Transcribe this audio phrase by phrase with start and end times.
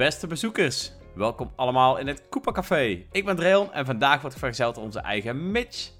[0.00, 3.06] Beste bezoekers, welkom allemaal in het Koopa Café.
[3.12, 5.92] Ik ben Dreon en vandaag wordt vergezeld door onze eigen Mitch,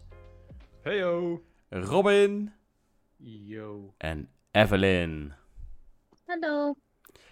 [0.82, 1.42] Heyo.
[1.68, 2.52] Robin
[3.16, 3.94] Yo.
[3.98, 5.32] en Evelyn.
[6.26, 6.75] Hallo.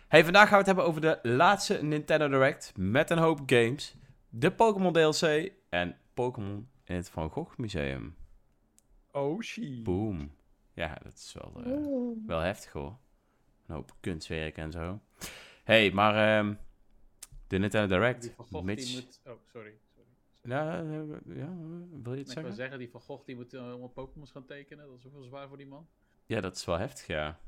[0.09, 3.95] Hey, vandaag gaan we het hebben over de laatste Nintendo Direct met een hoop games,
[4.29, 8.17] de Pokémon DLC en Pokémon in het Van Gogh Museum.
[9.13, 9.81] Oh, she.
[9.83, 10.31] Boom.
[10.75, 12.97] Ja, dat is wel, eh, wel heftig hoor.
[13.67, 15.01] Een hoop kunstwerk en zo.
[15.69, 16.55] Hey, maar ehm,
[17.47, 18.85] de Nintendo Direct, Die van Gogh, Mitch...
[18.85, 19.21] die moet...
[19.27, 19.75] Oh, sorry.
[19.95, 20.09] sorry.
[20.43, 21.57] Ja, eh, ja,
[22.03, 22.55] wil je het Ik wil zeggen?
[22.55, 24.87] zeggen, die van Gogh die moet uh, allemaal Pokémon's gaan tekenen.
[24.87, 25.89] Dat is ook wel zwaar voor die man.
[26.27, 27.39] Ja, dat is wel heftig, ja.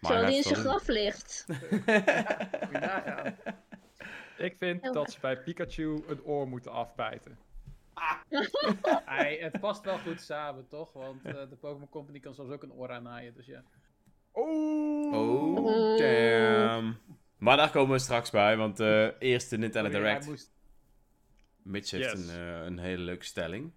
[0.00, 1.44] Terwijl hij die in zijn graf ligt.
[1.48, 1.58] Moet
[2.72, 3.36] je nagaan.
[4.36, 7.38] Ik vind dat ze bij Pikachu een oor moeten afbijten.
[9.04, 10.92] Hij, het past wel goed samen, toch?
[10.92, 13.62] Want eh, de Pokémon Company kan soms ook een oor naaien, dus ja.
[14.32, 15.12] Oh.
[15.12, 16.98] Oh, damn.
[17.42, 20.22] Maar daar komen we straks bij, want eh eerst de Nintendo Sorry, Direct.
[20.22, 20.52] Hij moest...
[21.62, 22.28] Mitch heeft Yes.
[22.28, 23.72] een, eh, een hele leuke stelling.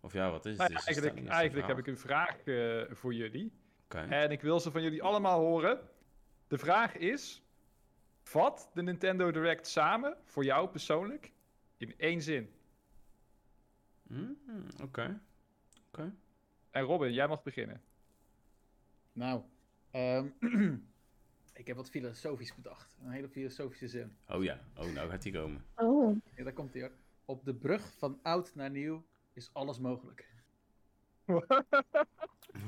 [0.00, 0.60] Of ja, wat is het?
[0.60, 1.18] Nou, Is het eigenlijk stelling?
[1.18, 3.52] Is het eigenlijk heb ik een vraag eh, voor jullie.
[3.88, 5.80] En ik wil ze van jullie allemaal horen.
[6.48, 7.42] De vraag is:
[8.22, 11.32] vat de Nintendo Direct samen voor jou persoonlijk
[11.76, 12.52] in één zin.
[14.02, 14.36] Mm,
[14.82, 15.20] Oké.
[15.88, 16.14] Oké.
[16.70, 17.82] En Robin, jij mag beginnen.
[19.12, 19.42] Nou,
[19.90, 20.28] ehm,
[21.62, 22.96] ik heb wat filosofisch bedacht.
[23.02, 24.16] Een hele filosofische zin.
[24.28, 25.64] Oh ja, oh, nou gaat die komen.
[25.76, 26.16] Oh.
[26.36, 26.92] Ja, daar komt hij hoor.
[27.24, 30.26] Op de brug van oud naar nieuw is alles mogelijk.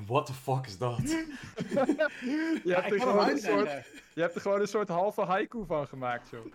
[0.06, 0.98] What the fuck is dat?
[1.02, 3.70] je, Ja, hebt ik er gewoon een soort,
[4.14, 6.42] je hebt er gewoon een soort halve haiku van gemaakt, zo.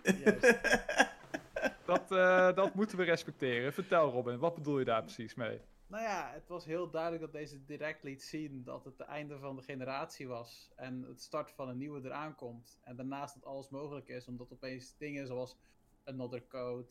[1.84, 3.72] Dat, eh, dat moeten we respecteren.
[3.72, 5.60] Vertel Robin, wat bedoel je daar precies mee?
[5.90, 9.38] Nou ja, het was heel duidelijk dat deze direct liet zien dat het het einde
[9.38, 10.70] van de generatie was.
[10.76, 12.78] En het start van een nieuwe eraan komt.
[12.82, 15.58] En daarnaast dat alles mogelijk is, omdat opeens dingen zoals
[16.04, 16.88] Another Code,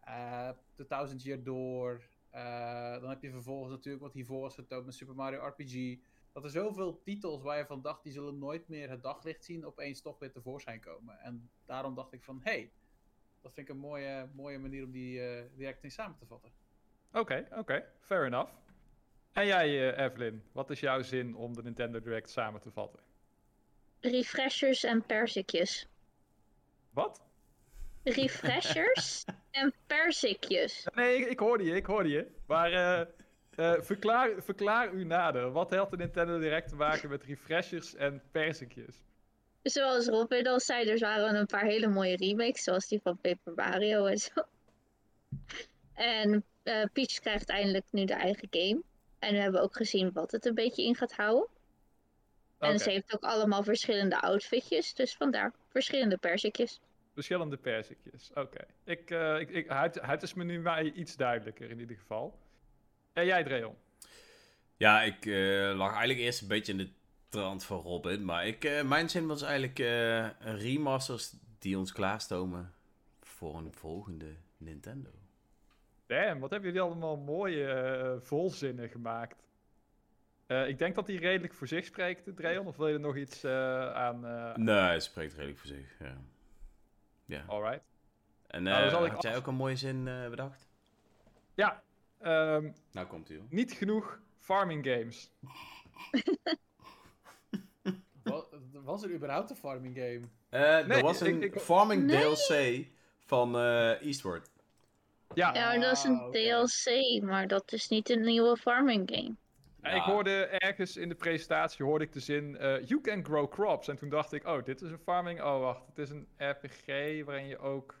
[0.00, 2.02] eh The Thousand Year Door.
[2.30, 5.98] eh, dan heb je vervolgens natuurlijk wat hiervoor was getoond met Super Mario RPG.
[6.32, 9.66] Dat er zoveel titels waar je van dacht, die zullen nooit meer het daglicht zien,
[9.66, 11.18] opeens toch weer tevoorschijn komen.
[11.20, 12.72] En daarom dacht ik van, hé, hey,
[13.40, 16.63] dat vind ik een mooie, mooie manier om die eh, direct in samen te vatten.
[17.14, 18.52] Oké, oké, fair enough.
[19.32, 23.00] En jij, eh, Evelyn, wat is jouw zin om de Nintendo Direct samen te vatten?
[24.00, 25.88] Refreshers en perzikjes.
[26.90, 27.22] Wat?
[28.02, 30.86] Refreshers en perzikjes.
[30.94, 32.26] Nee, ik, ik hoorde je, ik hoorde je.
[32.46, 33.00] Maar eh,
[33.54, 35.52] eh, verklaar, verklaar u nader.
[35.52, 39.02] Wat heeft de Nintendo Direct te maken met refreshers en persikjes?
[39.62, 43.52] Zoals Robin al zei, er waren een paar hele mooie remakes, zoals die van Paper
[43.54, 44.42] Mario en zo.
[45.94, 48.82] En eh, Peach krijgt eindelijk nu de eigen game.
[49.18, 51.48] En we hebben ook gezien wat het een beetje in gaat houden.
[52.58, 56.80] En ze heeft ook allemaal verschillende outfitjes, dus vandaar verschillende perzikjes.
[57.14, 58.30] verschillende persikjes.
[58.34, 58.66] Oké.
[58.84, 62.38] Ik, eh, ik, ik, het, het is me nu mij iets duidelijker in ieder geval.
[63.12, 63.76] En jij, Dreon?
[64.76, 66.90] Ja, ik eh, lag eigenlijk eerst een beetje in de
[67.28, 68.24] trant van Robin.
[68.24, 72.74] Maar ik, eh, mijn zin was eigenlijk eh, remasters die ons klaarstomen
[73.20, 75.10] voor een volgende Nintendo.
[76.14, 79.42] Damn, wat hebben jullie allemaal mooie eh, volzinnen gemaakt.
[80.46, 82.66] Eh, ik denk dat hij redelijk voor zich spreekt, Dreon.
[82.66, 84.26] Of wil je er nog iets eh, aan...
[84.26, 85.96] eh Nee, het spreekt redelijk voor zich.
[86.00, 86.16] Ja.
[87.24, 87.44] ja.
[87.46, 87.82] Alright.
[88.46, 90.68] En Nou, eh, had jij af- ook een mooie zin eh, bedacht?
[91.54, 91.82] Ja,
[92.20, 93.38] ehm, Nou komt hoor.
[93.48, 95.30] niet genoeg farming games.
[98.22, 100.20] Wa- Was er überhaupt een farming game?
[100.48, 102.22] Eh, Nee, er was een ik- ik- farming Nee.
[102.34, 102.86] DLC
[103.18, 104.50] van eh, Eastward.
[105.34, 106.30] Ja, Ja, dat is een Ah.
[106.30, 109.34] DLC, maar dat is niet een nieuwe farming game.
[109.96, 113.88] Ik hoorde ergens in de presentatie hoorde ik de zin eh, You can grow crops.
[113.88, 115.42] En toen dacht ik, oh, dit is een farming.
[115.42, 116.86] Oh, wacht, het is een RPG
[117.24, 117.94] waarin je ook.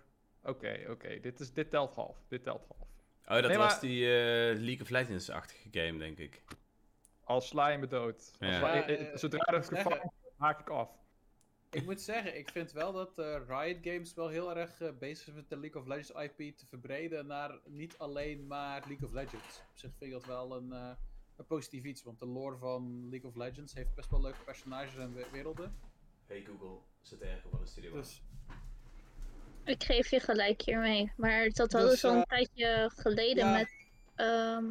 [0.44, 2.16] Oké, oké, dit is dit telt half.
[2.28, 2.88] Dit telt half.
[3.26, 6.42] Oh, dat Nee, was maar- die eh, League of Legends-achtige game, denk ik.
[7.24, 8.14] Als sla je me dood.
[8.40, 8.58] Als Ja.
[8.58, 10.90] sla- Ja, eh, zodra ik moet gevangen haak ik af.
[11.74, 15.26] Ik moet zeggen, ik vind wel dat eh, Riot Games wel heel erg eh, bezig
[15.26, 19.12] is met de League of Legends IP te verbreden naar niet alleen maar League of
[19.12, 19.58] Legends.
[19.70, 20.90] Op zich vind ik dat wel een, eh,
[21.36, 24.96] een positief iets, want de lore van League of Legends heeft best wel leuke personages
[24.96, 25.78] en we- werelden.
[26.26, 28.22] Hey Google, zit er ergens wel een studio Dus
[29.64, 31.12] Ik geef je gelijk hiermee.
[31.16, 33.52] Maar dat hadden Dus, ze al een tijdje geleden ja.
[33.52, 33.70] met,
[34.14, 34.64] ehm,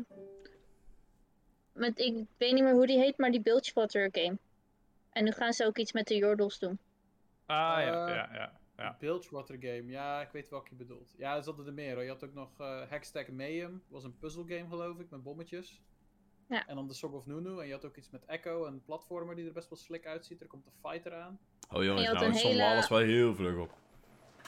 [1.73, 1.99] met.
[1.99, 4.37] Ik weet niet meer hoe die heet, maar die Bilgewater game.
[5.11, 6.79] En nu gaan ze ook iets met de Jordels doen.
[7.53, 8.59] Ah ja, Eh, ja, ja.
[8.77, 8.95] ja.
[8.99, 11.13] Bilgewater game, ja, ik weet welke je bedoelt.
[11.17, 12.03] Ja, er zaten er meer hoor.
[12.03, 15.81] Je had ook nog eh Hextech Mayhem, was een puzzle game geloof ik, met bommetjes.
[16.49, 16.67] Ja.
[16.67, 19.35] En dan The Song of Nunu, en je had ook iets met Echo, een platformer
[19.35, 20.41] die er best wel slik uitziet.
[20.41, 21.39] Er komt een fighter aan.
[21.71, 23.71] Oh jongens, nou we hele- alles wel heel vlug op.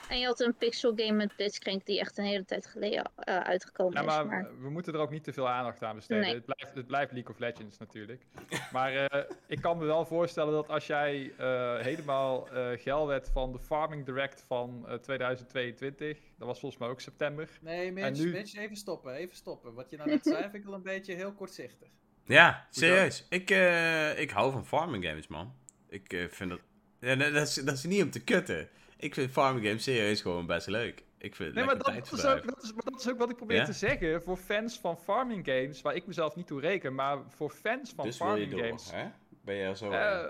[0.09, 3.39] En je had een pixel game met Blitzcrank die echt een hele tijd geleden eh,
[3.39, 4.05] uitgekomen Ja, is.
[4.05, 6.23] maar Maar we moeten er ook niet te veel aandacht aan besteden.
[6.23, 6.33] Nee.
[6.33, 8.25] Het, blijft, het blijft League of Legends natuurlijk.
[8.71, 13.29] Maar eh, ik kan me wel voorstellen dat als jij eh, helemaal eh geil werd
[13.29, 17.49] van de Farming Direct van eh, 2022, dat was volgens mij ook september.
[17.61, 19.73] Nee, Mitch, nu- Mitch, even stoppen, even stoppen.
[19.73, 21.87] Wat je nou net zei, vind ik wel een beetje heel kortzichtig.
[22.25, 23.25] Ja, serieus.
[23.29, 25.53] Ik, eh, ik hou van farming games, man.
[25.89, 26.59] Ik vind dat...
[26.99, 28.69] Ja, nee, dat, is, dat is niet om te kutten.
[28.97, 31.03] Ik vind farming games serieus gewoon best leuk.
[31.17, 32.37] Ik vind het Nee, maar dat, is tijdverdrijf.
[32.41, 33.65] ook, dat, is, maar dat is ook wat ik probeer Ja?
[33.65, 34.21] te zeggen.
[34.23, 38.05] Voor fans van farming games, waar ik mezelf niet toe reken, maar voor fans van
[38.05, 39.05] Dus wil je farming door, games, hè?
[39.41, 39.91] Ben je zo...
[39.91, 40.25] eh,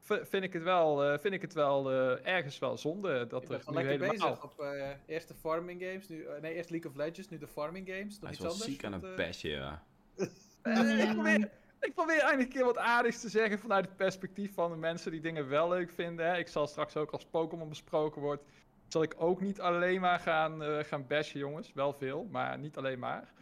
[0.00, 3.42] v- vind ik het wel, eh, vind ik het wel eh, ergens wel zonde dat
[3.42, 4.30] Ik ben er nu lekker helemaal...
[4.30, 7.48] bezig op eh, eerst de farming games, nu, nee, eerst League of Legends, nu de
[7.48, 8.14] farming games.
[8.18, 8.70] Nog Hij is wel anders?
[8.70, 9.82] ziek aan het bashen, ja.
[10.62, 14.54] Eh, ik, probeer, ik probeer eigenlijk een keer wat aardigs te zeggen vanuit het perspectief
[14.54, 16.26] van de mensen die dingen wel leuk vinden.
[16.26, 16.36] Hè.
[16.38, 18.42] Ik zal straks ook als Pokémon besproken wordt,
[18.88, 21.72] zal ik ook niet alleen maar gaan, eh, gaan bashen, jongens.
[21.72, 23.32] Wel veel, maar niet alleen maar.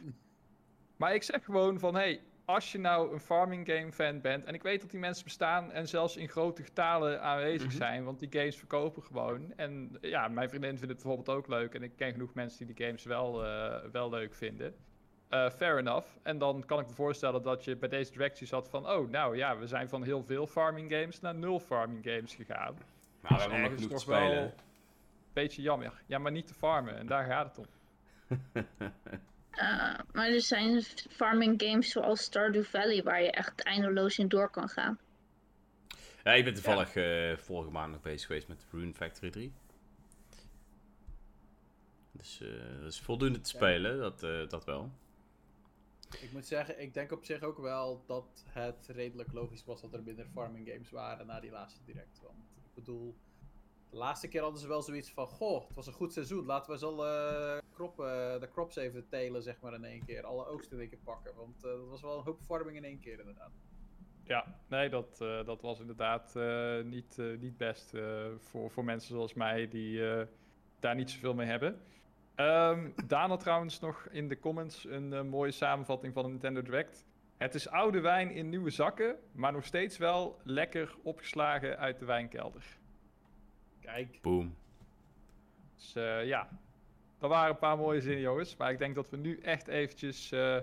[0.97, 4.55] Maar ik zeg gewoon van, hey, als je nou een farming game fan bent, en
[4.55, 7.77] ik weet dat die mensen bestaan en zelfs in grote getalen aanwezig Mhm.
[7.77, 9.53] zijn, want die games verkopen gewoon.
[9.57, 12.75] En ja, mijn vriendin vindt het bijvoorbeeld ook leuk en ik ken genoeg mensen die
[12.75, 14.75] die games wel, eh, wel leuk vinden.
[15.29, 16.07] Eh, fair enough.
[16.23, 19.37] En dan kan ik me voorstellen dat je bij deze directie zat van, oh, nou
[19.37, 22.75] ja, we zijn van heel veel farming games naar nul farming games gegaan.
[23.21, 24.55] Maar we hebben nog ergens genoeg wel- spelen.
[25.33, 25.93] Beetje jammer.
[26.07, 26.97] Ja, maar niet te farmen.
[26.97, 27.67] En daar gaat het om.
[29.51, 34.51] Eh, maar er zijn farming games zoals Stardew Valley waar je echt eindeloos in door
[34.51, 34.99] kan gaan.
[36.25, 39.53] Ja, ik ben toevallig eh, vorige maand nog bezig geweest met Rune Factory 3.
[42.13, 42.49] Dus eh,
[42.81, 43.57] dat is voldoende te Ja.
[43.59, 44.91] spelen, dat, eh, dat wel.
[46.21, 49.93] Ik moet zeggen, ik denk op zich ook wel dat het redelijk logisch was dat
[49.93, 52.21] er minder farming games waren na die laatste direct.
[52.23, 53.17] Want ik bedoel,
[53.91, 56.73] de laatste keer hadden ze wel zoiets van, goh, het was een goed seizoen, laten
[56.73, 60.25] we zo eh, crop, eh, de crops even telen, zeg maar, in één keer.
[60.25, 62.85] Alle oogsten in één keer pakken, want eh, dat was wel een hoop farming in
[62.85, 63.53] één keer inderdaad.
[64.25, 66.35] Ja, nee, dat, dat was inderdaad
[66.85, 67.93] niet, niet best
[68.39, 70.01] voor, voor mensen zoals mij die
[70.81, 71.81] daar niet zoveel mee hebben.
[72.39, 76.63] Ehm Daan had trouwens nog in de comments een eh, mooie samenvatting van de Nintendo
[76.63, 77.05] Direct.
[77.37, 82.05] Het is oude wijn in nieuwe zakken, maar nog steeds wel lekker opgeslagen uit de
[82.05, 82.65] wijnkelder.
[83.81, 84.55] Kijk, Boom.
[85.75, 86.49] Dus eh, ja,
[87.19, 88.57] dat waren een paar mooie zinnen, jongens.
[88.57, 90.57] Maar ik denk dat we nu echt eventjes eh,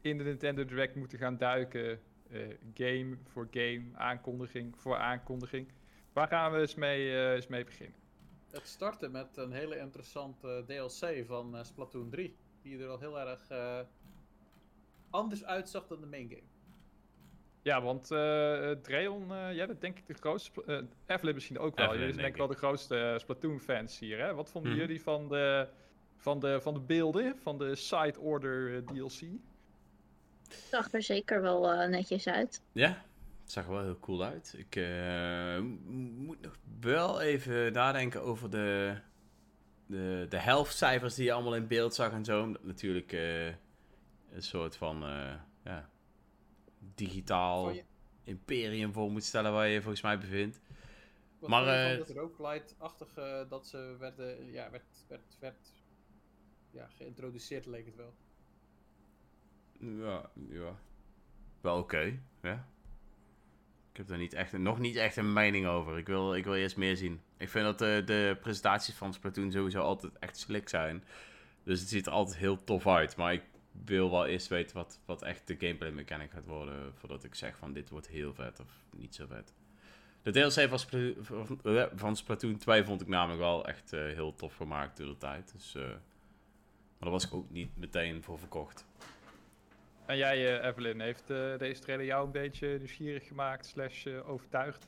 [0.00, 2.00] in de Nintendo Direct moeten gaan duiken.
[2.30, 2.40] eh,
[2.74, 5.68] game voor game, aankondiging voor aankondiging.
[6.12, 8.05] Waar gaan we eens mee, eh, eens mee beginnen?
[8.50, 13.20] Het startte met een hele interessante DLC van eh, Splatoon 3, die er al heel
[13.20, 13.80] erg eh,
[15.10, 16.42] anders uitzag dan de main game.
[17.62, 20.62] Ja, want eh Dreon, eh jij bent denk ik de grootste...
[20.66, 21.84] eh Evelyn misschien ook wel.
[21.84, 24.34] Evelyn, Jullie zijn denk ik wel de grootste Splatoon-fans hier, hè?
[24.34, 24.80] Wat vonden Mhm.
[24.80, 25.68] jullie van de,
[26.16, 29.20] van, de, van de beelden, van de Side Order DLC?
[30.70, 32.62] Zag er zeker wel netjes uit.
[32.72, 32.96] Ja, het
[33.52, 34.54] zag er wel heel cool uit.
[34.56, 35.60] Ik eh,
[36.16, 38.98] moet nog wel even nadenken over de,
[39.86, 42.42] de, de helftcijfers die je allemaal in beeld zag en zo.
[42.42, 45.34] Omdat natuurlijk eh, een soort van eh,
[45.64, 45.90] ja,
[46.94, 47.84] digitaal je-
[48.24, 50.60] imperium voor moet stellen waar je je volgens mij bevindt.
[51.38, 55.72] Wat Maar, van het roguelite-achtige dat ze werden, ja, werd, werd, werd
[56.70, 58.14] ja, geïntroduceerd leek het wel.
[59.80, 60.78] Ja, ja.
[61.60, 62.68] Wel oké, ja.
[63.96, 65.98] Ik heb daar niet echt, nog niet echt een mening over.
[65.98, 67.20] Ik wil, ik wil eerst meer zien.
[67.36, 71.04] Ik vind dat de, de presentaties van Splatoon sowieso altijd echt slik zijn.
[71.62, 73.16] Dus het ziet er altijd heel tof uit.
[73.16, 73.42] Maar ik
[73.84, 76.94] wil wel eerst weten wat, wat echt de gameplay mechanic gaat worden.
[76.94, 79.52] Voordat ik zeg van dit wordt heel vet of niet zo vet.
[80.22, 84.00] De DLC van Splatoon, van, eh, van Splatoon 2 vond ik namelijk wel echt eh,
[84.00, 85.52] heel tof gemaakt door de tijd.
[85.52, 85.98] Dus, eh, maar
[86.98, 88.86] daar was ik ook niet meteen voor verkocht.
[90.06, 94.28] En jij, eh, Evelyn, heeft eh, deze trailer jou een beetje nieuwsgierig gemaakt, slash eh,
[94.30, 94.86] overtuigd?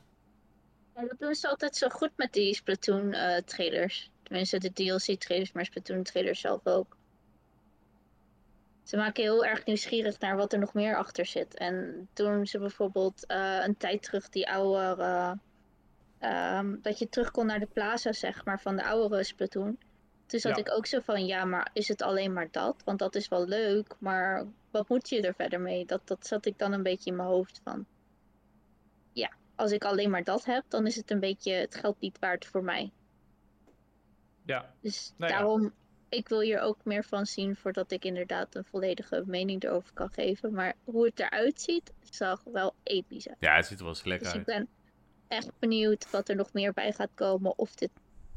[0.95, 4.11] Ja, dat doen ze altijd zo goed met die Splatoon eh, trailers.
[4.23, 6.97] Tenminste, de DLC trailers, maar Splatoon trailers zelf ook.
[8.83, 11.55] Ze maken heel erg nieuwsgierig naar wat er nog meer achter zit.
[11.55, 15.03] En toen ze bijvoorbeeld een tijd terug die oude...
[15.03, 15.33] eh,
[16.19, 19.79] ehm, dat je terug kon naar de plaza, zeg maar, van de oudere Splatoon.
[20.29, 20.63] Toen zat Ja.
[20.65, 22.83] ik ook zo van, ja, maar is het alleen maar dat?
[22.85, 25.85] Want dat is wel leuk, maar wat moet je er verder mee?
[25.87, 27.87] Dat, dat zat ik dan een beetje in mijn hoofd van.
[29.13, 32.19] Ja, als ik alleen maar dat heb, dan is het een beetje het geld niet
[32.19, 32.91] waard voor mij.
[34.45, 35.39] Ja, Dus Nou ja.
[35.39, 35.73] daarom,
[36.09, 40.11] ik wil hier ook meer van zien voordat ik inderdaad een volledige mening erover kan
[40.13, 40.53] geven.
[40.53, 43.37] Maar hoe het eruit ziet, zag wel episch uit.
[43.41, 44.47] Ja, het ziet er wel slik Dus ik uit.
[44.47, 44.69] ben
[45.29, 47.59] echt benieuwd wat er nog meer bij gaat komen.
[47.59, 47.91] Of dit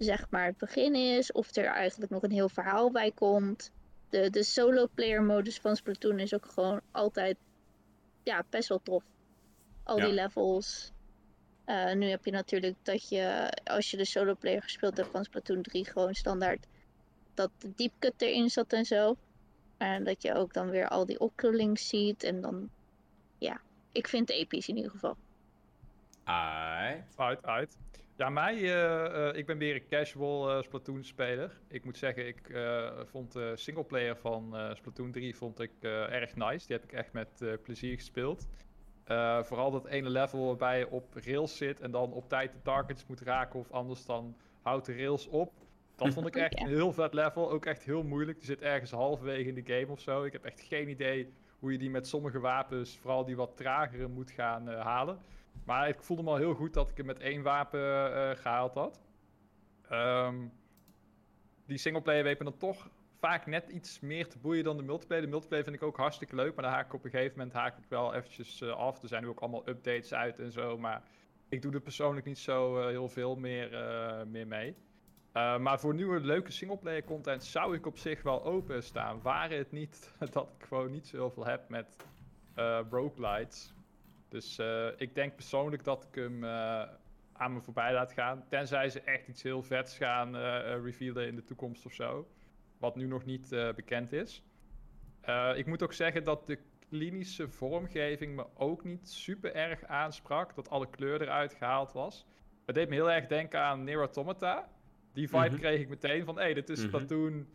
[0.04, 3.72] zeg maar het begin is, of er eigenlijk nog een heel verhaal bij komt.
[4.10, 7.38] De, de solo player modus van Splatoon is ook gewoon altijd
[8.24, 9.04] ja, best wel tof.
[9.84, 10.06] Al Ja.
[10.06, 10.92] die levels.
[11.66, 15.24] Eh, nu heb je natuurlijk dat je, als je de solo player gespeeld hebt van
[15.24, 16.68] Splatoon 3, gewoon standaard
[17.34, 19.16] dat de diepcut erin zat en zo.
[19.78, 22.24] En dat je ook dan weer al die opkrullings ziet.
[22.24, 22.70] En dan,
[23.38, 25.18] ja, ik vind het episch in ieder geval.
[26.24, 27.04] Ai.
[27.16, 27.78] Uit, uit.
[28.22, 31.60] Ja, mij, eh, eh, ik ben weer een casual eh, Splatoon-speler.
[31.68, 32.42] Ik moet zeggen, ik
[33.06, 36.68] vond de singleplayer van Splatoon 3 vond ik, erg nice.
[36.68, 38.48] Die heb ik echt met plezier gespeeld.
[39.42, 43.06] Vooral dat ene level waarbij je op rails zit en dan op tijd de targets
[43.06, 45.54] moet raken of anders dan houdt de rails op.
[45.96, 47.52] Dat vond ik echt een heel vet level.
[47.52, 48.38] Ook echt heel moeilijk.
[48.38, 50.24] Die zit ergens halverwege in de game of zo.
[50.24, 54.08] Ik heb echt geen idee hoe je die met sommige wapens, vooral die wat tragere,
[54.08, 55.20] moet gaan halen.
[55.66, 58.74] Maar ik voelde me al heel goed dat ik hem met één wapen eh, gehaald
[58.74, 59.02] had.
[59.90, 60.48] Ehm,
[61.66, 62.90] die singleplayer weet me dan toch
[63.20, 65.24] vaak net iets meer te boeien dan de multiplayer.
[65.24, 67.56] De multiplayer vind ik ook hartstikke leuk, maar dan haak ik op een gegeven moment
[67.56, 69.02] haak ik wel eventjes eh, af.
[69.02, 71.04] Er zijn nu ook allemaal updates uit en zo, maar
[71.50, 73.70] ik doe er persoonlijk niet zo eh, heel veel meer,
[74.28, 74.76] meer mee.
[75.34, 79.22] Maar voor nieuwe leuke singleplayer content zou ik op zich wel open staan.
[79.22, 81.96] Waren het niet dat ik gewoon niet zo heel veel heb met
[82.90, 83.74] roguelites.
[84.32, 86.84] Dus uh, ik denk persoonlijk dat ik hem uh,
[87.34, 88.44] aan me voorbij laat gaan.
[88.48, 90.36] Tenzij ze echt iets heel vets gaan
[90.84, 92.28] revealen in de toekomst of zo.
[92.78, 94.44] Wat nu nog niet bekend is.
[95.56, 96.60] Ik moet ook zeggen dat de
[96.90, 100.56] klinische vormgeving me ook niet super erg aansprak.
[100.56, 102.28] Dat alle kleur eruit gehaald was.
[102.66, 104.70] Het deed me heel erg denken aan Nier Automata.
[105.14, 105.60] Die vibe mm -hmm.
[105.60, 107.48] kreeg ik meteen van, hé, hey, dit is mm -hmm.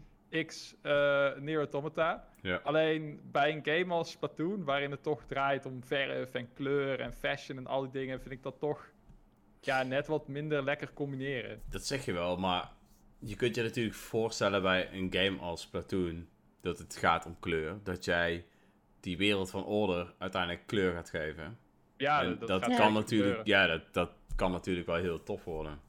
[0.47, 2.28] X uh, Automata.
[2.42, 2.61] Ja.
[2.64, 7.12] Alleen bij een game als Splatoon, waarin het toch draait om verf en kleur en
[7.12, 8.90] fashion en al die dingen, vind ik dat toch
[9.61, 11.62] ja, net wat minder lekker combineren.
[11.68, 12.71] Dat zeg je wel, maar
[13.18, 16.26] je kunt je natuurlijk voorstellen bij een game als Splatoon
[16.61, 17.78] dat het gaat om kleur.
[17.83, 18.47] Dat jij
[19.00, 21.59] die wereld van Order uiteindelijk kleur gaat geven.
[21.97, 25.80] Ja, en dat, dat, kan natuurlijk, ja, dat, dat kan natuurlijk wel heel tof worden.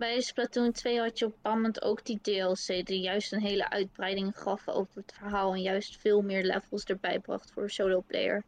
[0.00, 3.70] Bij Splatoon 2 had je op een moment ook die DLC die juist een hele
[3.70, 8.44] uitbreiding gaf over het verhaal en juist veel meer levels erbij bracht voor solo player.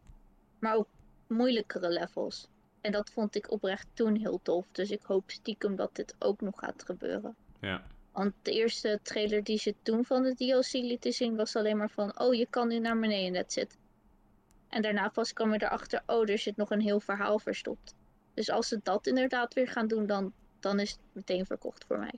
[0.58, 0.88] Maar ook
[1.26, 2.48] moeilijkere levels.
[2.80, 4.66] En dat vond ik oprecht toen heel tof.
[4.72, 7.36] Dus ik hoop stiekem dat dit ook nog gaat gebeuren.
[7.60, 7.82] Ja.
[8.12, 11.90] Want de eerste trailer die ze toen van de DLC lieten zien was alleen maar
[11.90, 12.20] van...
[12.20, 13.78] Oh, je kan nu naar beneden, that's it.
[14.68, 16.02] En daarna pas kwam je erachter...
[16.06, 17.94] Oh, er zit nog een heel verhaal verstopt.
[18.34, 21.98] Dus als ze dat inderdaad weer gaan doen, dan, dan is het meteen verkocht voor
[21.98, 22.14] mij.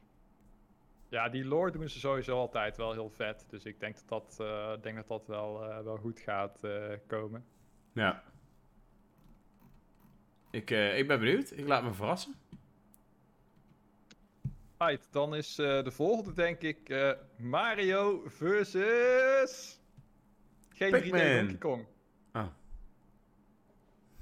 [1.08, 3.44] Ja, die lore doen ze sowieso altijd wel heel vet.
[3.48, 6.92] Dus ik denk dat dat, uh, denk dat, dat wel, uh, wel goed gaat uh,
[7.06, 7.44] komen.
[7.92, 8.22] Ja.
[10.50, 11.50] Ik, uh, ik ben benieuwd.
[11.50, 12.34] Ik laat me verrassen.
[14.78, 19.80] Right, dan is uh, de volgende denk ik uh, Mario versus...
[20.68, 21.86] Geen 3D Donkey Kong.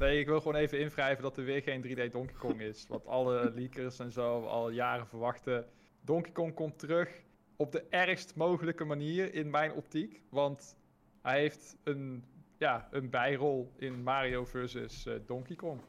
[0.02, 2.86] Nee, ik wil gewoon even invrijven dat er weer geen 3D Donkey Kong is.
[2.88, 5.66] Want alle leakers en zo al jaren verwachten.
[6.00, 7.22] Donkey Kong komt terug
[7.56, 10.22] op de ergst mogelijke manier in mijn optiek.
[10.28, 10.76] Want
[11.20, 12.24] hij heeft een,
[12.58, 15.80] ja, een bijrol in Mario versus uh, Donkey Kong.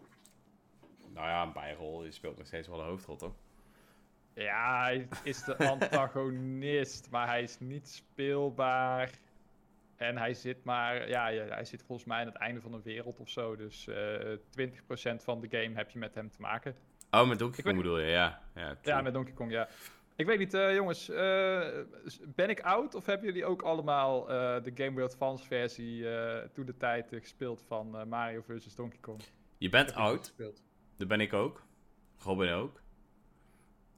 [1.13, 2.03] Nou ja, een bijrol.
[2.03, 3.35] Je speelt nog steeds wel de hoofdrol, toch?
[4.33, 9.11] Ja, hij is de antagonist, maar hij is niet speelbaar.
[9.95, 13.19] En hij zit maar, ja, hij zit volgens mij aan het einde van een wereld
[13.19, 13.55] of zo.
[13.55, 13.95] Dus uh,
[14.59, 16.75] 20% van de game heb je met hem te maken.
[17.11, 18.41] Oh, met Donkey Kong bedoel je, ja.
[18.55, 19.67] Ja, ja, met Donkey Kong, ja.
[20.15, 21.67] Ik weet niet, uh, jongens, uh,
[22.35, 26.05] ben ik oud of hebben jullie ook allemaal uh, de Game Boy Advance versie
[26.53, 29.21] toen de tijd gespeeld van Mario vs Donkey Kong?
[29.57, 30.33] Je bent oud,
[30.97, 31.65] dat ben ik ook.
[32.17, 32.81] Robin ook.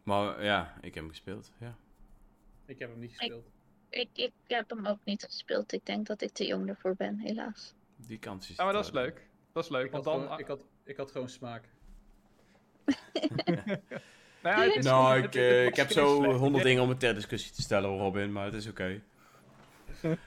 [0.04, 1.78] Maar ja, ik heb hem gespeeld, ja.
[2.66, 3.46] Ik heb hem niet gespeeld.
[3.46, 3.52] Ik,
[3.90, 5.74] ik, ik heb hem ook niet gespeeld.
[5.74, 7.74] Ik denk dat ik te jong ervoor ben, helaas.
[7.96, 8.56] Die kans is...
[8.56, 9.28] Ja, maar dat is leuk.
[9.52, 10.24] Dat is leuk, ik want had dan...
[10.24, 11.64] Gewoon, ik, had, ik had gewoon smaak.
[14.44, 16.84] nou, ja, het is nou, niet- ik, het- het eh, ik heb zo honderd dingen
[16.84, 19.02] om het ter discussie te stellen, Robin, maar het is oké.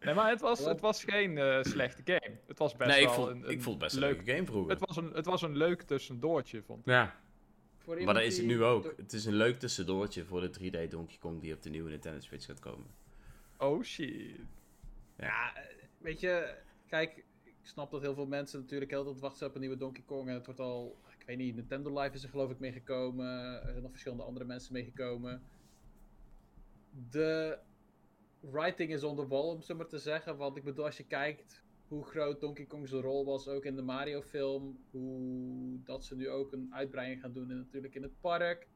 [0.00, 2.36] Nee, maar het was, het was geen eh, slechte game.
[2.46, 4.16] Het was best Nee, ik wel vond, een, ik een vond het best een leuk...
[4.16, 4.70] leuke game vroeger.
[4.70, 6.86] Het was, een, het was een leuk tussendoortje, vond ik.
[6.86, 7.14] Ja,
[7.84, 8.94] Voor maar dat is het nu ook.
[8.96, 12.20] Het is een leuk tussendoortje voor de 3D Donkey Kong die op de nieuwe Nintendo
[12.20, 12.86] Switch gaat komen.
[13.58, 14.40] Oh shit.
[15.16, 15.52] Ja,
[15.98, 16.54] weet je,
[16.86, 20.02] kijk, ik snap dat heel veel mensen natuurlijk heel tijd wachten op een nieuwe Donkey
[20.06, 20.28] Kong.
[20.28, 23.62] En het wordt al, ik weet niet, Nintendo Live is er geloof ik meegekomen.
[23.62, 25.42] Er zijn nog verschillende andere mensen meegekomen.
[27.10, 27.58] De
[28.40, 30.36] writing is on the wall, om zo maar te zeggen.
[30.36, 33.82] Want ik bedoel, als je kijkt hoe groot Donkey Kong's rol was ook in de
[33.82, 34.78] Mario film.
[34.90, 38.68] Hoe dat ze nu ook een uitbreiding gaan doen in, natuurlijk in het park.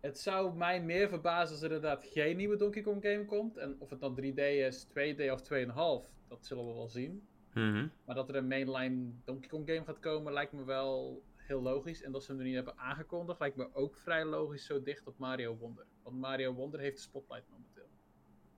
[0.00, 3.56] Het zou mij meer verbazen als er inderdaad geen nieuwe Donkey Kong game komt.
[3.56, 7.26] En of het dan 3D is, 2D of 2,5, dat zullen we wel zien.
[7.54, 7.88] Mhm.
[8.04, 12.02] Maar dat er een mainline Donkey Kong game gaat komen, lijkt me wel heel logisch.
[12.02, 15.06] En dat ze hem nu niet hebben aangekondigd, lijkt me ook vrij logisch zo dicht
[15.06, 15.86] op Mario Wonder.
[16.02, 17.88] Want Mario Wonder heeft de spotlight momenteel.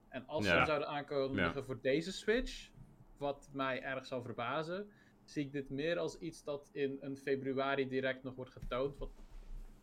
[0.09, 1.63] En als ze hem zouden aankondigen Ja.
[1.63, 2.71] voor deze Switch,
[3.19, 4.89] wat mij erg zou verbazen,
[5.25, 8.99] zie ik dit meer als iets dat in een februari direct nog wordt getoond.
[8.99, 9.11] Wat,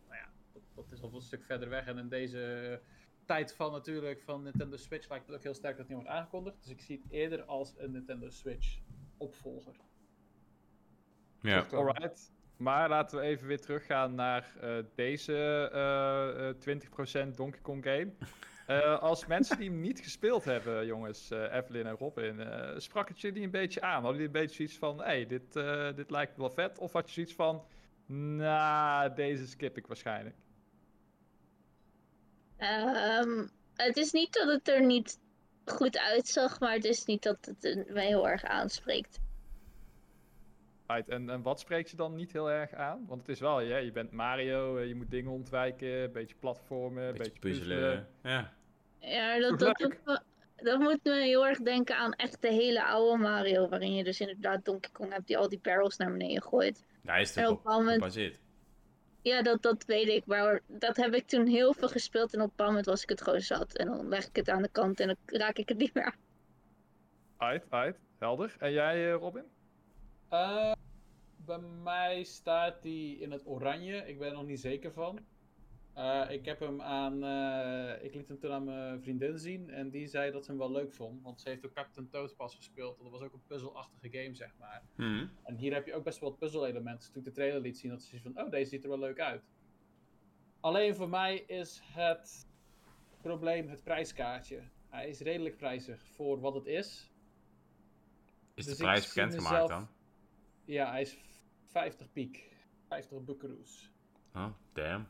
[0.06, 1.86] nou ja, dat, dat is al een stuk verder weg.
[1.86, 2.80] En in deze
[3.24, 6.18] tijd van natuurlijk van Nintendo Switch lijkt het ook heel sterk dat het niet wordt
[6.18, 6.56] aangekondigd.
[6.62, 8.78] Dus ik zie het eerder als een Nintendo Switch
[9.16, 9.76] opvolger.
[11.40, 11.66] Ja.
[11.70, 12.32] Alright.
[12.56, 15.34] Maar laten we even weer teruggaan naar eh, deze
[15.72, 18.12] eh, eh, 20% Donkey Kong game.
[18.66, 23.08] Eh, als mensen die hem niet gespeeld hebben, jongens, eh, Evelyn en Robin, eh, sprak
[23.08, 24.02] het jullie een beetje aan?
[24.02, 26.78] Hadden jullie een beetje zoiets van, hé, hey, dit, eh, dit lijkt me wel vet?
[26.78, 27.64] Of had je zoiets van,
[28.36, 30.36] nou, deze skip ik waarschijnlijk?
[32.56, 35.18] Ehm, het is niet dat het er niet
[35.64, 39.18] goed uitzag, maar het is niet dat het mij heel erg aanspreekt.
[40.86, 43.04] Right, en, en wat spreekt je dan niet heel erg aan?
[43.06, 47.02] Want het is wel, ja, je bent Mario, je moet dingen ontwijken, een beetje platformen,
[47.02, 47.78] een Beetje beetje puzzelen.
[47.78, 48.08] puzzelen.
[48.22, 48.52] Ja.
[48.98, 49.90] Ja, dat, dat, leuk.
[49.90, 50.20] doet me,
[50.56, 54.20] dat moet me heel erg denken aan echt de hele oude Mario, waarin je dus
[54.20, 56.86] inderdaad Donkey Kong hebt die al die barrels naar beneden gooit.
[57.02, 58.40] Daar is het op gebaseerd.
[59.22, 62.44] Ja, dat, dat weet ik, maar dat heb ik toen heel veel gespeeld en op
[62.44, 63.76] een bepaald moment was ik het gewoon zat.
[63.76, 66.04] En dan leg ik het aan de kant en dan raak ik het niet meer
[66.04, 66.18] aan.
[67.36, 68.56] Uit, uit, helder.
[68.58, 69.44] En jij, eh, Robin?
[70.28, 70.72] Eh,
[71.36, 73.96] bij mij staat die in het oranje.
[73.96, 75.18] Ik ben er nog niet zeker van.
[75.96, 77.22] Eh, ik heb hem aan.
[77.24, 79.70] eh, ik liet hem toen aan mijn vriendin zien.
[79.70, 81.22] En die zei dat ze hem wel leuk vond.
[81.22, 82.98] Want ze heeft ook Captain Toad pas gespeeld.
[82.98, 84.82] Dat was ook een puzzelachtige game, zeg maar.
[84.96, 85.26] Mhm.
[85.42, 86.98] En hier heb je ook best wel wat puzzelelementen.
[86.98, 88.98] Dus toen ik de trailer liet zien, dat ze van: oh, deze ziet er wel
[88.98, 89.42] leuk uit.
[90.60, 92.46] Alleen voor mij is het
[93.20, 94.62] probleem het prijskaartje.
[94.88, 97.10] Hij is redelijk prijzig voor wat het is.
[98.54, 99.88] Is Dus de ik prijs bekendgemaakt mezelf- dan?
[100.64, 101.18] Ja, hij is
[101.66, 102.56] 50 piek.
[102.88, 103.90] 50 buckaroos.
[104.34, 105.06] Oh, damn.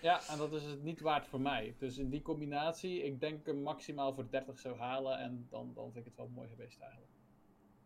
[0.00, 1.74] Ja, en dat is het niet waard voor mij.
[1.78, 5.18] Dus in die combinatie, ik denk hem maximaal voor 30 zou halen.
[5.18, 7.10] En dan, dan vind ik het wel mooi geweest eigenlijk.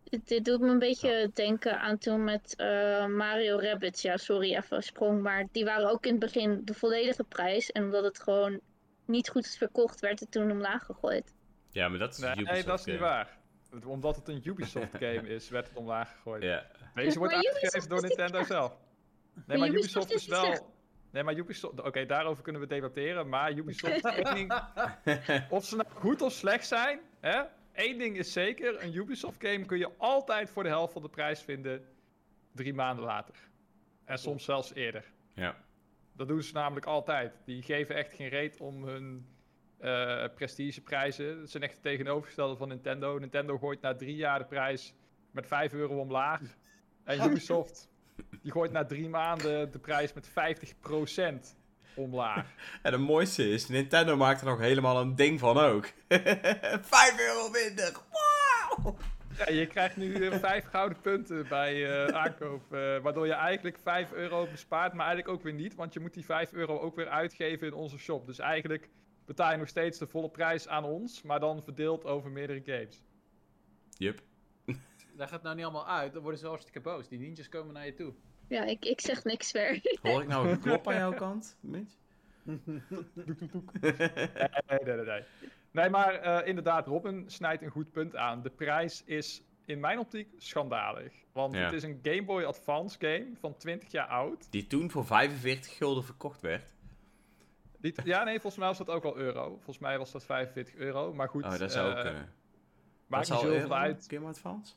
[0.04, 4.02] Dit, dit doet me een beetje denken aan toen met eh, Mario Rabbits.
[4.02, 5.22] Ja, sorry, even een sprong.
[5.22, 7.72] Maar die waren ook in het begin de volledige prijs.
[7.72, 8.60] En omdat het gewoon
[9.04, 11.34] niet goed verkocht, werd het toen omlaag gegooid.
[11.70, 13.38] Ja, maar dat is Nee, dat is niet waar.
[13.84, 16.42] Omdat het een Ubisoft game is, werd het omlaag gegooid.
[16.42, 16.66] Ja.
[16.94, 18.76] Deze wordt Maar uitgegeven Ubisoft door is Nintendo zelf.
[19.34, 20.73] Nee, Maar maar Ubisoft Ubisoft is is wel...
[21.14, 21.80] Nee, maar Ubisoft...
[21.82, 23.28] Oké, daarover kunnen we debatteren.
[23.28, 24.02] Maar Ubisoft...
[24.34, 24.52] ding-
[25.50, 27.42] of ze nou goed of slecht zijn, hè?
[27.72, 28.82] Eén ding is zeker.
[28.82, 31.84] Een Ubisoft game kun je altijd voor de helft van de prijs vinden.
[32.52, 33.34] Drie maanden later.
[34.04, 35.04] En soms zelfs eerder.
[35.34, 35.62] ja.
[36.16, 37.42] Dat doen ze namelijk altijd.
[37.44, 39.26] Die geven echt geen reet om hun
[39.78, 41.38] eh, prestigeprijzen.
[41.40, 43.18] Dat zijn echt het tegenovergestelde van Nintendo.
[43.18, 44.94] Nintendo gooit na drie jaar de prijs
[45.30, 46.40] met 5 euro omlaag.
[47.04, 47.88] En Ubisoft
[48.42, 50.32] die gooit na drie maanden de prijs met 50%
[51.94, 52.46] omlaag.
[52.82, 55.84] En het mooiste is, Nintendo maakt er nog helemaal een ding van ook.
[56.08, 57.92] 5 euro minder.
[58.10, 58.96] Wow!
[59.38, 62.62] Ja, je krijgt nu eh, vijf gouden punten bij eh, aankoop.
[62.72, 65.74] eh, waardoor je eigenlijk 5 euro bespaart, maar eigenlijk ook weer niet.
[65.74, 68.26] Want je moet die 5 euro ook weer uitgeven in onze shop.
[68.26, 68.88] Dus eigenlijk
[69.24, 73.02] betaal je nog steeds de volle prijs aan ons, maar dan verdeeld over meerdere games.
[73.96, 74.20] Yup.
[75.16, 77.08] Leg het nou niet allemaal uit, dan worden ze hartstikke boos.
[77.08, 78.12] Die ninjas komen naar je toe.
[78.48, 79.80] Ja, ik, ik zeg niks ver.
[80.02, 81.92] Hoor ik nou een klop aan jouw kant, Mitch?
[82.44, 82.60] Nee,
[84.84, 85.04] nee, nee.
[85.04, 85.22] Nee,
[85.70, 88.42] nee maar eh, inderdaad, Robin snijdt een goed punt aan.
[88.42, 91.12] De prijs is in mijn optiek schandalig.
[91.32, 91.64] Want Ja.
[91.64, 94.52] het is een Game Boy Advance game van 20 jaar oud.
[94.52, 96.64] Die toen voor 45 gulden verkocht werd.
[97.80, 99.48] Die, ja, nee, volgens mij was dat ook al euro.
[99.54, 101.12] Volgens mij was dat 45 euro.
[101.14, 102.32] Maar goed, Oh, dat zou ook eh, kunnen.
[103.06, 104.06] maakt niet zoveel euro, uit.
[104.08, 104.74] Game Advance?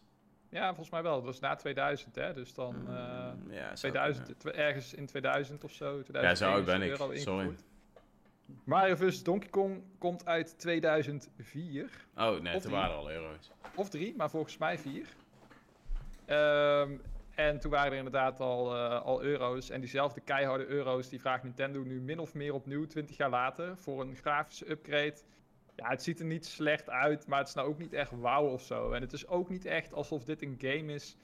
[0.49, 1.13] Ja, volgens mij wel.
[1.15, 2.33] Dat was na 2000, hè.
[2.33, 2.93] Dus dan eh,
[3.33, 4.37] Mm, ja, zou 2000, kunnen.
[4.55, 6.01] tw- ergens in 2000 of zo.
[6.01, 6.95] 2001 Ja, zo oud is ben ik.
[6.95, 7.15] Sorry.
[7.17, 7.63] ingevoerd.
[8.63, 9.23] Mario vs.
[9.23, 11.89] Donkey Kong komt uit 2004.
[12.17, 12.69] Oh, nee, die.
[12.71, 13.51] waren er al euro's.
[13.75, 15.07] Of drie, maar volgens mij vier.
[16.25, 16.91] Ehm,
[17.35, 19.69] en toen waren er inderdaad al, eh, al euro's.
[19.69, 23.77] En diezelfde keiharde euro's, die vraagt Nintendo nu min of meer opnieuw, 20 jaar later,
[23.77, 25.15] voor een grafische upgrade.
[25.77, 28.47] Ja, het ziet er niet slecht uit, maar het is nou ook niet echt wauw
[28.47, 28.91] of zo.
[28.91, 31.17] En het is ook niet echt alsof dit een game is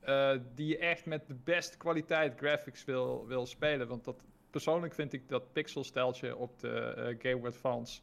[0.00, 3.88] eh, die je echt met de beste kwaliteit graphics wil, wil spelen.
[3.88, 8.00] Want dat, persoonlijk vind ik dat pixelsteltje op de eh, Game Advance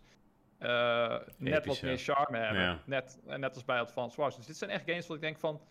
[0.58, 2.62] eh, net wat meer charme hebben.
[2.62, 2.82] Ja.
[2.86, 4.36] Net, net als bij Advance Wars.
[4.36, 5.62] Dus dit zijn echt games wat ik denk van,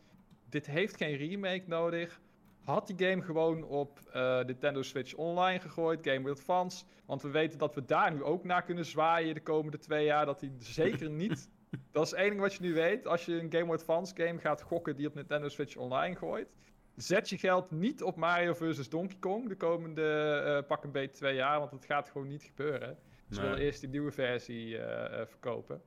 [0.48, 2.20] dit heeft geen remake nodig.
[2.66, 6.84] Had die game gewoon op eh, Nintendo Switch Online gegooid, Game Boy Advance.
[7.06, 10.26] Want we weten dat we daar nu ook naar kunnen zwaaien de komende twee jaar.
[10.26, 11.50] Dat die zeker niet...
[11.92, 13.06] dat is één ding wat je nu weet.
[13.06, 16.48] Als je een Game Boy Advance game gaat gokken die op Nintendo Switch Online gooit...
[16.96, 18.88] Zet je geld niet op Mario vs.
[18.88, 20.02] Donkey Kong de komende
[20.46, 22.98] eh, pak een beetje twee jaar, want het gaat gewoon niet gebeuren.
[23.30, 23.40] Ze Nee.
[23.48, 25.82] willen eerst die nieuwe versie eh, eh, verkopen.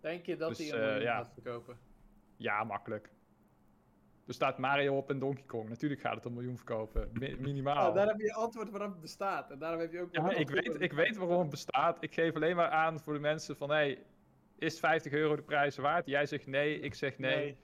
[0.00, 1.16] Denk je dat Dus, hij een eh, miljoen ja.
[1.16, 1.78] gaat verkopen?
[2.36, 3.10] Ja, makkelijk.
[4.28, 5.68] Er staat Mario op en Donkey Kong.
[5.68, 7.08] Natuurlijk gaat het een miljoen verkopen.
[7.12, 7.88] Mi- minimaal.
[7.88, 9.50] Ah, daar heb je antwoord waarom het bestaat.
[9.50, 10.08] En daarom heb je ook...
[10.14, 11.96] Ja, ik, weet, ik weet waarom het bestaat.
[12.00, 13.70] Ik geef alleen maar aan voor de mensen van...
[13.70, 13.98] Hey,
[14.58, 16.06] is 50 euro de prijs waard?
[16.06, 17.56] Jij zegt nee, ik zeg nee.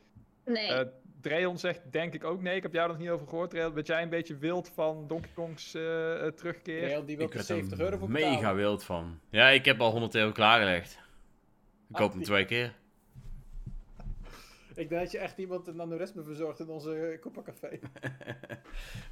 [0.45, 0.67] Nee.
[0.69, 0.87] Eh,
[1.21, 2.57] Dreon zegt denk ik ook nee.
[2.57, 3.51] Ik heb jou nog niet over gehoord.
[3.51, 5.83] Dreon, ben jij een beetje wild van Donkey Kong's eh,
[6.27, 6.81] terugkeer?
[6.81, 8.31] Real, die wil Ik er werd 70 euro voor betalen.
[8.35, 9.21] mega wild van.
[9.31, 10.93] Ja, ik heb al 100 euro klaargelegd.
[11.89, 12.75] Ik Ah, koop hem die- twee keer.
[14.75, 17.69] Ik denk dat je echt iemand een aneurysme verzorgt in onze eh, Café.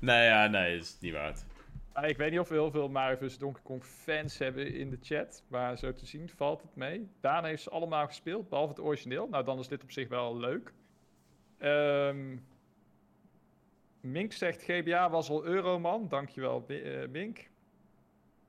[0.00, 1.44] nee, ja, nee, dat is niet waard.
[1.92, 3.38] Ah, ik weet niet of we heel veel Mario vs.
[3.38, 5.44] Donkey Kong fans hebben in de chat.
[5.48, 7.08] Maar zo te zien valt het mee.
[7.20, 9.28] Daan heeft ze allemaal gespeeld, behalve het origineel.
[9.28, 10.72] Nou, dan is dit op zich wel leuk.
[11.58, 12.36] Ehm
[14.02, 16.08] Mink zegt GBA was al Euroman.
[16.08, 17.50] Dankjewel, eh, Mink.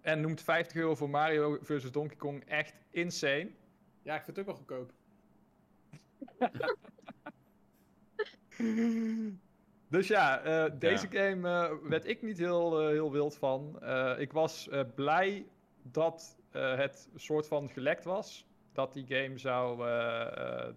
[0.01, 1.91] En noemt 50 euro voor Mario vs.
[1.91, 3.51] Donkey Kong echt insane.
[4.01, 4.91] Ja, ik vind het ook wel goedkoop.
[9.89, 13.77] Dus ja, eh, deze game eh, werd ik niet heel, eh, heel wild van.
[13.81, 15.45] Eh, ik was eh, blij
[15.81, 18.47] dat eh, het soort van gelekt was.
[18.71, 19.87] Dat die game zou,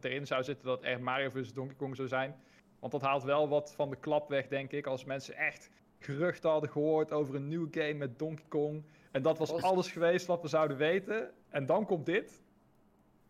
[0.00, 1.52] erin zou zitten dat echt Mario vs.
[1.52, 2.36] Donkey Kong zou zijn.
[2.78, 4.86] Want dat haalt wel wat van de klap weg, denk ik.
[4.86, 8.84] Als mensen echt geruchten hadden gehoord over een nieuwe game met Donkey Kong.
[9.10, 11.30] En dat was Was- alles geweest wat we zouden weten.
[11.48, 12.42] En dan komt dit.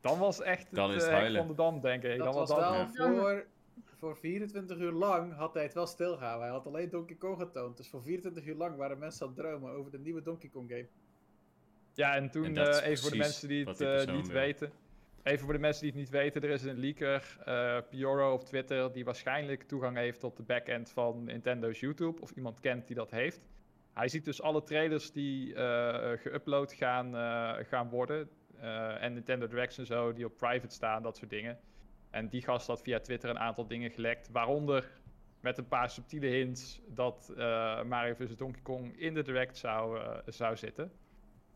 [0.01, 2.17] Dan was echt Dan het is het van de dam, denk ik.
[2.17, 2.89] Dat dan was dat- wel ja.
[2.93, 3.47] voor,
[3.99, 6.43] voor 24 uur lang had hij het wel stilgehouden.
[6.43, 7.77] Hij had alleen Donkey Kong getoond.
[7.77, 10.69] Dus voor 24 uur lang waren mensen aan het dromen over de nieuwe Donkey Kong
[10.71, 10.87] game.
[11.95, 14.37] Ja, en toen En eh, even voor de mensen die het die eh, niet wil.
[14.37, 14.73] weten.
[15.23, 18.45] Even voor de mensen die het niet weten, er is een leaker, eh Pioro op
[18.45, 22.21] Twitter, die waarschijnlijk toegang heeft tot de backend van Nintendo's YouTube.
[22.21, 23.41] Of iemand kent die dat heeft.
[23.93, 28.29] Hij ziet dus alle trailers die eh eh, geüpload gaan, eh, gaan worden.
[28.61, 31.59] eh, en Nintendo Directs en zo, die op private staan, dat soort dingen.
[32.11, 34.29] En die gast had via Twitter een aantal dingen gelekt.
[34.31, 34.91] Waaronder
[35.47, 38.37] met een paar subtiele hints dat eh, Mario vs.
[38.37, 40.93] Donkey Kong in de Direct zou, eh, zou zitten.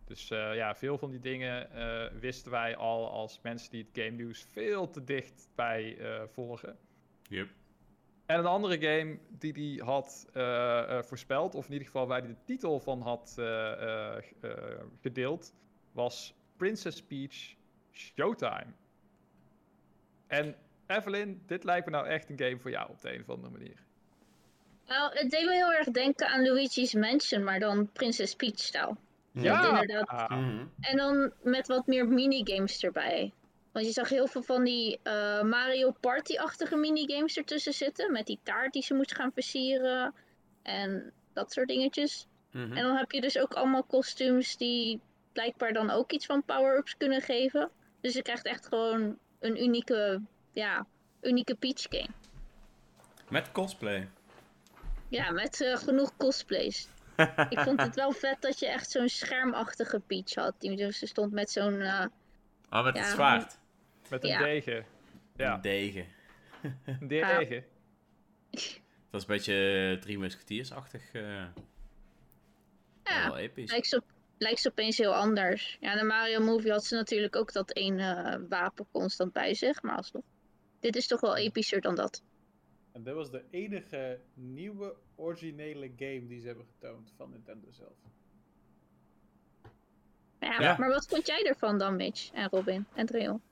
[0.04, 1.68] Dus eh, ja, veel van die dingen
[2.20, 5.98] wisten wij al als mensen die het game nieuws veel te dicht bij
[6.32, 6.78] volgen.
[7.28, 7.48] Yep.
[8.26, 10.26] En een andere game die hij had
[11.06, 13.34] voorspeld, of in ieder geval waar hij de titel van had
[15.00, 15.54] gedeeld,
[15.92, 17.54] was Princess Peach
[17.92, 18.72] Showtime.
[20.30, 20.54] En
[20.86, 23.52] Evelyn, dit lijkt me nou echt een game voor jou op de een of andere
[23.52, 23.76] manier.
[24.86, 28.96] Nou, het deed me heel erg denken aan Luigi's Mansion, maar dan Princess Peach stijl.
[29.32, 30.08] Ja, inderdaad.
[30.08, 30.64] Ah, Mhm.
[30.80, 33.32] En dan met wat meer minigames erbij.
[33.72, 38.12] Want je zag heel veel van die eh, Mario Party-achtige minigames ertussen zitten.
[38.12, 40.14] Met die taart die ze moest gaan versieren.
[40.62, 42.26] En dat soort dingetjes.
[42.50, 42.72] Mhm.
[42.72, 45.00] En dan heb je dus ook allemaal kostuums die
[45.32, 47.70] blijkbaar dan ook iets van power-ups kunnen geven.
[48.00, 50.20] Dus je krijgt echt gewoon een unieke,
[50.52, 50.86] ja,
[51.20, 52.08] unieke Peach game.
[53.28, 54.08] Met cosplay.
[55.08, 56.88] Ja, met eh, genoeg cosplays.
[57.50, 60.54] Ik vond het wel vet dat je echt zo'n schermachtige Peach had.
[60.58, 61.80] Die dus stond met zo'n...
[61.80, 62.06] eh,
[62.68, 63.00] Ah, met Ja.
[63.02, 63.58] het zwaard.
[64.10, 64.38] met een Ja.
[64.38, 64.84] degen.
[65.36, 66.06] Ja, Een degen.
[66.84, 67.64] een degen.
[69.10, 69.54] Dat is een beetje
[69.94, 71.12] uh, drie musketiersachtig.
[71.12, 71.44] eh
[73.04, 73.70] ja, Wel episch.
[73.70, 73.86] lijkt
[74.40, 75.76] lijkt ze opeens heel anders.
[75.80, 79.82] Ja, in de Mario Movie had ze natuurlijk ook dat ene wapen constant bij zich.
[79.82, 80.22] Maar alsnog.
[80.80, 82.22] Dit is toch wel epischer dan dat.
[82.92, 87.96] En dit was de enige nieuwe originele game die ze hebben getoond van Nintendo zelf.
[90.40, 90.76] Ja, Ja.
[90.78, 93.42] Maar wat vond jij ervan dan, Mitch en Robin en Dreon?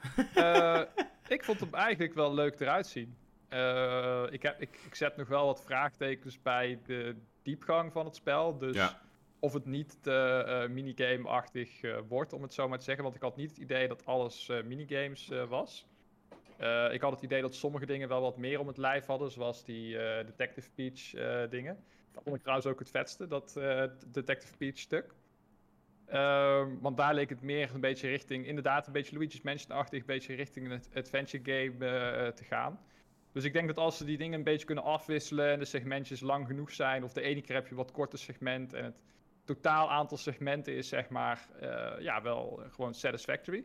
[0.34, 0.82] Eh,
[1.28, 3.16] ik vond hem eigenlijk wel leuk eruit zien.
[3.48, 7.16] Eh, ik, heb, ik, ik zet nog wel wat vraagtekens bij de
[7.48, 8.58] diepgang van het spel.
[8.58, 9.00] Dus Ja.
[9.38, 13.02] of het niet te eh, minigame-achtig eh, wordt, om het zo maar te zeggen.
[13.04, 15.86] Want ik had niet het idee dat alles eh, minigames eh, was.
[16.56, 19.30] Eh, ik had het idee dat sommige dingen wel wat meer om het lijf hadden,
[19.30, 21.84] zoals die eh, Detective Peach eh, dingen.
[22.12, 25.14] Dat vond ik trouwens ook het vetste, dat eh, Detective Peach stuk.
[26.06, 30.06] Ehm, want daar leek het meer een beetje richting, inderdaad een beetje Luigi's Mansion-achtig, een
[30.06, 32.80] beetje richting een adventure game eh, te gaan.
[33.32, 36.20] Dus ik denk dat als ze die dingen een beetje kunnen afwisselen en de segmentjes
[36.20, 39.00] lang genoeg zijn, of de ene keer heb je wat korter segment en het
[39.44, 43.64] totaal aantal segmenten is zeg maar eh, ja, wel gewoon satisfactory.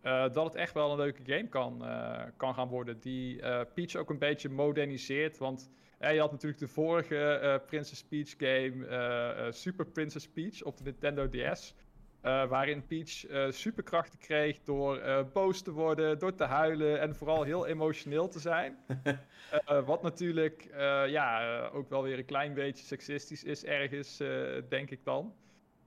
[0.00, 3.00] Eh, dat het echt wel een leuke game kan, eh, kan gaan worden.
[3.00, 3.38] Die
[3.74, 5.38] Peach ook een beetje moderniseert.
[5.38, 11.28] Want je had natuurlijk de vorige Princess Peach game, Super Princess Peach op de Nintendo
[11.28, 11.74] DS.
[12.20, 17.14] Eh, waarin Peach eh, superkrachten kreeg door eh, boos te worden, door te huilen en
[17.14, 18.76] vooral heel emotioneel te zijn.
[19.86, 20.68] Wat natuurlijk
[21.06, 24.22] ja, ook wel weer een klein beetje seksistisch is ergens,
[24.68, 25.34] denk ik dan.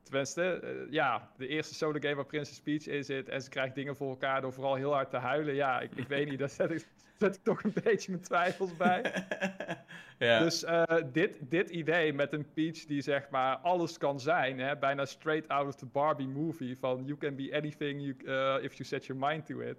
[0.04, 3.76] Tenminste, eh, ja, de eerste solo game waar Princess Peach in zit en ze krijgt
[3.76, 5.56] dingen voor elkaar door vooral heel hard te huilen.
[5.56, 6.88] Ja, ik, ik weet niet, daar zet ik,
[7.18, 9.26] zet ik toch een beetje mijn twijfels bij.
[10.18, 10.40] ja.
[10.40, 14.78] Dus eh, dit, dit idee met een Peach die zeg maar alles kan zijn, hè,
[14.78, 18.74] bijna straight out of the Barbie movie van you can be anything you, eh, if
[18.74, 19.78] you set your mind to it.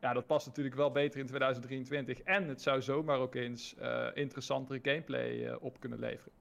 [0.00, 3.74] Ja, dat past natuurlijk wel beter in 2023 en het zou zomaar ook eens
[4.14, 6.32] interessantere gameplay op kunnen leveren.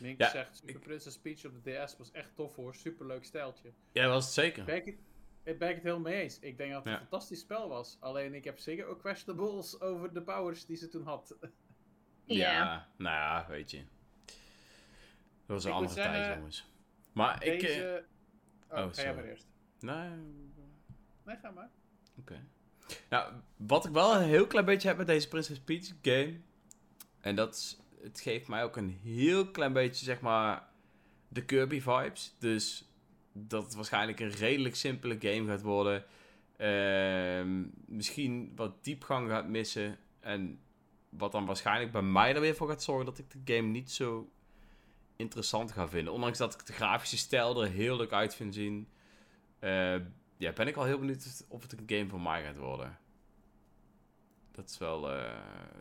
[0.00, 2.74] Mink Ja, zegt, Super ik- Princess Peach op de DS was echt tof hoor.
[2.74, 3.72] Superleuk stijltje.
[3.92, 4.64] ja, was het zeker.
[4.64, 4.98] Ben ik, het-
[5.42, 6.38] ik ben ik het helemaal mee eens.
[6.38, 7.00] Ik denk dat het Ja.
[7.00, 7.96] een fantastisch spel was.
[8.00, 11.36] Alleen ik heb zeker ook questionables over de powers die ze toen had.
[12.24, 12.52] Ja.
[12.52, 13.84] Ja, nou ja, weet je.
[14.26, 14.36] Dat
[15.46, 16.70] was een Ik andere tijd, jongens.
[17.12, 17.60] Maar ik...
[17.60, 17.84] Deze...
[17.88, 18.04] eh,
[18.70, 19.14] Oh, oh, ga jij sorry.
[19.14, 19.46] maar eerst.
[19.80, 20.08] nee,
[21.24, 21.70] Nee, ga maar.
[22.18, 22.44] Oké.
[23.08, 26.40] Nou, wat ik wel een heel klein beetje heb met deze Princess Peach game.
[27.20, 30.68] En dat is, het geeft mij ook een heel klein beetje, zeg maar,
[31.28, 32.34] de Kirby vibes.
[32.38, 32.88] Dus
[33.32, 36.04] dat het waarschijnlijk een redelijk simpele game gaat worden.
[36.56, 39.98] Ehm, misschien wat diepgang gaat missen.
[40.20, 40.60] En
[41.08, 43.90] wat dan waarschijnlijk bij mij er weer voor gaat zorgen dat ik de game niet
[43.90, 44.30] zo
[45.16, 46.12] interessant ga vinden.
[46.12, 48.88] Ondanks dat ik de grafische stijl er heel leuk uit vind zien.
[49.58, 49.96] Eh,
[50.36, 52.98] ja, ben ik al heel benieuwd of het een game voor mij gaat worden.
[54.52, 55.12] Dat is wel.
[55.12, 55.32] eh,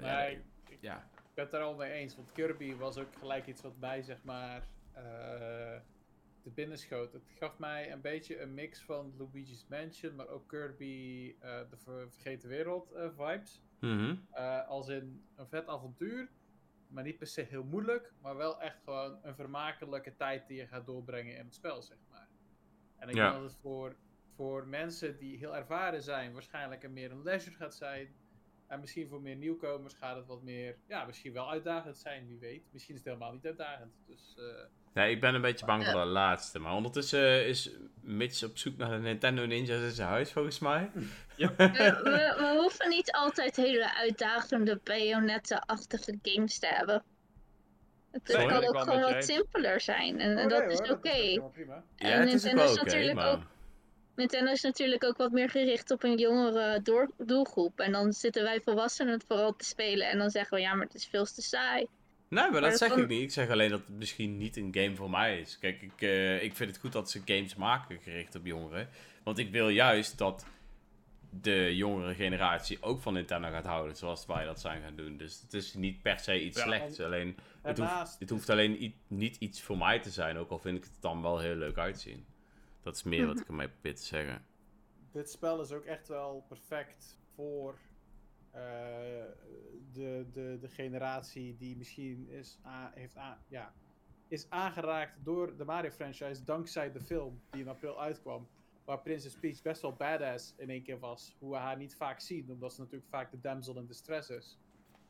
[0.01, 0.39] ja, ik,
[0.79, 1.09] ja.
[1.37, 2.15] Ik ben het daar al mee eens.
[2.15, 5.79] Want Kirby was ook gelijk iets wat mij, zeg maar, eh
[6.41, 7.13] te binnen schoot.
[7.13, 11.77] Het gaf mij een beetje een mix van Luigi's Mansion, maar ook Kirby eh, de
[11.77, 13.61] Ver- Vergeten Wereld eh, vibes.
[13.79, 14.15] Mhm.
[14.67, 16.29] Als in een vet avontuur,
[16.87, 20.67] maar niet per se heel moeilijk, maar wel echt gewoon een vermakelijke tijd die je
[20.67, 22.27] gaat doorbrengen in het spel, zeg maar.
[22.95, 23.29] En ik Ja.
[23.29, 23.95] denk dat het voor,
[24.35, 28.15] voor mensen die heel ervaren zijn, waarschijnlijk een meer een leisure gaat zijn.
[28.67, 32.37] En misschien voor meer nieuwkomers gaat het wat meer, ja, misschien wel uitdagend zijn, wie
[32.39, 32.63] weet.
[32.71, 33.91] Misschien is het helemaal niet uitdagend.
[34.07, 34.43] Dus eh,
[34.93, 36.59] Nee, ik ben een beetje bang voor de laatste.
[36.59, 40.89] Maar ondertussen is Mitch op zoek naar de Nintendo Ninja's in zijn huis, volgens mij.
[41.37, 47.03] We, we, we hoeven niet altijd hele uitdagende bayonetten-achtige games te hebben.
[48.11, 48.47] Het Sorry?
[48.47, 50.19] kan ook gewoon wat simpeler zijn.
[50.19, 51.09] En, en oh, dat nee, is oké.
[51.15, 53.31] Ja, En het is ook Nintendo is oké, natuurlijk maar...
[53.31, 53.43] ook-
[54.17, 57.79] Nintendo is natuurlijk ook wat meer gericht op een jongere door- doelgroep.
[57.79, 60.09] En dan zitten wij volwassenen het vooral te spelen.
[60.09, 61.85] En dan zeggen we, ja, maar het is veel te saai.
[62.29, 63.21] Nee, maar dat dat zeg kan- ik niet.
[63.21, 65.57] Ik zeg alleen dat het misschien niet een game voor mij is.
[65.59, 68.89] Kijk, ik, eh, ik vind het goed dat ze games maken gericht op jongeren.
[69.23, 70.45] Want ik wil juist dat
[71.41, 75.17] de jongere generatie ook van Nintendo gaat houden, zoals wij dat zijn gaan doen.
[75.17, 76.99] Dus het is niet per se iets Ja, slechts.
[76.99, 80.77] Alleen, het, hoeft, het hoeft alleen niet iets voor mij te zijn, ook al vind
[80.77, 82.25] ik het dan wel heel leuk uitzien.
[82.87, 84.45] Dat is meer wat ik ermee probeer te zeggen.
[85.11, 87.77] dit spel is ook echt wel perfect voor
[88.51, 88.61] eh,
[89.91, 93.73] de, de, de generatie die misschien is, a- heeft a- ja,
[94.27, 98.47] is aangeraakt door de Mario franchise dankzij de film die in april uitkwam.
[98.85, 101.35] Waar Princess Peach best wel badass in één keer was.
[101.39, 104.57] Hoe we haar niet vaak zien, omdat ze natuurlijk vaak de damsel in distress is.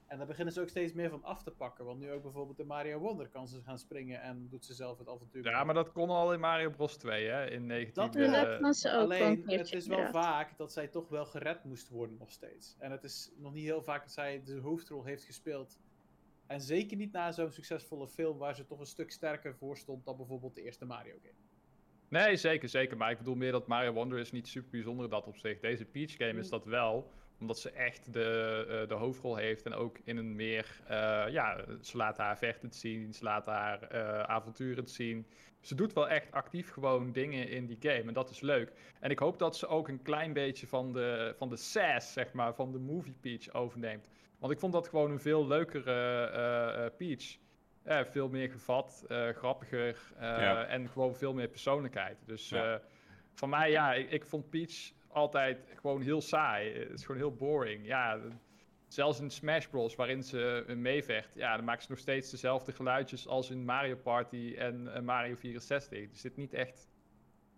[0.08, 1.86] En daar beginnen ze ook steeds meer van af te pakken.
[1.86, 4.98] Want nu ook bijvoorbeeld in Mario Wonder kan ze gaan springen en doet ze zelf
[4.98, 5.44] het avontuur.
[5.44, 7.50] Ja, maar dat kon al in Mario Bros 2, hè?
[7.50, 8.04] In 19...
[8.04, 10.24] Dat dat kan ze ook Alleen, het is wel inderdaad.
[10.24, 12.76] vaak dat zij toch wel gered moest worden nog steeds.
[12.80, 15.80] En het is nog niet heel vaak dat zij de hoofdrol heeft gespeeld.
[16.46, 20.06] En zeker niet na zo'n succesvolle film waar ze toch een stuk sterker voor stond
[20.06, 21.36] dan bijvoorbeeld de eerste Mario game.
[22.10, 22.98] Nee, zeker, zeker.
[22.98, 25.62] Maar ik bedoel meer dat Mario Wonder is niet super bijzonder in dat opzicht.
[25.62, 29.74] Deze Peach game is dat wel, omdat ze echt de, eh, de hoofdrol heeft en
[29.74, 34.20] ook in een meer, eh, ja, ze laat haar vechtend zien, ze laat haar eh
[34.20, 35.28] avonturend zien.
[35.62, 38.72] Ze doet wel echt actief gewoon dingen in die game en dat is leuk.
[39.00, 42.34] En ik hoop dat ze ook een klein beetje van de, van de sass, zeg
[42.34, 44.10] maar, van de movie Peach overneemt.
[44.40, 47.38] Want ik vond dat gewoon een veel leukere Peach.
[48.10, 50.66] Veel meer gevat, grappiger Ja.
[50.66, 52.18] en gewoon veel meer persoonlijkheid.
[52.26, 52.82] Dus Ja.
[53.34, 56.74] van mij, ja, ik, ik vond Peach altijd gewoon heel saai.
[56.80, 57.86] Het is gewoon heel boring.
[57.86, 58.20] Ja,
[58.88, 63.28] zelfs in Smash Bros, waarin ze meevecht, ja, dan maakt ze nog steeds dezelfde geluidjes
[63.28, 66.00] als in Mario Party en eh, Mario 64.
[66.00, 66.88] Er zit niet echt,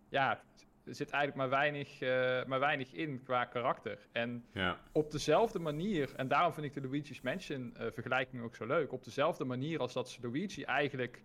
[0.09, 0.41] ja,
[0.85, 4.07] er zit eigenlijk maar weinig, eh, maar weinig in qua karakter.
[4.11, 4.79] En Ja.
[4.91, 8.91] op dezelfde manier, en daarom vind ik de Luigi's Mansion eh, vergelijking ook zo leuk.
[8.91, 11.23] Op dezelfde manier als dat ze Luigi eigenlijk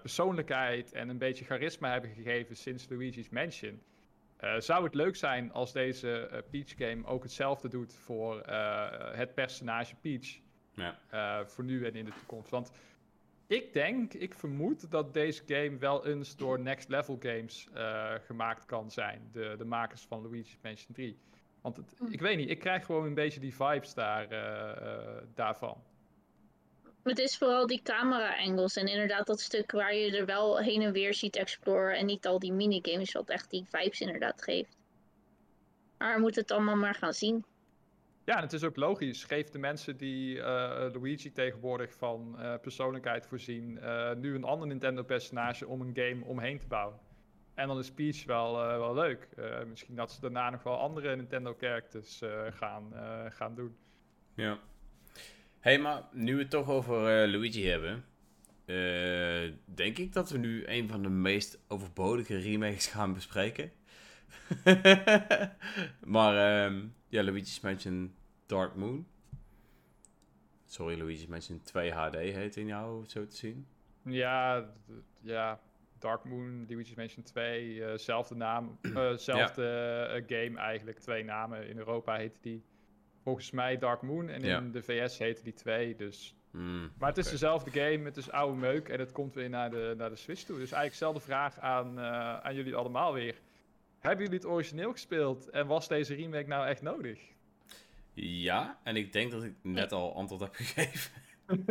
[0.00, 3.82] persoonlijkheid en een beetje charisma hebben gegeven sinds Luigi's Mansion.
[4.36, 9.14] Eh, zou het leuk zijn als deze eh, Peach game ook hetzelfde doet voor eh,
[9.16, 10.42] het personage Peach?
[10.72, 10.98] Ja.
[11.10, 12.50] eh, voor nu en in de toekomst.
[12.50, 12.72] Want
[13.46, 18.64] ik denk, ik vermoed dat deze game wel eens door Next Level Games eh, gemaakt
[18.64, 19.28] kan zijn.
[19.32, 21.18] De, de makers van Luigi's Mansion 3.
[21.60, 22.06] Want het, Hm.
[22.12, 24.28] ik weet niet, ik krijg gewoon een beetje die vibes daar,
[25.34, 25.82] daarvan.
[27.04, 30.92] Het is vooral die camera-angles en inderdaad dat stuk waar je er wel heen en
[30.92, 34.76] weer ziet exploren en niet al die minigames wat echt die vibes inderdaad geeft.
[35.98, 37.44] Maar we moeten het allemaal maar gaan zien.
[38.24, 39.24] Ja, en het is ook logisch.
[39.24, 44.68] Geef de mensen die eh, Luigi tegenwoordig van eh, persoonlijkheid voorzien, eh, nu een ander
[44.68, 46.98] Nintendo-personage om een game omheen te bouwen.
[47.54, 49.28] En dan is Peach wel, eh, wel leuk.
[49.36, 53.76] Eh, misschien dat ze daarna nog wel andere Nintendo-characters eh, gaan, eh, gaan doen.
[54.34, 54.58] Ja.
[55.64, 58.04] Hey, maar nu we het toch over eh, Luigi hebben,
[58.64, 63.72] eh, denk ik dat we nu een van de meest overbodige remakes gaan bespreken.
[66.14, 68.14] maar ehm, ja, Luigi's Mansion
[68.46, 69.06] Dark Moon.
[70.64, 73.66] Sorry, Luigi's Mansion 2 HD heet in jou zo te zien.
[74.02, 74.70] Ja,
[75.20, 75.60] ja.
[75.98, 80.98] Dark Moon, Luigi's Mansion 2, eh zelfde naam, eh, zelfde game eigenlijk.
[80.98, 81.68] Twee namen.
[81.68, 82.64] In Europa heette die
[83.24, 84.58] volgens mij Dark Moon en Ja.
[84.58, 85.96] in de VS heette die 2.
[85.96, 89.48] Dus Hmm, Maar het is dezelfde game, het is oude meuk en het komt weer
[89.48, 90.58] naar de, naar de Switch toe.
[90.58, 93.34] Dus eigenlijk dezelfde vraag aan, eh, aan jullie allemaal weer.
[93.98, 97.18] Hebben jullie het origineel gespeeld en was deze remake nou echt nodig?
[98.14, 101.10] Ja, en ik denk dat ik net al antwoord heb gegeven.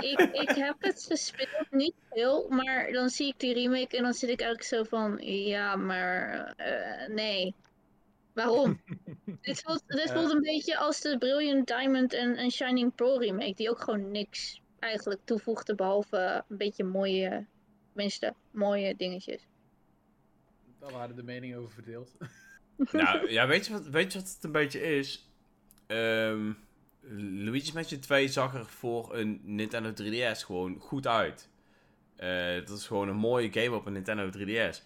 [0.00, 4.12] Ik, ik heb het gespeeld, niet veel, maar dan zie ik die remake en dan
[4.12, 7.54] zit ik eigenlijk zo van, ja, maar eh, nee.
[8.38, 8.80] Waarom?
[9.40, 13.54] dit voelt, dit voelt een beetje als de Brilliant Diamond en, en Shining Pearl remake,
[13.54, 17.46] die ook gewoon niks eigenlijk toevoegde, behalve een beetje mooie,
[17.92, 19.46] tenminste, mooie dingetjes.
[20.78, 22.16] Daar waren de meningen over verdeeld.
[22.92, 25.30] nou, ja, weet je, wat, weet je wat het een beetje is?
[25.86, 26.52] Ehm
[27.44, 31.48] Luigi's Mansion 2 zag er voor een Nintendo 3DS gewoon goed uit.
[32.16, 34.82] Eh dat is gewoon een mooie game op een Nintendo 3DS.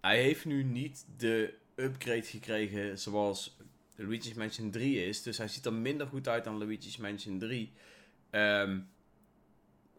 [0.00, 3.56] Hij heeft nu niet de upgrade gekregen zoals
[3.96, 5.22] Luigi's Mansion 3 is.
[5.22, 7.72] Dus hij ziet er minder goed uit dan Luigi's Mansion 3.
[8.30, 8.80] Ehm,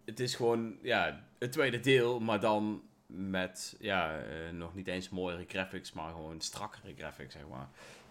[0.06, 5.10] het is gewoon, ja, het tweede deel, maar dan met, ja, eh, nog niet eens
[5.10, 7.70] mooiere graphics, maar gewoon strakkere graphics, zeg maar.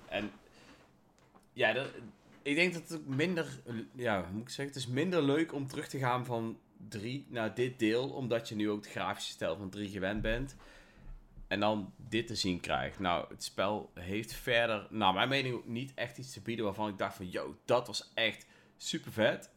[0.08, 0.30] En,
[1.52, 1.86] ja,
[2.42, 3.60] ik denk dat het minder,
[3.94, 7.26] ja, hoe moet ik zeggen, het is minder leuk om terug te gaan van 3
[7.28, 10.56] naar dit deel, omdat je nu ook de grafische stijl van 3 gewend bent.
[11.48, 12.98] En dan dit te zien krijgt.
[12.98, 16.88] Nou, het spel heeft verder, naar mijn mening, ook niet echt iets te bieden waarvan
[16.88, 19.50] ik dacht van, yo, dat was echt super vet.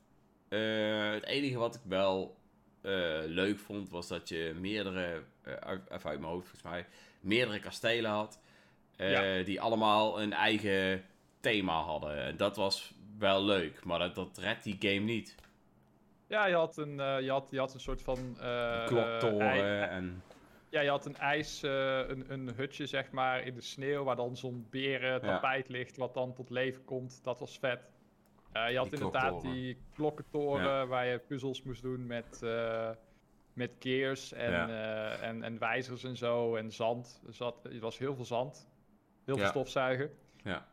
[0.50, 2.38] Eh, het enige wat ik wel
[2.82, 2.92] eh,
[3.26, 6.86] leuk vond, was dat je meerdere, eh, uit, even uit mijn hoofd volgens mij,
[7.20, 8.40] meerdere kastelen had.
[8.96, 9.44] Ja.
[9.44, 11.06] Die allemaal een eigen
[11.40, 12.24] thema hadden.
[12.24, 15.36] En dat was wel leuk, maar dat, dat redt die game niet.
[16.28, 18.38] Ja, je had een, je had, je had een soort van...
[18.86, 20.24] Kloktoren ei- en...
[20.70, 24.16] ja, je had een ijs, eh, een, een hutje zeg maar in de sneeuw, waar
[24.16, 27.24] dan zo'n beren tapijt ligt, wat dan tot leven komt.
[27.24, 27.90] Dat was vet.
[28.52, 29.56] Eh, je had Die inderdaad kloktoren.
[29.56, 32.90] die klokkentoren waar je puzzels moest doen met, eh,
[33.54, 35.10] met gears en, Ja.
[35.22, 37.22] en, en wijzers en zo en zand.
[37.28, 38.68] Er, zat, er was heel veel zand.
[39.26, 40.12] Heel veel stofzuigen.
[40.44, 40.68] Ja.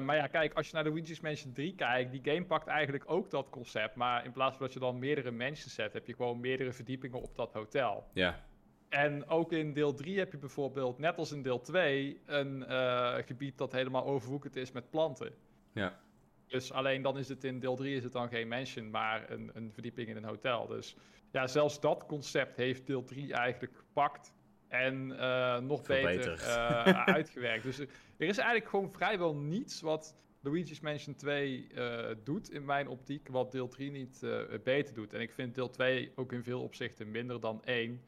[0.00, 3.04] Maar ja, kijk, als je naar de Luigi's Mansion 3 kijkt, die game pakt eigenlijk
[3.10, 3.94] ook dat concept.
[3.94, 7.20] Maar in plaats van dat je dan meerdere mensen zet, heb je gewoon meerdere verdiepingen
[7.22, 8.06] op dat hotel.
[8.12, 8.40] Ja,
[8.88, 13.14] En ook in deel 3 heb je bijvoorbeeld, net als in deel 2, een eh,
[13.14, 15.32] gebied dat helemaal overwoekerd is met planten.
[15.72, 15.98] ja.
[16.46, 19.50] Dus alleen dan is het in deel 3 is het dan geen mansion, maar een,
[19.54, 20.66] een verdieping in een hotel.
[20.66, 20.96] Dus
[21.30, 24.32] ja, zelfs dat concept heeft deel 3 eigenlijk gepakt.
[24.68, 26.36] En eh, nog Verbeterd.
[26.36, 27.62] beter eh, uitgewerkt.
[27.62, 32.88] Dus er is eigenlijk gewoon vrijwel niets wat Luigi's Mansion 2 eh, doet in mijn
[32.88, 34.26] optiek, wat deel 3 niet
[34.64, 35.12] beter doet.
[35.12, 38.02] En ik vind deel 2 ook in veel opzichten minder dan 1.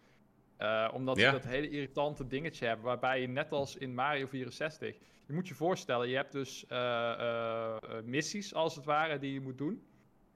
[0.60, 1.26] Eh, omdat Ja.
[1.26, 5.48] ze dat hele irritante dingetje hebben, waarbij je net als in Mario 64, je moet
[5.48, 6.78] je voorstellen, je hebt dus eh,
[7.12, 9.84] eh, missies als het ware die je moet doen.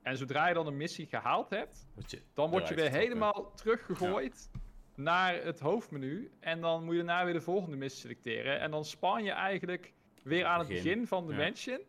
[0.02, 3.52] En zodra je dan een missie gehaald hebt, Word je dan word je weer helemaal
[3.54, 4.50] teruggegooid
[4.94, 6.30] naar het hoofdmenu.
[6.40, 8.60] En dan moet je daarna weer de volgende missie selecteren.
[8.60, 9.92] En dan span je eigenlijk
[10.22, 10.82] weer aan het Begin.
[10.84, 11.38] begin van de Ja.
[11.38, 11.80] mansion.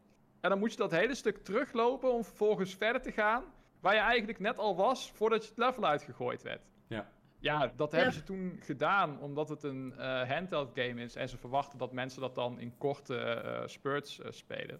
[0.41, 3.43] En dan moet je dat hele stuk teruglopen om vervolgens verder te gaan.
[3.79, 6.61] Waar je eigenlijk net al was voordat je het level uitgegooid werd.
[6.87, 7.11] Ja.
[7.45, 7.97] Ja, dat Ja.
[7.97, 11.15] hebben ze toen gedaan omdat het een eh, handheld game is.
[11.15, 14.79] En ze verwachten dat mensen dat dan in korte eh, spurts eh, spelen.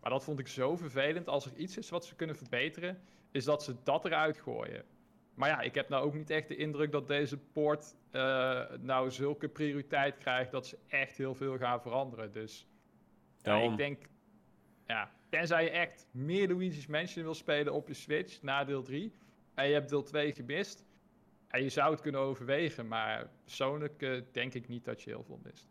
[0.00, 1.28] Maar dat vond ik zo vervelend.
[1.28, 3.00] Als er iets is wat ze kunnen verbeteren,
[3.30, 4.84] is dat ze dat eruit gooien.
[5.34, 9.10] Maar ja, ik heb nou ook niet echt de indruk dat deze poort eh, nou
[9.10, 12.32] zulke prioriteit krijgt dat ze echt heel veel gaan veranderen.
[12.32, 12.66] Dus
[13.42, 14.02] ja, ik denk,
[14.86, 19.12] ja, tenzij je echt meer Luigi's Mansion wil spelen op je Switch na deel 3
[19.54, 20.84] en je hebt deel 2 gemist,
[21.62, 25.40] je zou het kunnen overwegen, maar persoonlijk eh, denk ik niet dat je heel veel
[25.42, 25.68] mist.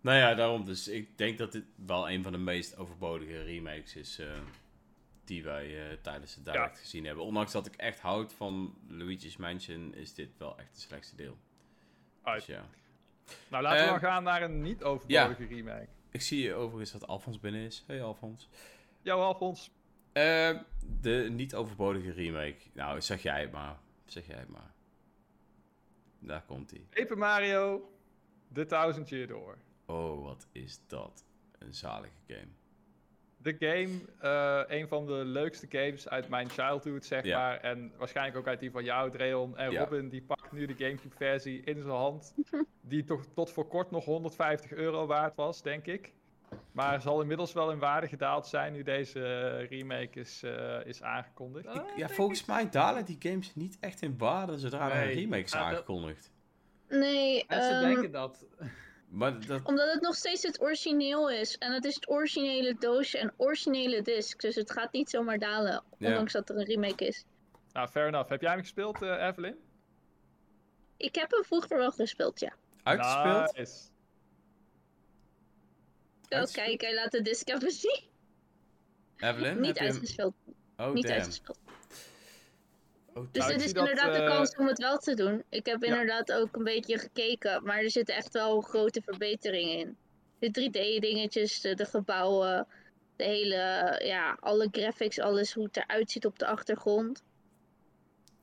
[0.00, 0.64] Nou ja, daarom.
[0.64, 4.26] Dus ik denk dat dit wel een van de meest overbodige remakes is eh,
[5.24, 7.24] die wij eh, tijdens de direct gezien hebben.
[7.24, 11.36] Ondanks dat ik echt houd van Luigi's Mansion, is dit wel echt het slechtste deel.
[12.22, 12.46] Uit.
[12.46, 12.64] Dus ja.
[13.48, 15.88] Nou, laten we dan gaan naar een niet overbodige remake.
[16.10, 17.84] Ik zie overigens dat Alfons binnen is.
[17.86, 18.48] Hey Alfons.
[19.02, 19.70] Jouw Alfons,
[20.12, 22.58] de niet overbodige remake.
[22.72, 23.76] Nou, zeg jij het maar.
[24.14, 24.72] Zeg jij maar.
[26.18, 26.86] Daar komt hij.
[26.90, 27.90] Paper Mario,
[28.52, 29.58] The Thousand Year Door.
[29.86, 31.24] Oh, wat is dat?
[31.58, 32.48] Een zalige game.
[33.36, 37.38] De game, eh, een van de leukste games uit mijn childhood, zeg Ja.
[37.38, 37.60] maar.
[37.60, 39.56] En waarschijnlijk ook uit die van jou, Dreon.
[39.56, 39.80] En Ja.
[39.84, 42.34] Robin, die pakt nu de Gamecube-versie in zijn hand.
[42.80, 46.12] die toch tot voor kort nog 150 euro waard was, denk ik.
[46.72, 51.02] Maar zal inmiddels wel in waarde gedaald zijn nu deze eh, remake is, eh, is
[51.02, 51.74] aangekondigd.
[51.74, 55.42] Ik- ja, volgens mij dalen die games niet echt in waarde zodra er een remake
[55.42, 56.30] is Ah, dat- aangekondigd.
[56.88, 58.46] Nee, Mensen ehm, denken dat.
[59.08, 61.58] Maar dat, omdat het nog steeds het origineel is.
[61.58, 64.40] En het is het originele doosje en originele disc.
[64.40, 66.08] Dus het gaat niet zomaar dalen, Ja.
[66.08, 67.24] ondanks dat er een remake is.
[67.72, 68.28] Nou, fair enough.
[68.30, 69.56] Heb jij hem gespeeld, eh, Evelyn?
[70.96, 72.52] Ik heb hem vroeger wel gespeeld, ja.
[72.82, 73.56] uitgespeeld?
[73.56, 73.82] Nice.
[76.28, 78.02] Oh, kijk, hij laat de disc even zien.
[79.16, 79.56] Evelyn?
[79.56, 80.34] Niet heb je hem- uitgespeeld.
[80.76, 81.14] Oh, niet damn.
[81.16, 81.58] uitgespeeld.
[83.14, 85.42] Oh, Dus dit is dat, inderdaad de eh, kans om het wel te doen.
[85.48, 85.88] Ik heb Ja.
[85.88, 89.96] inderdaad ook een beetje gekeken, maar er zitten echt wel grote verbeteringen in.
[90.38, 92.66] De 3D-dingetjes, de, de gebouwen,
[93.16, 97.22] de hele, ja, alle graphics, alles hoe het eruit ziet op de achtergrond.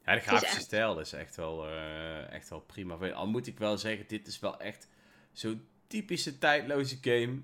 [0.05, 3.11] Ja, de is grafische echt- stijl is echt wel, eh, echt wel prima.
[3.11, 4.87] Al moet ik wel zeggen, dit is wel echt
[5.31, 7.41] zo'n typische tijdloze game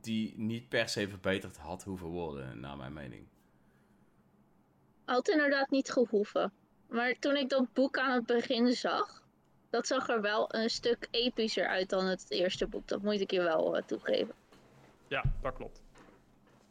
[0.00, 3.26] die niet per se verbeterd had hoeven worden, naar mijn mening.
[5.04, 6.52] Had inderdaad niet gehoeven.
[6.88, 9.22] Maar toen ik dat boek aan het begin zag,
[9.70, 12.88] dat zag er wel een stuk epischer uit dan het eerste boek.
[12.88, 14.34] Dat moet ik je wel eh, toegeven.
[15.08, 15.82] Ja, dat klopt.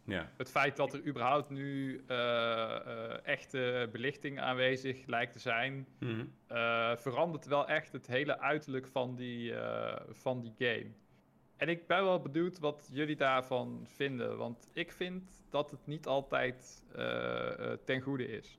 [0.04, 5.88] Ja, Het feit dat er überhaupt nu eh, eh, echte belichting aanwezig lijkt te zijn,
[6.00, 6.26] Mhm.
[6.48, 10.92] eh, verandert wel echt het hele uiterlijk van die, eh, van die game.
[11.60, 16.06] En ik ben wel benieuwd wat jullie daarvan vinden, want ik vind dat het niet
[16.08, 18.58] altijd eh, eh, ten goede is.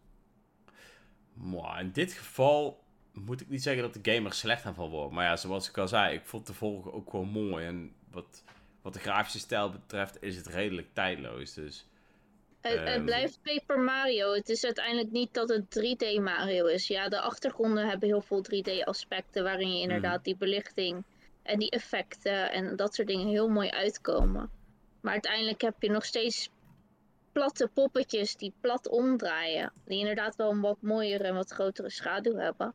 [1.33, 4.91] Maar in dit geval moet ik niet zeggen dat de game er slecht aan van
[4.91, 5.13] wordt.
[5.13, 7.67] Maar ja, zoals ik al zei, ik vond de vorige ook gewoon mooi.
[7.67, 8.45] En wat,
[8.83, 11.55] wat de grafische stijl betreft is het redelijk tijdloos.
[11.55, 11.87] Dus
[12.61, 13.05] Het, het Ehm.
[13.05, 14.33] blijft Paper Mario.
[14.33, 16.87] Het is uiteindelijk niet dat het 3D Mario is.
[16.87, 20.23] Ja, de achtergronden hebben heel veel 3D aspecten waarin je inderdaad Mhm.
[20.25, 21.05] die belichting
[21.43, 24.51] en die effecten en dat soort dingen heel mooi uitkomen.
[25.01, 26.51] Maar uiteindelijk heb je nog steeds
[27.33, 29.73] platte poppetjes die plat omdraaien.
[29.85, 32.75] Die inderdaad wel een wat mooiere en wat grotere schaduw hebben.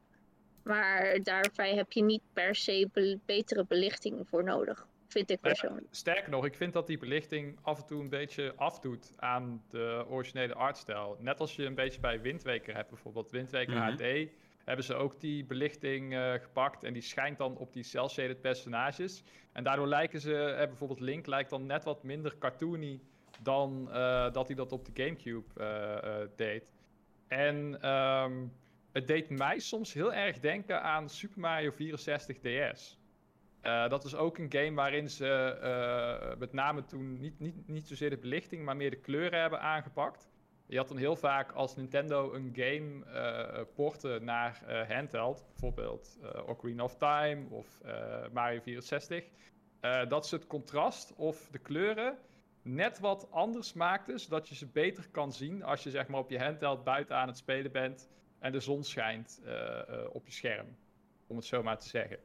[0.63, 4.87] Maar daarbij heb je niet per se be- betere belichting voor nodig.
[5.07, 5.87] Vind ik ja, persoonlijk.
[5.91, 10.05] Sterker nog, ik vind dat die belichting af en toe een beetje afdoet aan de
[10.09, 11.17] originele artstijl.
[11.19, 13.91] Net als je een beetje bij Windweker hebt, bijvoorbeeld Windweker Mhm.
[13.91, 14.29] HD,
[14.65, 19.23] hebben ze ook die belichting eh, gepakt en die schijnt dan op die cel-shaded personages.
[19.51, 22.99] En daardoor lijken ze, eh, bijvoorbeeld Link lijkt dan net wat minder cartoony
[23.41, 26.63] dan eh, dat hij dat op de Gamecube deed.
[27.27, 28.47] En ehm,
[28.91, 32.99] het deed mij soms heel erg denken aan Super Mario 64 DS.
[33.61, 38.17] Dat is ook een game waarin ze met name toen niet, niet, niet zozeer de
[38.17, 40.29] belichting, maar meer de kleuren hebben aangepakt.
[40.67, 46.17] Je had dan heel vaak als Nintendo een game eh porten naar eh, handheld, bijvoorbeeld
[46.23, 47.81] eh Ocarina of Time of
[48.33, 49.23] Mario 64,
[49.79, 52.17] eh, dat ze het contrast of de kleuren
[52.61, 56.29] net wat anders maakten, zodat je ze beter kan zien als je zeg maar op
[56.29, 58.09] je handheld buiten aan het spelen bent
[58.39, 59.41] en de zon schijnt
[60.11, 60.77] op je scherm,
[61.27, 62.19] om het zo maar te zeggen.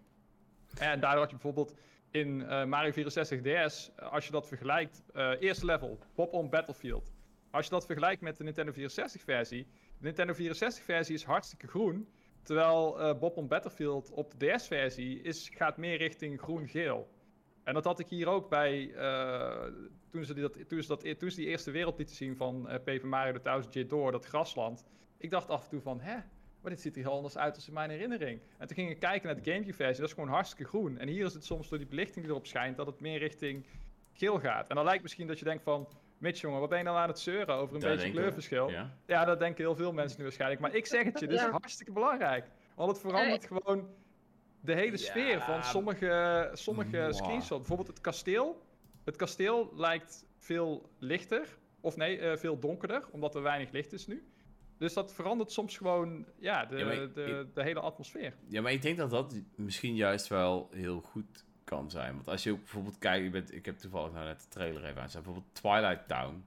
[0.78, 1.74] En daardoor had je bijvoorbeeld
[2.10, 2.36] in
[2.68, 5.02] Mario 64 DS, als je dat vergelijkt,
[5.38, 7.12] eerste level, Bob on Battlefield.
[7.50, 9.66] Als je dat vergelijkt met de Nintendo 64 versie,
[9.98, 12.08] de Nintendo 64 versie is hartstikke groen,
[12.42, 17.08] terwijl eh, Bob on Battlefield op de DS versie is, gaat meer richting groen-geel.
[17.64, 19.72] En dat had ik hier ook bij, eh,
[20.10, 22.68] toen, ze die dat, toen, ze dat, toen ze die eerste wereld lieten zien van
[22.68, 24.84] eh Paper Mario The Thousand Year Door, dat grasland.
[25.18, 26.16] Ik dacht af en toe van, hè,
[26.60, 28.40] maar dit ziet er heel anders uit als in mijn herinnering.
[28.58, 30.98] En toen ging ik kijken naar de Gamecube-versie, dat is gewoon hartstikke groen.
[30.98, 33.66] En hier is het soms door die belichting die erop schijnt, dat het meer richting
[34.12, 34.68] geel gaat.
[34.68, 35.88] En dan lijkt misschien dat je denkt van,
[36.20, 38.12] Mitch, jongen, wat ben je nou aan het zeuren over een Daar beetje we.
[38.12, 38.70] kleurverschil?
[38.70, 38.90] Ja.
[39.06, 39.24] Ja.
[39.24, 40.60] dat denken heel veel mensen nu waarschijnlijk.
[40.60, 41.50] Maar ik zeg het je, dit is Ja.
[41.50, 42.50] hartstikke belangrijk.
[42.74, 43.88] Want het verandert gewoon
[44.60, 45.40] de hele sfeer Ja.
[45.40, 47.58] van sommige, sommige screenshots.
[47.58, 48.62] Bijvoorbeeld het kasteel.
[49.04, 51.58] Het kasteel lijkt veel lichter.
[51.80, 54.24] Of nee, eh, veel donkerder, omdat er weinig licht is nu.
[54.78, 58.34] Dus dat verandert soms gewoon ja, de, Ja, maar ik- de, de hele atmosfeer.
[58.48, 62.14] Ja, maar ik denk dat dat misschien juist wel heel goed kan zijn.
[62.14, 64.84] Want als je ook bijvoorbeeld kijkt, je bent, ik heb toevallig nou net de trailer
[64.84, 66.44] even aan bijvoorbeeld Twilight Town.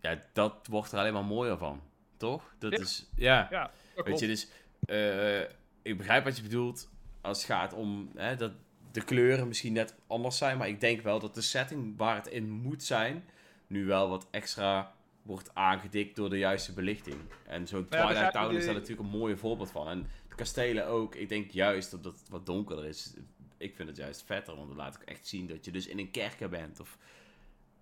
[0.00, 1.80] Ja, dat wordt er alleen maar mooier van.
[2.16, 2.54] Toch?
[2.58, 2.78] Dat Ja.
[2.78, 3.48] is, ja.
[3.50, 4.48] Ja, dat Weet je, dus
[4.84, 5.40] eh,
[5.82, 6.88] ik begrijp wat je bedoelt
[7.20, 8.52] als het gaat om hè, dat
[8.92, 10.58] de kleuren misschien net anders zijn.
[10.58, 13.24] Maar ik denk wel dat de setting waar het in moet zijn,
[13.66, 17.20] nu wel wat extra wordt aangedikt door de juiste belichting.
[17.46, 19.88] En zo'n ja, Twilight Town is daar natuurlijk een mooi voorbeeld van.
[19.88, 21.14] En de kastelen ook.
[21.14, 23.14] Ik denk juist omdat het wat donkerder is.
[23.58, 25.98] Ik vind het juist vetter, want dan laat ik echt zien dat je dus in
[25.98, 26.80] een kerker bent.
[26.80, 26.98] Of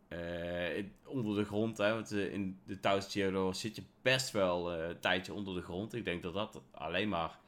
[0.08, 1.78] eh, onder de grond.
[1.78, 5.54] Hè, want eh, in de Thousand Year zit je best wel eh, een tijdje onder
[5.54, 5.94] de grond.
[5.94, 7.38] Ik denk dat dat alleen maar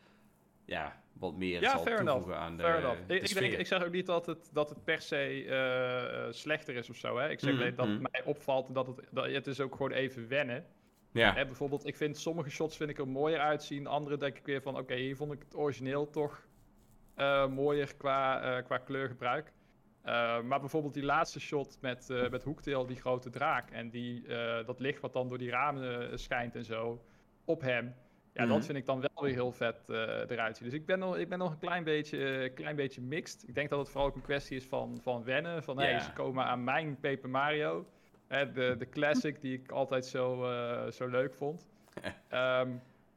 [0.65, 2.33] ja, wat meer Ja, zal toevoegen enough.
[2.33, 6.29] aan de, de Ik, denk, ik zeg ook niet dat het, dat het per se
[6.31, 7.17] slechter is of zo.
[7.19, 7.29] Hè?
[7.31, 9.93] Ik zeg Mhm, alleen dat het mij opvalt dat het, dat het is ook gewoon
[9.93, 10.67] even wennen.
[11.13, 11.35] ja.
[11.35, 13.87] Hè, bijvoorbeeld, ik vind sommige shots vind ik er mooier uitzien.
[13.87, 16.47] Andere denk ik weer van, oké, hier vond ik het origineel toch
[17.47, 19.53] mooier qua, eh, qua kleurgebruik.
[20.03, 23.71] Eh, maar bijvoorbeeld die laatste shot met, eh met Hoektail, die grote draak.
[23.71, 27.05] En die, eh, dat licht wat dan door die ramen eh, schijnt en zo
[27.45, 27.95] op hem.
[28.33, 28.53] Ja, Mhm.
[28.53, 29.97] dat vind ik dan wel weer heel vet eh,
[30.31, 30.69] eruit zien.
[30.69, 33.49] Dus ik ben nog, ik ben nog een klein beetje, eh, klein beetje mixed.
[33.49, 35.63] Ik denk dat het vooral ook een kwestie is van, van wennen.
[35.63, 36.01] Van, hey, Ja.
[36.01, 37.87] ze komen aan mijn Paper Mario.
[38.27, 41.69] Hè, de, de classic die ik altijd zo, eh, zo leuk vond.
[42.29, 42.71] Ehm,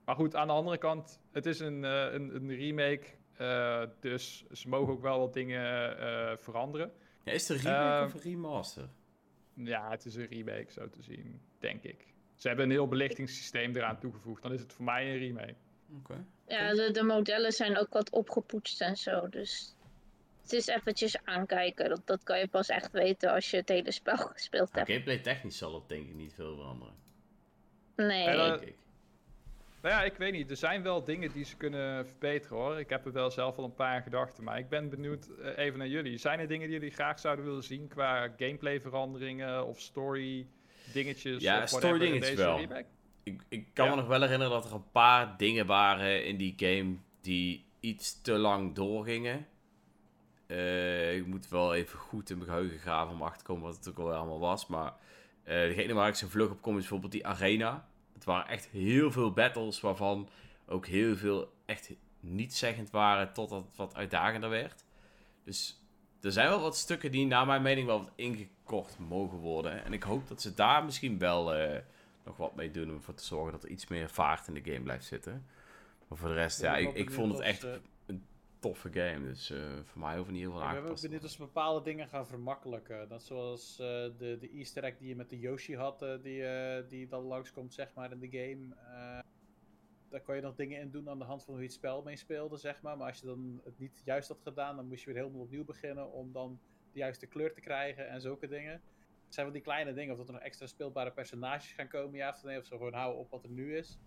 [0.06, 3.06] maar goed, aan de andere kant, het is een, eh, een, een remake.
[3.41, 6.91] Eh, dus ze mogen ook wel wat dingen eh, veranderen.
[7.23, 8.89] Ja, is het een remake Ehm, of een remaster?
[9.53, 12.05] Ja, het is een remake zo te zien, denk ik.
[12.35, 14.41] Ze hebben een heel belichtingssysteem eraan toegevoegd.
[14.43, 15.55] Dan is het voor mij een remake.
[15.97, 16.25] Oké.
[16.47, 19.29] Ja, de, de modellen zijn ook wat opgepoetst en zo.
[19.29, 19.75] Dus
[20.41, 21.89] het is eventjes aankijken.
[21.89, 24.89] Dat, dat kan je pas echt weten als je het hele spel gespeeld Nou, hebt.
[24.89, 26.93] gameplay technisch zal het denk ik niet veel veranderen.
[27.95, 28.27] Nee.
[28.27, 28.75] En, eh, Denk ik.
[29.82, 30.49] Nou ja, ik weet niet.
[30.49, 32.79] Er zijn wel dingen die ze kunnen verbeteren hoor.
[32.79, 34.43] Ik heb er wel zelf al een paar gedachten.
[34.43, 36.17] Maar ik ben benieuwd eh, even naar jullie.
[36.17, 40.47] Zijn er dingen die jullie graag zouden willen zien qua gameplay veranderingen of story
[40.93, 41.41] dingetjes?
[41.41, 42.57] Ja, of story dingetjes wel.
[42.57, 42.86] remake?
[43.23, 43.91] Ik, ik kan Ja.
[43.91, 48.21] me nog wel herinneren dat er een paar dingen waren in die game die iets
[48.21, 49.47] te lang doorgingen.
[50.47, 53.75] Eh, ik moet wel even goed in mijn geheugen graven om achter te komen wat
[53.75, 54.67] het ook al allemaal was.
[54.67, 54.93] Maar
[55.43, 57.89] eh, degene waar ik zo vlug op kom is bijvoorbeeld die arena.
[58.22, 60.30] Het waren echt heel veel battles waarvan
[60.67, 64.86] ook heel veel echt niet zeggend waren totdat het wat uitdagender werd.
[65.43, 65.82] Dus
[66.22, 69.84] er zijn wel wat stukken die naar mijn mening wel wat ingekort mogen worden.
[69.86, 71.80] En ik hoop dat ze daar misschien wel eh,
[72.26, 74.63] nog wat mee doen om ervoor te zorgen dat er iets meer vaart in de
[74.72, 75.45] game blijft zitten.
[76.07, 77.82] Maar voor de rest, ja, ik, ik vond het echt ze- een
[78.62, 79.28] toffe game.
[79.28, 81.32] Dus eh, voor mij hoeven niet heel veel Ik ben ook aangepast te benieuwd of
[81.32, 83.07] ze bepaalde dingen gaan vermakkelijken.
[83.07, 83.88] Dat zoals eh,
[84.18, 86.43] de, de easter egg die je met de Yoshi had, eh, die,
[86.88, 88.76] die dan langskomt zeg maar in de game.
[90.09, 92.01] Daar kon je nog dingen in doen aan de hand van hoe je het spel
[92.01, 92.97] mee speelde, zeg maar.
[92.97, 95.66] Maar als je dan het niet juist had gedaan, dan moest je weer helemaal opnieuw
[95.66, 96.59] beginnen om dan
[96.91, 98.82] de juiste kleur te krijgen en zulke dingen.
[99.26, 102.18] Het zijn wel die kleine dingen, of dat er nog extra speelbare personages gaan komen,
[102.18, 103.99] ja of nee, of ze gewoon houden op wat er nu is.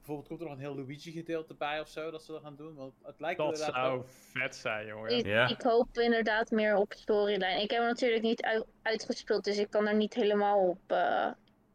[0.00, 2.56] Bijvoorbeeld komt er nog een heel Luigi gedeelte bij of zo, dat ze dat gaan
[2.56, 2.74] doen.
[2.74, 5.16] Want het lijkt Dat inderdaad zou wel- vet zijn, jongen.
[5.18, 5.48] Ik, Ja.
[5.48, 7.62] ik hoop inderdaad meer op storyline.
[7.62, 11.30] Ik heb hem natuurlijk niet uit- uitgespeeld, dus ik kan er niet helemaal op, eh,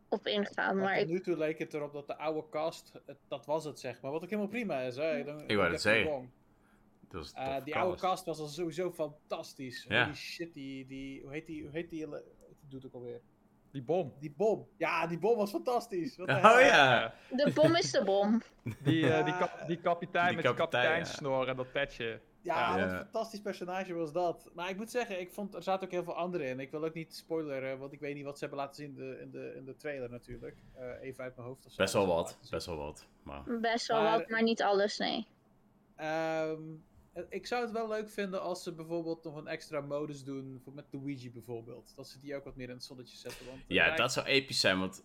[0.10, 0.76] op ingaan.
[0.76, 3.46] Maar Maar tot ik, nu toe leek het erop dat de oude cast, het- dat
[3.46, 4.12] was het zeg maar.
[4.12, 4.96] Wat ook helemaal prima is.
[4.96, 5.18] Hè?
[5.18, 6.32] Ik, Ik wou dat zeggen.
[7.10, 8.26] Dat is Uh, die oude cast.
[8.26, 9.86] was al sowieso fantastisch.
[9.90, 10.04] Ja.
[10.04, 12.94] Holy shit, die, die, hoe heet die, hoe heet die, hoe heet die doet ook
[12.94, 13.22] alweer?
[13.76, 14.14] Die bom.
[14.20, 14.68] Die bom.
[14.78, 16.18] Ja, die bom was fantastisch.
[16.18, 17.14] Wat Oh ja!
[17.30, 18.42] de bom is de bom.
[18.84, 22.20] Die, eh, die, kap- die kapitein Die met kapitein, die kapiteinsnor en dat petje.
[22.42, 22.82] Ja, Ja.
[22.84, 24.50] wat een fantastisch personage was dat.
[24.54, 26.60] Maar ik moet zeggen, ik vond, er zaten ook heel veel andere in.
[26.60, 28.96] Ik wil ook niet spoileren, want ik weet niet wat ze hebben laten zien in
[28.96, 30.58] de, in de, in de trailer natuurlijk.
[30.74, 31.66] Eh, even uit mijn hoofd.
[31.66, 31.82] Of zo.
[31.82, 33.06] Best wel wat, best wel wat.
[33.24, 35.28] Maar Best wel Maar- wat, maar niet alles, nee.
[35.96, 36.56] Ehm, eh,
[37.30, 40.74] ik zou het wel leuk vinden als ze bijvoorbeeld nog een extra modus doen, voor
[40.74, 41.94] met Luigi bijvoorbeeld.
[41.96, 43.46] Dat ze die ook wat meer in het zonnetje zetten.
[43.46, 45.04] Want, eh, ja, dat zou episch zijn, want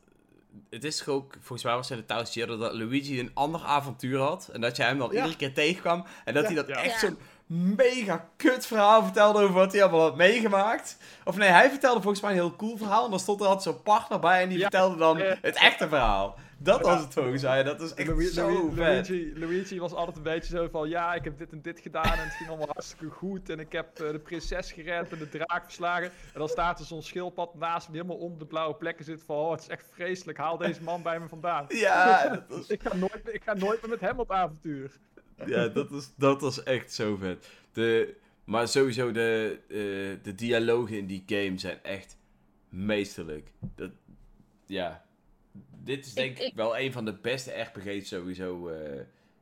[0.70, 3.60] het is ook, volgens mij was het in de Thousand Year dat Luigi een ander
[3.60, 4.48] avontuur had.
[4.52, 5.14] En dat je hem dan Ja.
[5.16, 6.04] iedere keer tegenkwam.
[6.24, 6.48] En dat Ja.
[6.48, 6.82] hij dat Ja.
[6.82, 7.08] echt Ja.
[7.08, 7.18] zo'n
[7.76, 10.96] mega kut verhaal vertelde over wat hij allemaal had meegemaakt.
[11.24, 13.04] Of nee, hij vertelde volgens mij een heel cool verhaal.
[13.04, 14.62] En dan stond er altijd zo'n partner bij en die Ja.
[14.62, 15.38] vertelde dan Ja.
[15.40, 16.38] het echte verhaal.
[16.62, 17.62] Dat was het volgens mij.
[17.62, 18.74] Dat is echt zo.
[18.74, 22.12] Luigi, Luigi was altijd een beetje zo van, ja, ik heb dit en dit gedaan
[22.12, 23.48] en het ging allemaal hartstikke goed.
[23.50, 26.06] En ik heb eh, de prinses gered en de draak verslagen.
[26.06, 29.22] En dan staat er zo'n schildpad naast me die helemaal onder de blauwe plekken zit
[29.22, 31.66] van, oh, het is echt vreselijk, haal deze man bij me vandaan.
[31.80, 34.98] Ja, dat was, Ik ga nooit, ik ga nooit meer met hem op avontuur.
[35.46, 37.48] ja dat, was, dat was echt zo vet.
[37.72, 42.16] De, maar sowieso, de, eh, de dialogen in die game zijn echt
[42.68, 43.50] meesterlijk.
[43.74, 43.90] Dat,
[44.66, 45.04] ja,
[45.84, 49.00] dit is denk ik, wel een van de beste RPG's sowieso eh,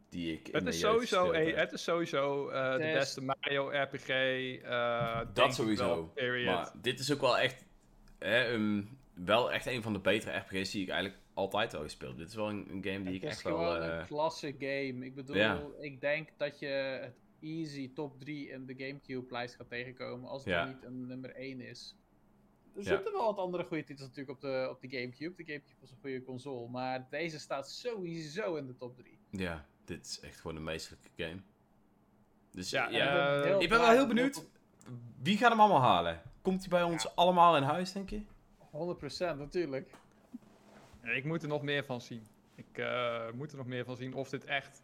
[0.09, 1.57] die ik in Het mijn is sowieso, heb.
[1.57, 4.09] het is sowieso eh, de Het is- beste Mario RPG.
[4.09, 6.13] eh, denk Dat sowieso.
[6.15, 6.45] wel.
[6.45, 7.65] Maar dit is ook wel echt,
[8.19, 12.11] hè, een- wel echt een van de betere RPG's die ik eigenlijk altijd al gespeeld
[12.11, 12.19] heb.
[12.21, 13.57] Dit is wel een, een game die ik het is echt wel...
[13.59, 15.05] gewoon eh, een klasse game.
[15.05, 15.37] Ik bedoel,
[15.81, 20.53] ik denk dat je het easy top 3 in de Gamecube-lijst gaat tegenkomen als het
[20.55, 20.65] Ja.
[20.65, 21.97] niet een nummer 1 is.
[22.79, 22.91] Er Ja.
[22.91, 25.37] zitten wel wat andere goede titels natuurlijk op de, op de Gamecube.
[25.37, 29.19] De Gamecube was een goede console, maar deze staat sowieso in de top 3.
[29.31, 31.41] Ja, dit is echt gewoon een meesterlijke game.
[32.51, 32.87] Dus Ja,
[33.59, 34.47] ik ben wel heel benieuwd.
[35.23, 36.23] Wie gaat hem allemaal halen?
[36.43, 38.23] Komt hij bij ons allemaal in huis, denk je?
[38.71, 39.91] 100% natuurlijk.
[41.03, 42.27] Ja, Ik moet er nog meer van zien.
[42.55, 44.83] Ik eh, moet er nog meer van zien of dit echt.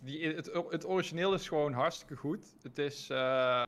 [0.00, 2.54] Die, het, het origineel is gewoon hartstikke goed.
[2.62, 3.10] Het is.
[3.10, 3.62] eh,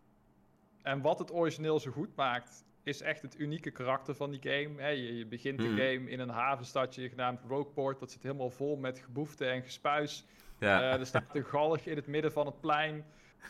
[0.83, 4.83] en wat het origineel zo goed maakt, is echt het unieke karakter van die game.
[4.83, 5.77] Hè, je, je begint Hmm.
[5.77, 8.01] de game in een havenstadje genaamd Rogueport.
[8.01, 10.25] Dat zit helemaal vol met geboefte en gespuis.
[10.59, 10.81] Ja.
[10.93, 13.05] Eh, er staat een galg in het midden van het plein.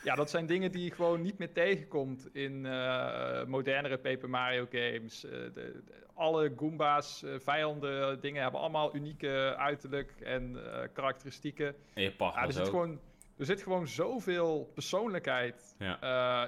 [0.04, 4.66] Ja, dat zijn dingen die je gewoon niet meer tegenkomt in eh, modernere Paper Mario
[4.70, 5.24] games.
[5.24, 5.82] Eh, de, de-
[6.14, 10.56] alle Goomba's, vijanden, dingen hebben allemaal unieke uiterlijk en
[10.92, 11.66] karakteristieken.
[11.94, 12.68] en je Ja, er, zit ook.
[12.68, 13.00] gewoon,
[13.38, 16.00] er zit gewoon zoveel persoonlijkheid Ja.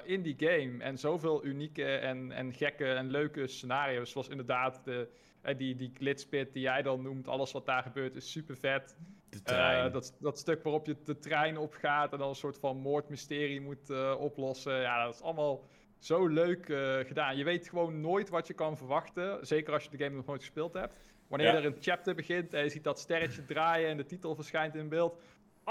[0.03, 0.83] eh, in die game.
[0.83, 4.11] En zoveel unieke en, en gekke en leuke scenario's.
[4.11, 5.07] Zoals inderdaad de,
[5.41, 7.27] eh, die, die glitspit die jij dan noemt.
[7.27, 8.97] Alles wat daar gebeurt is super vet.
[9.29, 9.85] De trein.
[9.87, 13.61] Eh, dat, dat stuk waarop je de trein opgaat en dan een soort van moordmysterie
[13.61, 14.81] moet oplossen.
[14.81, 15.63] Ja, dat is allemaal
[15.99, 16.65] zo leuk
[17.07, 17.37] gedaan.
[17.37, 19.45] Je weet gewoon nooit wat je kan verwachten.
[19.47, 20.99] Zeker als je de game nog nooit gespeeld hebt.
[21.27, 21.55] Wanneer Ja.
[21.55, 24.89] er een chapter begint en je ziet dat sterretje draaien en de titel verschijnt in
[24.89, 25.21] beeld.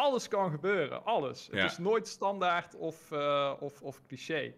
[0.01, 1.49] Alles kan gebeuren, alles.
[1.53, 1.57] Ja.
[1.63, 4.53] Het is nooit standaard of, eh, of, of cliché.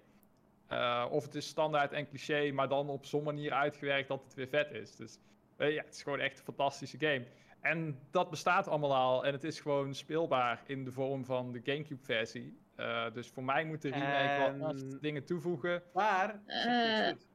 [0.66, 4.34] Eh, of het is standaard en cliché, maar dan op zo'n manier uitgewerkt dat het
[4.34, 4.96] weer vet is.
[4.96, 5.18] Dus
[5.56, 7.24] eh, ja, het is gewoon echt een fantastische game.
[7.60, 11.60] En dat bestaat allemaal al en het is gewoon speelbaar in de vorm van de
[11.64, 12.56] GameCube-versie.
[12.76, 15.82] Eh, dus voor mij moet de remake En- dingen toevoegen.
[15.92, 17.08] Maar, Eh.
[17.08, 17.26] goed,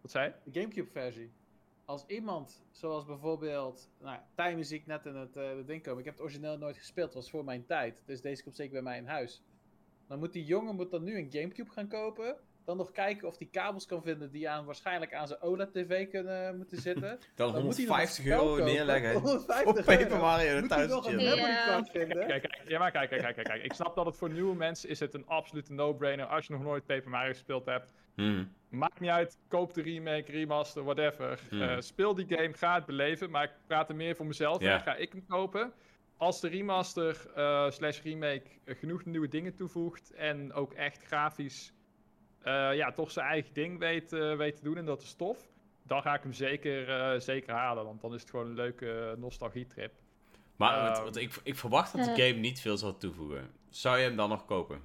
[0.00, 0.50] Wat zei je?
[0.50, 1.32] de Gamecube-versie.
[1.86, 5.98] Als iemand, zoals bijvoorbeeld, nou, Time muziek net in het, eh, het ding komen.
[5.98, 8.02] Ik heb het origineel nooit gespeeld, het was voor mijn tijd.
[8.06, 9.42] Dus deze komt zeker bij mij in huis.
[10.08, 12.36] Dan moet die jongen moet dan nu een Gamecube gaan kopen.
[12.64, 16.56] Dan nog kijken of hij kabels kan vinden die aan, waarschijnlijk aan zijn OLED-tv kunnen
[16.56, 17.18] moeten zitten.
[17.34, 18.72] Dan Dan moet hij nog 150 een spel euro kopen.
[18.72, 20.18] neerleggen 150 op Paper.
[20.18, 21.66] Mario Moet hij nog een thuis.
[21.66, 22.26] Card vinden?
[22.26, 23.62] Kijk, kijk, ja, maar kijk, kijk, kijk, kijk, kijk.
[23.62, 26.62] Ik snap dat het voor nieuwe mensen is het een absolute no-brainer als je nog
[26.62, 27.92] nooit Paper Mario gespeeld hebt.
[28.14, 28.52] Hmm.
[28.68, 31.40] Maakt niet uit, koop de remake, remaster, whatever.
[31.48, 31.62] Hmm.
[31.62, 33.30] Eh, speel die game, ga het beleven.
[33.30, 34.62] Maar ik praat er meer voor mezelf.
[34.62, 35.72] Ga ik hem kopen?
[36.16, 41.72] Als de remaster eh, slash remake genoeg nieuwe dingen toevoegt en ook echt grafisch
[42.44, 45.48] eh, ja, toch zijn eigen ding weet, eh, weet te doen en dat is tof,
[45.82, 47.84] dan ga ik hem zeker, eh, zeker halen.
[47.84, 49.92] Want dan is het gewoon een leuke nostalgietrip.
[50.56, 51.04] Maar want, Ehm.
[51.04, 53.50] want ik, ik verwacht dat de game niet veel zal toevoegen.
[53.68, 54.80] Zou je hem dan nog kopen?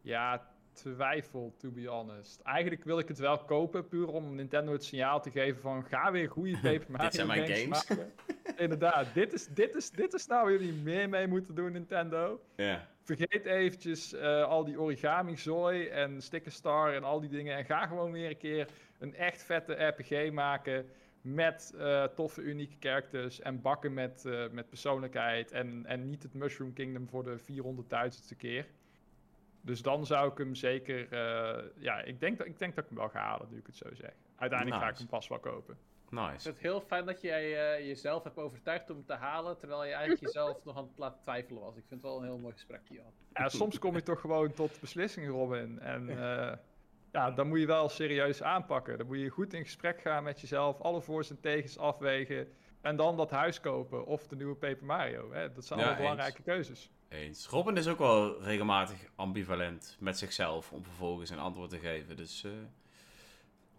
[0.00, 2.40] Ja, twijfel, to be honest.
[2.40, 6.12] Eigenlijk wil ik het wel kopen, puur om Nintendo het signaal te geven van ga
[6.12, 7.68] weer goede Paper Mario zijn mijn games.
[7.88, 8.12] maken.
[8.56, 12.40] Inderdaad, dit is, dit, is, dit is nou waar jullie meer mee moeten doen, Nintendo.
[12.56, 12.88] Ja.
[13.02, 17.56] Vergeet eventjes eh, al die origami zooi en sticker star en al die dingen.
[17.56, 18.68] En ga gewoon weer een keer
[18.98, 20.86] een echt vette RPG maken.
[21.20, 23.40] Met eh, toffe, unieke characters.
[23.40, 25.52] En bakken met, eh, met persoonlijkheid.
[25.52, 28.66] En, en niet het Mushroom Kingdom voor de 400.000ste keer.
[29.64, 31.08] Dus dan zou ik hem zeker.
[31.12, 33.66] eh, ja, ik denk, dat, ik denk dat ik hem wel ga halen, nu ik
[33.66, 34.12] het zo zeg.
[34.36, 35.78] Uiteindelijk ga ik hem pas wel kopen.
[36.04, 36.28] Ik Nice.
[36.40, 39.84] vind het heel fijn dat jij eh, jezelf hebt overtuigd om het te halen, terwijl
[39.84, 41.76] je eigenlijk jezelf nog aan het laten twijfelen was.
[41.76, 43.02] Ik vind het wel een heel mooi gesprek hier.
[43.32, 45.78] Ja, soms kom je toch gewoon tot beslissingen, Robin.
[45.80, 46.56] En eh,
[47.12, 48.98] ja, dan moet je wel serieus aanpakken.
[48.98, 52.48] Dan moet je goed in gesprek gaan met jezelf, alle voor's en tegens afwegen.
[52.80, 55.32] En dan dat huis kopen of de nieuwe Paper Mario.
[55.32, 55.52] Hè?
[55.52, 56.10] Dat zijn Ja, allemaal eens.
[56.12, 56.90] belangrijke keuzes.
[57.14, 57.46] Eens.
[57.46, 62.16] Robin is ook wel regelmatig ambivalent met zichzelf om vervolgens een antwoord te geven.
[62.16, 62.44] Dus.
[62.44, 62.50] eh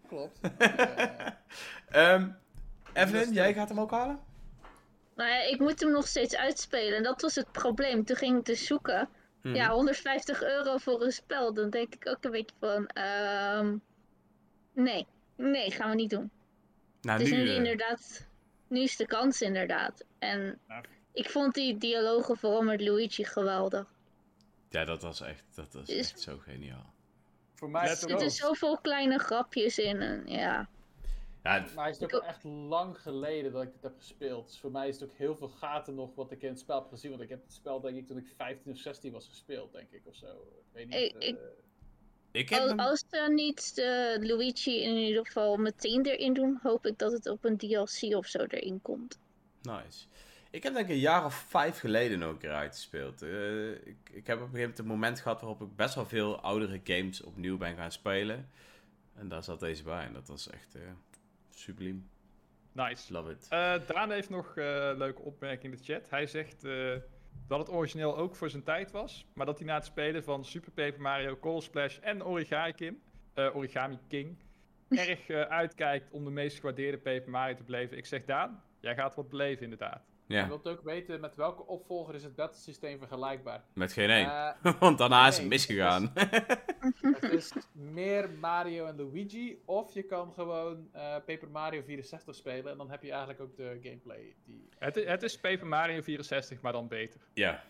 [0.08, 0.38] Klopt.
[1.86, 2.28] Eh, ehm,
[2.92, 4.20] Evelyn, jij gaat hem ook halen?
[5.14, 6.96] Maar ja, ik moet hem nog steeds uitspelen.
[6.96, 8.04] En dat was het probleem.
[8.04, 9.08] Toen ging ik dus zoeken.
[9.42, 9.54] Mhm.
[9.54, 11.54] Ja, 150 euro voor een spel.
[11.54, 12.86] Dan denk ik ook een beetje van...
[12.86, 13.76] ehm
[14.72, 15.06] nee,
[15.36, 16.30] nee, gaan we niet doen.
[17.00, 17.42] Nou, het is nu...
[17.42, 18.26] nu eh, inderdaad,
[18.68, 20.04] nu is de kans inderdaad.
[20.18, 20.84] En Nou.
[21.16, 23.86] Ik vond die dialogen vooral met Luigi geweldig.
[24.68, 26.94] ja, dat was echt, dat was Is- echt zo geniaal.
[27.54, 30.68] Voor mij Er het zitten zoveel kleine grapjes in en ja.
[31.42, 34.46] Ja, Maar het is ook echt lang geleden dat ik dit heb gespeeld.
[34.46, 36.78] Dus voor mij is het ook heel veel gaten nog wat ik in het spel
[36.80, 37.10] heb gezien.
[37.10, 39.90] Want ik heb het spel denk ik toen ik 15 of 16 was gespeeld, denk
[39.90, 40.26] ik, of zo.
[40.26, 40.94] Ik weet niet.
[40.94, 41.38] Ik- eh, ik-
[42.30, 46.58] ik heb Als, hem- als ze niet de Luigi in ieder geval meteen erin doen,
[46.62, 49.18] hoop ik dat het op een DLC of zo erin komt.
[49.62, 50.06] Nice.
[50.56, 53.22] Ik heb denk ik een jaar of vijf geleden ook een keer uitgespeeld.
[53.22, 56.06] Eh, ik, ik heb op een gegeven moment een moment gehad waarop ik best wel
[56.06, 58.48] veel oudere games opnieuw ben gaan spelen.
[59.14, 60.82] En daar zat deze bij en dat was echt eh
[61.50, 62.08] subliem.
[62.72, 63.12] Nice.
[63.12, 63.46] Love it.
[63.48, 66.10] Eh, Daan heeft nog eh, een leuke opmerking in de chat.
[66.10, 66.94] Hij zegt eh,
[67.46, 70.44] dat het origineel ook voor zijn tijd was, maar dat hij na het spelen van
[70.44, 72.98] Super Paper Mario, Cold Splash en Origami King,
[73.34, 74.36] eh, Origami King
[74.88, 77.96] erg eh, uitkijkt om de meest gewaardeerde Paper Mario te beleven.
[77.96, 80.15] Ik zeg Daan, jij gaat wat beleven inderdaad.
[80.26, 83.64] Je Ja, wilt ook weten met welke opvolger is het battlesysteem vergelijkbaar.
[83.72, 84.26] met geen één.
[84.62, 86.12] Eh, Want daarna is het misgegaan.
[87.00, 89.58] het is meer Mario en Luigi.
[89.64, 92.72] Of je kan gewoon eh, Paper Mario 64 spelen.
[92.72, 94.34] En dan heb je eigenlijk ook de gameplay.
[94.44, 94.68] Die...
[94.78, 97.20] Het, i- het is Paper Mario 64, maar dan beter.
[97.34, 97.62] ja.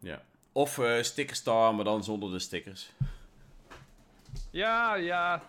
[0.00, 0.22] Ja.
[0.52, 2.92] Of eh Sticker Star, maar dan zonder de stickers.
[4.50, 5.42] Ja, ja,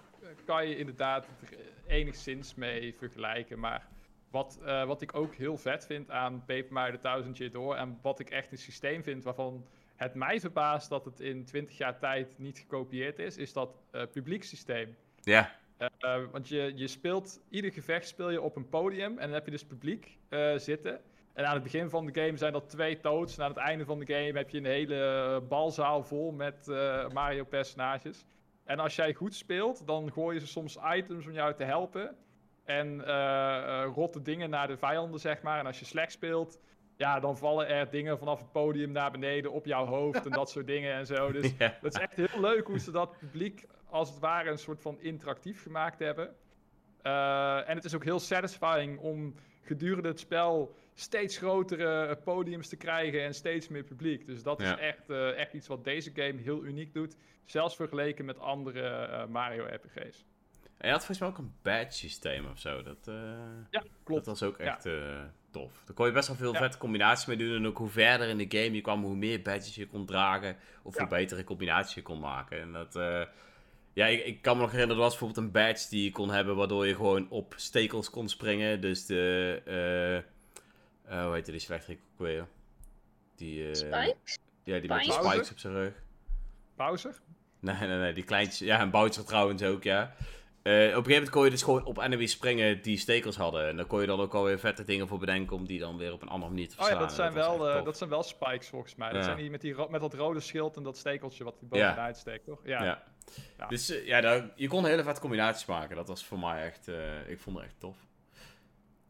[0.46, 3.60] kan je inderdaad er enigszins mee vergelijken.
[3.60, 3.88] Maar
[4.38, 7.76] wat, eh, wat ik ook heel vet vind aan Paper Mario The Thousand Year Door...
[7.76, 9.66] en wat ik echt een systeem vind waarvan
[9.96, 13.38] het mij verbaast dat het in 20 jaar tijd niet gekopieerd is...
[13.38, 14.96] is dat eh publieksysteem.
[15.22, 15.56] Ja.
[15.78, 19.46] Eh, want je, je speelt, ieder gevecht speel je op een podium en dan heb
[19.46, 20.18] je dus publiek
[20.56, 21.02] zitten.
[21.34, 23.38] En aan het begin van de game zijn dat twee toads.
[23.38, 26.68] En aan het einde van de game heb je een hele balzaal vol met
[27.14, 28.26] Mario-personages.
[28.64, 32.16] En als jij goed speelt, dan gooien ze soms items om jou te helpen.
[32.68, 35.60] En eh, eh, rotte dingen naar de vijanden, zeg maar.
[35.60, 36.60] En als je slecht speelt,
[36.96, 40.50] ja, dan vallen er dingen vanaf het podium naar beneden op jouw hoofd en dat
[40.50, 41.32] soort dingen en zo.
[41.42, 41.78] Dus ja.
[41.82, 45.00] dat is echt heel leuk hoe ze dat publiek als het ware een soort van
[45.02, 46.36] interactief gemaakt hebben.
[47.02, 52.76] Eh, en het is ook heel satisfying om gedurende het spel steeds grotere podiums te
[52.78, 54.26] krijgen en steeds meer publiek.
[54.26, 54.74] Dus dat Ja.
[54.74, 57.16] is echt, echt iets wat deze game heel uniek doet.
[57.46, 60.26] Zelfs vergeleken met andere Mario RPG's.
[60.78, 62.84] En je had volgens mij ook een badge systeem of zo.
[62.84, 63.16] Dat, eh,
[63.72, 64.26] Ja, klopt.
[64.26, 64.66] dat was ook Ja.
[64.66, 65.82] echt eh, tof.
[65.86, 66.60] Daar kon je best wel veel Ja.
[66.60, 67.56] vette combinaties mee doen.
[67.56, 70.58] En ook hoe verder in de game je kwam, hoe meer badges je kon dragen.
[70.84, 71.00] Of Ja.
[71.00, 72.62] hoe betere combinaties je kon maken.
[72.62, 72.96] En dat...
[72.96, 73.22] eh,
[73.94, 76.30] ja, ik, ik kan me nog herinneren, er was bijvoorbeeld een badge die je kon
[76.30, 78.82] hebben, waardoor je gewoon op stekels kon springen.
[78.82, 80.18] Dus de, eh
[81.18, 82.48] eh, hoe heette die slechterik ook weer?
[83.36, 84.38] Die, eh, Spikes?
[84.64, 85.24] Ja, die met die Bowser?
[85.30, 85.94] spikes op zijn rug.
[86.76, 87.20] Bowser?
[87.60, 88.60] Nee, nee, nee, die kleintjes.
[88.68, 90.16] Ja, en Bowser trouwens ook, ja.
[90.68, 93.68] Eh, op een gegeven moment kon je dus gewoon op enemies springen die stekels hadden.
[93.68, 96.14] En daar kon je dan ook alweer vette dingen voor bedenken om die dan weer
[96.14, 97.02] op een andere manier te Oh ja, verslaan.
[97.08, 99.08] dat zijn, wel, dat zijn wel spikes volgens mij.
[99.08, 99.24] Dat Ja.
[99.24, 102.46] zijn die met, die met dat rode schild en dat stekeltje wat die bovenuit steekt,
[102.46, 102.60] toch?
[102.64, 102.84] Ja.
[102.84, 103.04] Ja.
[103.58, 103.68] Ja.
[103.68, 105.96] Dus eh, ja, daar, je kon hele vette combinaties maken.
[105.96, 107.98] Dat was voor mij echt, eh, ik vond het echt tof.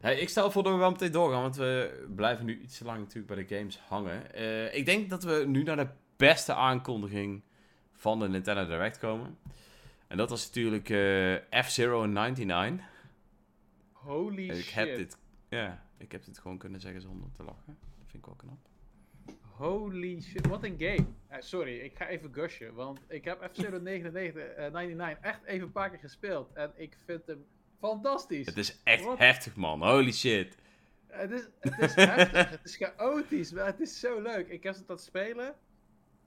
[0.00, 2.84] Hey, ik stel voor dat we wel meteen doorgaan, want we blijven nu iets te
[2.84, 4.22] lang natuurlijk bij de games hangen.
[4.76, 7.42] Ik denk dat we nu naar de beste aankondiging
[7.92, 9.38] van de Nintendo Direct komen.
[10.08, 12.86] En dat was natuurlijk eh, F-Zero 99.
[13.92, 14.74] Holy Ik shit.
[14.74, 17.78] heb dit, ja, ik heb dit gewoon kunnen zeggen zonder te lachen.
[17.98, 18.58] Dat vind ik wel knap.
[19.40, 21.06] Holy shit, wat een game.
[21.28, 25.66] Eh, sorry, ik ga even gushen, want ik heb F-Zero 99, eh, 99 echt even
[25.66, 26.52] een paar keer gespeeld.
[26.52, 27.44] En ik vind hem
[27.78, 28.46] fantastisch.
[28.46, 29.18] Het is echt Wat?
[29.18, 29.82] heftig, man.
[29.82, 30.56] Holy shit.
[31.06, 34.48] Het is, het is heftig, het is chaotisch, maar het is zo leuk.
[34.48, 35.54] Ik heb het aan het spelen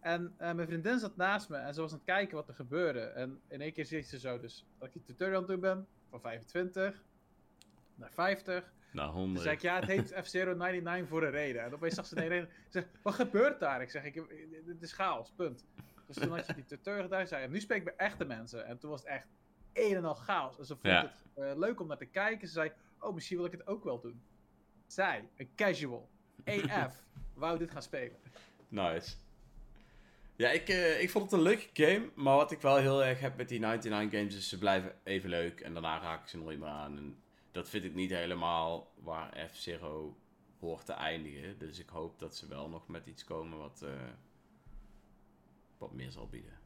[0.02, 2.54] en eh, mijn vriendin zat naast me en ze was aan het kijken wat er
[2.54, 3.00] gebeurde.
[3.00, 5.60] En in één keer ziet ze zo dus dat ik die tutorial aan het doen
[5.60, 7.04] ben, van 25
[7.96, 8.74] naar 50.
[8.92, 9.42] Nou, Toen 100.
[9.44, 11.64] zei ik, ja, het heet F-Zero 99 voor een reden.
[11.64, 12.50] En opeens zag ze de reden.
[12.50, 13.82] Ze zegt, wat gebeurt daar?
[13.82, 14.14] Ik zeg, ik,
[14.66, 15.66] dit is chaos, punt.
[16.08, 18.66] Dus toen had je die tutorial gedaan, zei je, nu spreek ik bij echte mensen.
[18.66, 19.28] En toen was het echt
[19.74, 20.58] een en al chaos.
[20.60, 21.02] En ze vond Ja.
[21.02, 22.48] het eh, leuk om naar te kijken.
[22.48, 24.22] Ze zei, oh, misschien wil ik het ook wel doen.
[24.88, 26.10] Zij, een casual,
[26.70, 28.18] AF, wou dit gaan spelen.
[28.68, 29.16] Nice.
[30.42, 33.20] Ja, ik, eh, ik vond het een leuke game, maar wat ik wel heel erg
[33.20, 36.38] heb met die 99 games is ze blijven even leuk en daarna raak ik ze
[36.38, 36.98] nooit meer aan.
[36.98, 37.18] En
[37.52, 40.18] dat vind ik niet helemaal waar F-Zero
[40.60, 41.58] hoort te eindigen.
[41.58, 43.90] Dus ik hoop dat ze wel nog met iets komen wat, eh,
[45.78, 46.61] wat meer zal bieden.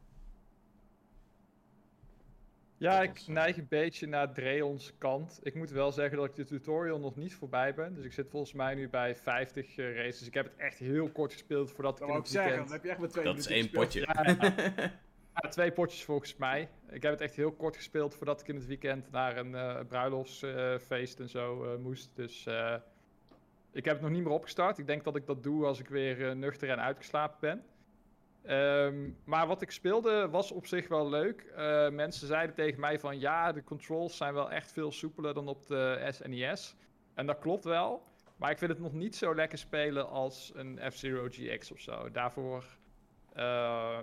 [2.78, 5.39] Ja, Dat ik eh, neig een beetje naar Dreons kant.
[5.43, 7.93] Ik moet wel zeggen dat ik de tutorial nog niet voorbij ben.
[7.93, 10.28] Dus ik zit volgens mij nu bij 50 eh, races.
[10.28, 12.57] Ik heb het echt heel kort gespeeld voordat ik Dat in wou ik het zeggen,
[12.57, 12.71] dan weekend...
[12.71, 13.84] heb je echt maar twee Dat is één gespeeld.
[13.84, 13.99] potje.
[13.99, 14.91] Ja, ja.
[15.41, 16.69] Ja, twee potjes volgens mij.
[16.89, 19.80] Ik heb het echt heel kort gespeeld voordat ik in het weekend naar een eh
[19.88, 22.11] bruiloftsfeest en zo eh, moest.
[22.15, 22.76] Dus eh,
[23.71, 24.78] ik heb het nog niet meer opgestart.
[24.78, 27.63] Ik denk dat ik dat doe als ik weer eh, nuchter en uitgeslapen ben.
[28.46, 31.41] Ehm, maar wat ik speelde was op zich wel leuk.
[31.41, 35.48] Eh, mensen zeiden tegen mij van ja, de controls zijn wel echt veel soepeler dan
[35.48, 36.76] op de SNES.
[37.14, 38.04] En dat klopt wel.
[38.38, 42.12] Maar ik vind het nog niet zo lekker spelen als een F-Zero GX of zo.
[42.12, 42.66] Daarvoor,
[43.34, 43.43] eh,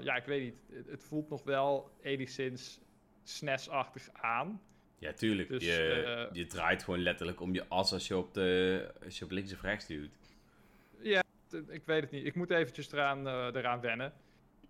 [0.01, 0.63] ja, ik weet niet.
[0.73, 2.81] Het, het voelt nog wel enigszins
[3.23, 4.61] SNES-achtig aan.
[4.99, 5.49] Ja, tuurlijk.
[5.49, 9.19] Dus, je, eh, je draait gewoon letterlijk om je as als je op, de, als
[9.19, 10.11] je op links of rechts duwt.
[11.49, 12.25] T- Ik weet het niet.
[12.27, 14.13] Ik moet eventjes eraan, eraan wennen.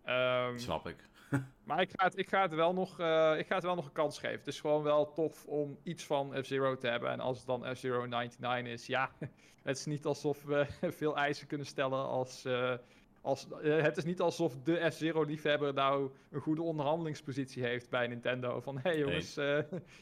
[0.04, 0.96] Ehm, Snap ik.
[1.64, 3.84] maar ik ga, het, ik, ga het wel nog, eh, ik ga het wel nog
[3.86, 4.38] een kans geven.
[4.38, 7.10] Het is gewoon wel tof om iets van F-Zero te hebben.
[7.10, 9.10] En als het dan F-Zero 99 is, ja,
[9.62, 10.66] het is niet alsof we
[11.00, 12.44] veel eisen kunnen stellen als...
[12.44, 12.72] eh,
[13.20, 18.06] als eh, het is niet alsof de F-Zero liefhebber nou een goede onderhandelingspositie heeft bij
[18.06, 18.60] Nintendo.
[18.60, 19.34] Van hé hey jongens,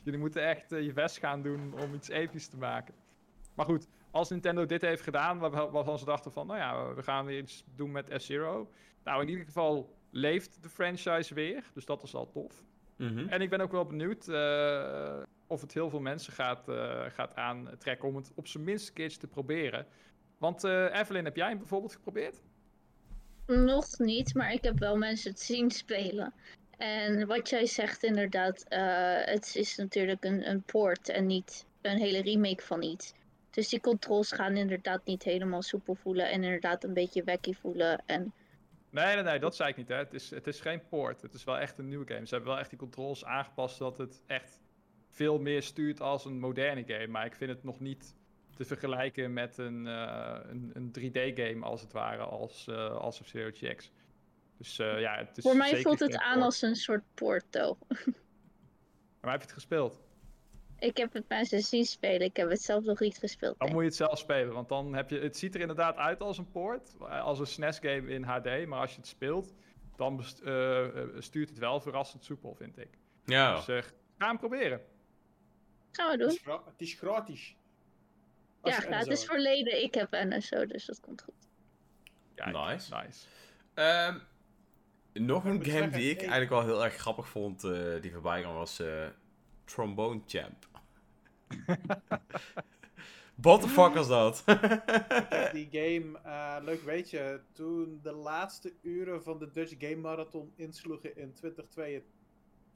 [0.03, 2.95] jullie moeten echt je best gaan doen om iets episch te maken.
[3.55, 7.03] Maar goed, als Nintendo dit heeft gedaan, waar- waarvan ze dachten van, nou ja, we
[7.03, 8.71] gaan weer iets doen met F-Zero.
[9.05, 12.65] Nou, in ieder geval leeft de franchise weer, dus dat is al tof.
[12.97, 13.29] Mhm.
[13.29, 17.35] En ik ben ook wel benieuwd eh, of het heel veel mensen gaat, eh, gaat
[17.35, 19.87] aantrekken om het op zijn minst een keertje te proberen.
[20.39, 22.43] Want eh, Evelyn, heb jij hem bijvoorbeeld geprobeerd?
[23.47, 26.33] Nog niet, maar ik heb wel mensen het zien spelen.
[26.77, 31.99] En wat jij zegt inderdaad, eh, het is natuurlijk een, een port en niet een
[31.99, 33.13] hele remake van iets.
[33.51, 38.03] Dus die controls gaan inderdaad niet helemaal soepel voelen en inderdaad een beetje wacky voelen.
[38.07, 38.33] En
[38.91, 39.89] Nee, nee, nee, dat zei ik niet.
[39.89, 39.95] Hè.
[39.95, 41.23] Het, is, het is geen port.
[41.23, 42.27] Het is wel echt een nieuwe game.
[42.27, 44.61] Ze hebben wel echt die controls aangepast zodat het echt
[45.09, 47.07] veel meer stuurt als een moderne game.
[47.07, 48.15] Maar ik vind het nog niet
[48.57, 53.51] te vergelijken met een, eh, een, een 3D-game als het ware, als, eh als F-Zero
[53.53, 53.93] GX.
[54.57, 57.81] Dus eh, ja, het is voor mij voelt het aan als een soort port, though.
[59.21, 60.01] Maar heb je het gespeeld?
[60.81, 63.59] Ik heb het mensen zien spelen, ik heb het zelf nog niet gespeeld.
[63.59, 63.75] Dan nee.
[63.75, 65.19] moet je het zelf spelen, want dan heb je...
[65.19, 68.67] Het ziet er inderdaad uit als een port, eh, als een SNES-game in HD.
[68.67, 69.55] Maar als je het speelt,
[69.97, 72.99] dan eh, eh, stuurt het wel verrassend soepel, vind ik.
[73.25, 73.55] Ja.
[73.55, 73.83] Dus eh,
[74.19, 74.81] ga hem proberen.
[75.93, 76.55] Gaan we Het doen.
[76.55, 77.57] is, het is gratis.
[78.61, 79.83] Als Ja, het is verleden.
[79.83, 81.49] Ik heb NSO, dus dat komt goed.
[82.35, 82.95] Kijk, Nice.
[82.95, 83.27] nice.
[83.75, 84.19] Ehm,
[85.13, 86.29] nog een game zeggen, die ik hey.
[86.29, 89.07] eigenlijk wel heel erg grappig vond, eh, die voorbij kwam, was eh,
[89.65, 90.69] Trombone Champ.
[93.43, 94.45] What the fuck was dat?
[95.53, 100.53] Die game, eh, leuk weet je, toen de laatste uren van de Dutch Game Marathon
[100.57, 102.19] insloegen in 2022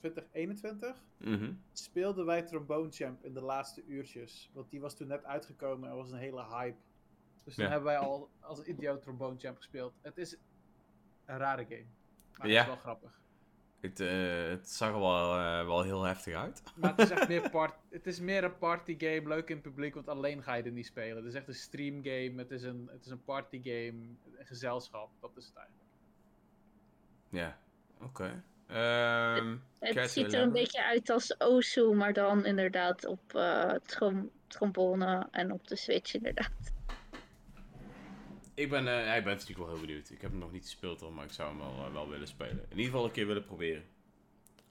[0.00, 1.52] 2021, Mhm.
[1.72, 4.50] speelden wij Trombone Champ in de laatste uurtjes.
[4.52, 6.76] Want die was toen net uitgekomen en was een hele hype.
[7.44, 7.70] Dus toen Ja.
[7.70, 9.94] hebben wij al als idioot Trombone Champ gespeeld.
[10.00, 10.36] Het is
[11.24, 11.84] een rare game.
[12.38, 12.52] Maar Ja.
[12.54, 13.20] het is wel grappig.
[13.84, 16.62] Het, eh, het zag er wel, eh, wel heel heftig uit.
[16.76, 19.64] Maar het is echt meer, part, het is meer een party game, leuk in het
[19.64, 21.16] publiek, want alleen ga je er niet spelen.
[21.16, 23.98] Het is echt een stream game, het is een, het is een party game,
[24.38, 25.88] een gezelschap, dat is het eigenlijk.
[27.28, 27.58] Ja,
[28.00, 28.42] oké.
[28.66, 34.30] Ehm, Het ziet er een beetje uit als Osu, maar dan inderdaad op eh trom
[34.46, 36.73] trombone en op de Switch inderdaad.
[38.54, 40.10] Ik, ben, eh, ja, ik ben natuurlijk wel heel benieuwd.
[40.10, 42.28] Ik heb hem nog niet gespeeld hoor, maar ik zou hem wel, eh, wel willen
[42.28, 42.58] spelen.
[42.62, 43.84] In ieder geval een keer willen proberen.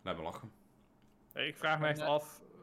[0.01, 0.51] Laat me lachen.
[1.33, 2.05] Ik vraag me echt Ja.
[2.05, 2.57] af, eh,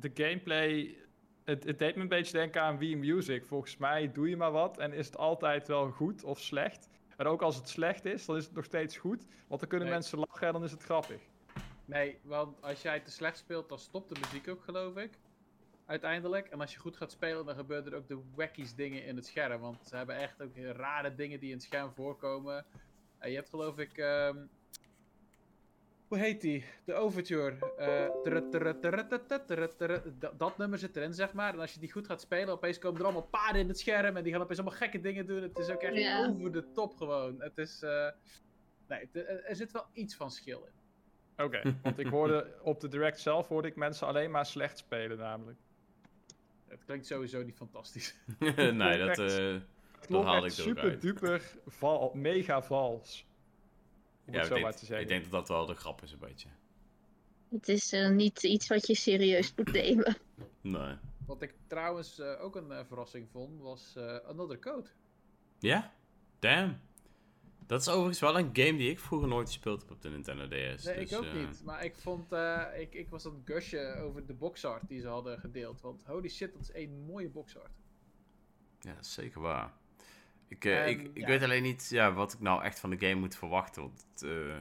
[0.00, 0.96] de gameplay,
[1.44, 3.44] het, het deed me een beetje denken aan Wii Music.
[3.44, 6.88] Volgens mij doe je maar wat en is het altijd wel goed of slecht.
[7.16, 9.26] En ook als het slecht is, dan is het nog steeds goed.
[9.46, 9.96] Want dan kunnen Nee.
[9.96, 11.20] mensen lachen en dan is het grappig.
[11.84, 15.10] Nee, want als jij te slecht speelt, dan stopt de muziek ook, geloof ik.
[15.86, 16.46] Uiteindelijk.
[16.48, 19.26] En als je goed gaat spelen, dan gebeuren er ook de wackies dingen in het
[19.26, 19.60] scherm.
[19.60, 22.64] Want ze hebben echt ook rare dingen die in het scherm voorkomen.
[23.18, 23.98] En je hebt geloof ik...
[23.98, 24.36] ehm,
[26.08, 26.64] hoe heet die?
[26.84, 27.56] De Overture.
[27.76, 28.06] Eh.
[30.36, 31.52] Dat- nummer zit erin, zeg maar.
[31.52, 34.16] En als je die goed gaat spelen, opeens komen er allemaal paarden in het scherm.
[34.16, 35.42] En die gaan opeens allemaal gekke dingen doen.
[35.42, 35.94] Het is ook echt
[36.28, 37.40] over de top gewoon.
[37.40, 37.82] Het is...
[37.82, 38.08] eh,
[38.88, 41.44] Nee, er er zit wel iets van skill in.
[41.44, 45.18] Oké, want ik hoorde op de direct zelf hoorde ik mensen alleen maar slecht spelen
[45.18, 45.58] namelijk.
[46.74, 48.14] Het klinkt sowieso niet fantastisch.
[48.38, 49.56] nee, dat, eh,
[50.00, 51.00] klonk haalde echt ik er super uit.
[51.00, 53.26] duper val, mega vals.
[54.26, 55.00] Om ja, het zo denk, maar te zeggen.
[55.00, 56.48] ik denk dat dat wel de grap is een beetje.
[57.48, 60.16] Het is eh, niet iets wat je serieus moet nemen.
[60.60, 60.96] Nee.
[61.26, 64.88] Wat ik trouwens eh, ook een verrassing vond, was eh, Another Code.
[65.58, 65.92] Ja?
[66.38, 66.80] Damn.
[67.66, 70.48] Dat is overigens wel een game die ik vroeger nooit gespeeld heb op de Nintendo
[70.48, 70.84] DS.
[70.84, 71.62] Nee, dus, ik ook eh, niet.
[71.64, 75.08] Maar ik vond, eh, ik, ik was aan het gushen over de boxart die ze
[75.08, 75.80] hadden gedeeld.
[75.80, 77.72] Want holy shit, dat is één mooie boxart.
[78.80, 79.72] Ja, dat zeker waar.
[80.48, 81.26] Ik, eh, En, ik, ik ja.
[81.26, 83.82] weet alleen niet ja, wat ik nou echt van de game moet verwachten.
[83.82, 84.56] Want het, eh,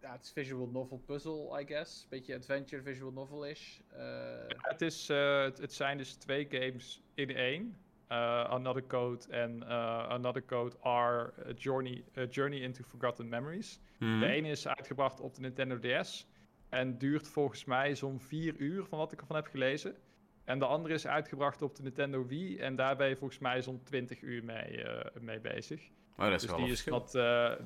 [0.00, 2.06] ja, het is visual novel puzzle, I guess.
[2.08, 3.78] Beetje adventure visual novel-ish.
[3.88, 4.04] Eh,
[4.48, 7.76] Het, is, eh, het, het zijn dus twee games in één.
[8.08, 13.80] Eh, Another Code en eh, Another Code are a Journey, a Journey into Forgotten Memories.
[13.98, 14.20] Mhm.
[14.20, 16.26] De ene is uitgebracht op de Nintendo DS
[16.68, 19.96] en duurt volgens mij zo'n 4 uur van wat ik ervan heb gelezen.
[20.44, 23.62] En de andere is uitgebracht op de Nintendo Wii en daar ben je volgens mij
[23.62, 24.84] zo'n 20 uur mee,
[25.20, 25.88] mee bezig.
[26.16, 27.18] Oh, dat is Dus wel die is, wat,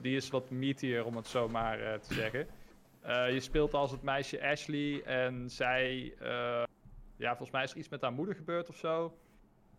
[0.02, 2.46] die is wat meatier, om het zo maar te zeggen.
[3.34, 6.14] Je speelt als het meisje Ashley en zij...
[7.16, 9.14] ja, volgens mij is er iets met haar moeder gebeurd of zo.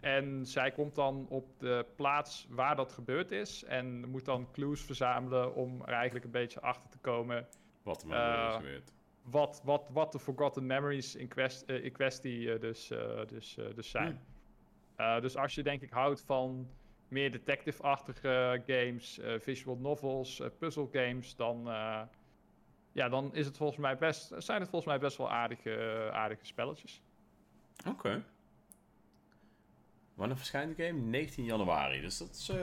[0.01, 3.63] En zij komt dan op de plaats waar dat gebeurd is.
[3.63, 7.47] En moet dan clues verzamelen om er eigenlijk een beetje achter te komen...
[7.83, 8.93] Wat er eh, gebeurd.
[9.23, 12.87] wat, wat, wat de Forgotten Memories in, quest, eh, in kwestie eh, dus,
[13.27, 14.21] dus, dus zijn.
[14.95, 16.69] Eh, dus als je denk ik houdt van
[17.07, 21.63] meer detective-achtige games, visual novels, puzzle games, dan,
[22.91, 26.45] ja, dan is het volgens mij best, zijn het volgens mij best wel aardige, aardige
[26.45, 27.01] spelletjes.
[27.87, 28.23] Oké.
[30.21, 30.99] Wanneer verschijnt de game?
[30.99, 32.01] 19 januari.
[32.01, 32.57] Dus dat is eh,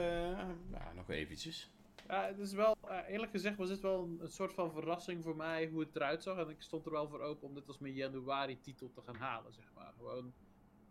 [0.71, 1.69] ja, nog eventjes.
[2.07, 5.23] Ja, het is wel, eh, eerlijk gezegd was dit wel een, een soort van verrassing
[5.23, 6.37] voor mij hoe het eruit zag.
[6.37, 9.15] En ik stond er wel voor open om dit als mijn januari titel te gaan
[9.15, 9.93] halen, zeg maar.
[9.97, 10.33] Gewoon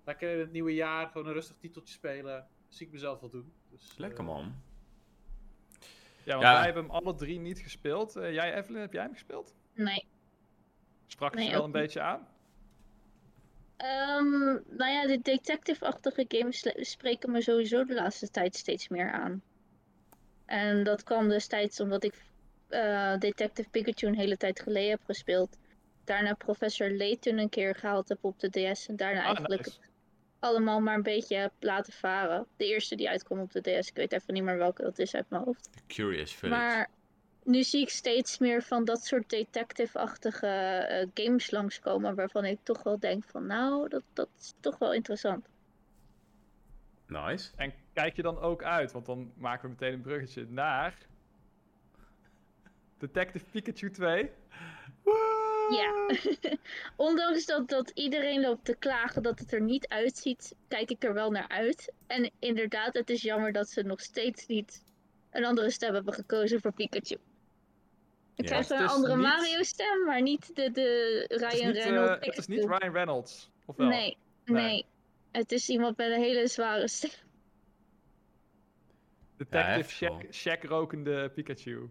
[0.05, 2.47] lekker in het nieuwe jaar, gewoon een rustig titeltje spelen.
[2.69, 3.53] Zie ik mezelf wel doen.
[3.71, 4.55] Dus, Lekker eh, man.
[6.25, 6.53] Ja, want Ja.
[6.55, 8.17] wij hebben hem alle drie niet gespeeld.
[8.17, 9.55] Eh, jij Evelyn, heb jij hem gespeeld?
[9.75, 10.05] Nee.
[11.07, 11.81] Sprak Nee, je wel een niet.
[11.81, 12.29] beetje aan?
[13.79, 14.31] Ehm,
[14.77, 19.43] nou ja, de detective-achtige games spreken me sowieso de laatste tijd steeds meer aan.
[20.47, 22.15] En dat kwam destijds omdat ik
[22.69, 25.57] eh, Detective Pikachu een hele tijd geleden heb gespeeld.
[26.05, 28.87] Daarna Professor Layton een keer gehaald heb op de DS.
[28.89, 29.79] En daarna Ah, eigenlijk nice.
[30.39, 32.47] allemaal maar een beetje heb laten varen.
[32.57, 35.15] De eerste die uitkwam op de DS, ik weet even niet meer welke dat is
[35.15, 35.69] uit mijn hoofd.
[35.87, 36.61] Curious Village.
[36.63, 36.89] Maar
[37.49, 42.15] nu zie ik steeds meer van dat soort detective-achtige eh, games langskomen.
[42.15, 45.49] Waarvan ik toch wel denk van nou, dat, dat is toch wel interessant.
[47.07, 47.51] Nice.
[47.57, 50.99] En kijk je dan ook uit, want dan maken we meteen een bruggetje naar...
[52.99, 54.31] Detective Pikachu 2.
[55.71, 56.11] Ja.
[56.97, 61.15] Ondanks dat, dat iedereen loopt te klagen dat het er niet uitziet, kijk ik er
[61.15, 61.93] wel naar uit.
[62.07, 64.85] En inderdaad, het is jammer dat ze nog steeds niet
[65.31, 67.17] een andere stem hebben gekozen voor Pikachu.
[68.39, 68.61] Ik Ja.
[68.63, 72.27] krijg een andere niet- Mario-stem, maar niet de, de Het is, Ryan niet, eh, Reynolds.
[72.27, 72.65] het is niet.
[72.65, 73.89] Ryan Reynolds, of wel?
[73.89, 74.63] Nee, Nee.
[74.65, 74.87] nee.
[75.33, 77.11] Het is iemand met een hele zware stem.
[79.37, 80.33] Detective heftig Shack, wel.
[80.33, 81.91] Shack rokende Pikachu.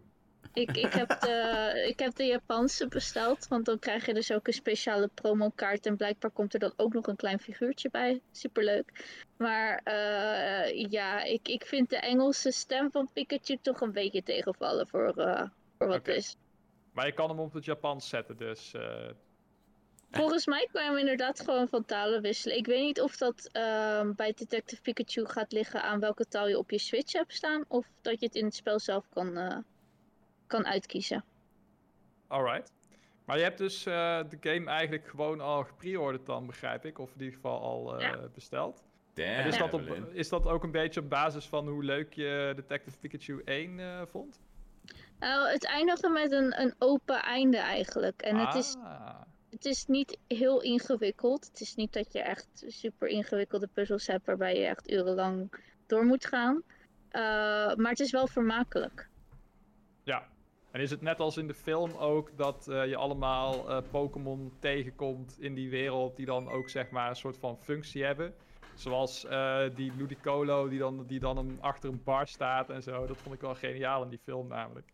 [0.52, 4.46] Ik, ik, heb de, ik heb de Japanse besteld, want dan krijg je dus ook
[4.46, 5.86] een speciale promokaart.
[5.86, 8.20] En blijkbaar komt er dan ook nog een klein figuurtje bij.
[8.32, 9.04] Superleuk.
[9.36, 14.88] Maar eh, ja, ik, ik vind de Engelse stem van Pikachu toch een beetje tegenvallen
[14.88, 15.48] voor, eh,
[15.78, 16.10] voor wat Oké.
[16.10, 16.36] het is.
[16.92, 18.74] Maar je kan hem op het Japans zetten, dus...
[18.74, 19.08] eh,
[20.10, 22.56] Volgens mij kan je hem inderdaad gewoon van talen wisselen.
[22.56, 26.58] Ik weet niet of dat ehm, bij Detective Pikachu gaat liggen aan welke taal je
[26.58, 27.64] op je Switch hebt staan.
[27.68, 29.56] Of dat je het in het spel zelf kan, eh,
[30.46, 31.24] kan uitkiezen.
[32.26, 32.72] alright.
[33.24, 36.98] Maar je hebt dus eh, de game eigenlijk gewoon al gepreorderd dan, begrijp ik.
[36.98, 38.28] Of in ieder geval al eh, Ja.
[38.34, 38.82] besteld.
[39.14, 42.12] Damn, En is, dat op, is dat ook een beetje op basis van hoe leuk
[42.14, 44.40] je Detective Pikachu 1 eh, vond?
[45.18, 48.22] Nou, het eindigde met een, een open einde eigenlijk.
[48.22, 51.46] En het, is, Ah, het is niet heel ingewikkeld.
[51.46, 55.50] Het is niet dat je echt super ingewikkelde puzzels hebt waarbij je echt urenlang
[55.86, 56.62] door moet gaan.
[57.08, 57.20] Eh,
[57.74, 59.08] maar het is wel vermakelijk.
[60.02, 60.28] Ja.
[60.70, 64.52] En is het net als in de film ook dat eh, je allemaal eh, Pokémon
[64.58, 68.34] tegenkomt in die wereld die dan ook zeg maar een soort van functie hebben?
[68.74, 73.06] Zoals eh, die Ludicolo die dan, die dan achter een bar staat en zo.
[73.06, 74.92] Dat vond ik wel geniaal in die film namelijk.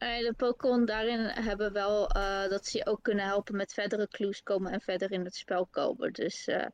[0.00, 4.08] Eh, de Pokémon daarin hebben wel eh, dat ze je ook kunnen helpen met verdere
[4.08, 6.12] clues komen en verder in het spel komen.
[6.12, 6.66] Dus eh,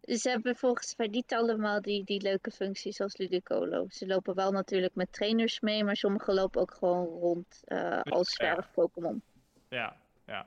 [0.00, 3.86] ze hebben volgens mij niet allemaal die, die leuke functies als Ludicolo.
[3.88, 8.36] Ze lopen wel natuurlijk met trainers mee, maar sommigen lopen ook gewoon rond eh, als
[8.36, 8.46] Ja.
[8.52, 9.22] zwerg Pokémon.
[9.68, 10.46] Ja, ja.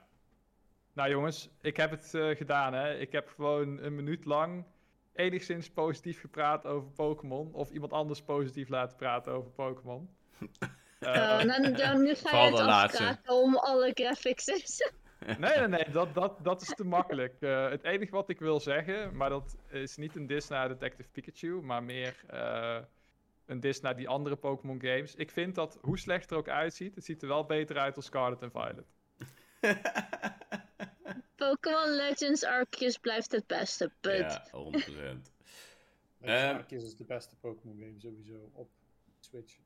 [0.92, 2.94] Nou jongens, ik heb het eh, gedaan hè.
[2.98, 4.64] Ik heb gewoon een minuut lang
[5.12, 7.52] enigszins positief gepraat over Pokémon.
[7.52, 10.08] Of iemand anders positief laten praten over Pokémon.
[11.02, 14.46] Eh, Eh, dan, dan, nu ga je het afkraken om alle graphics.
[15.38, 17.34] Nee, nee, nee, dat, dat, dat is te makkelijk.
[17.40, 21.08] Eh, het enige wat ik wil zeggen, maar dat is niet een dis naar Detective
[21.08, 22.78] Pikachu, maar meer eh,
[23.46, 25.14] een dis naar die andere Pokémon games.
[25.14, 28.04] Ik vind dat, hoe slecht er ook uitziet, het ziet er wel beter uit als
[28.04, 28.84] Scarlet en Violet.
[31.36, 34.50] Pokémon Legends Arceus blijft het beste, but Ja, 100%.
[34.70, 35.30] Legends
[36.20, 36.54] Ehm.
[36.56, 38.70] Arceus is de beste Pokémon game sowieso op
[39.20, 39.58] Switch.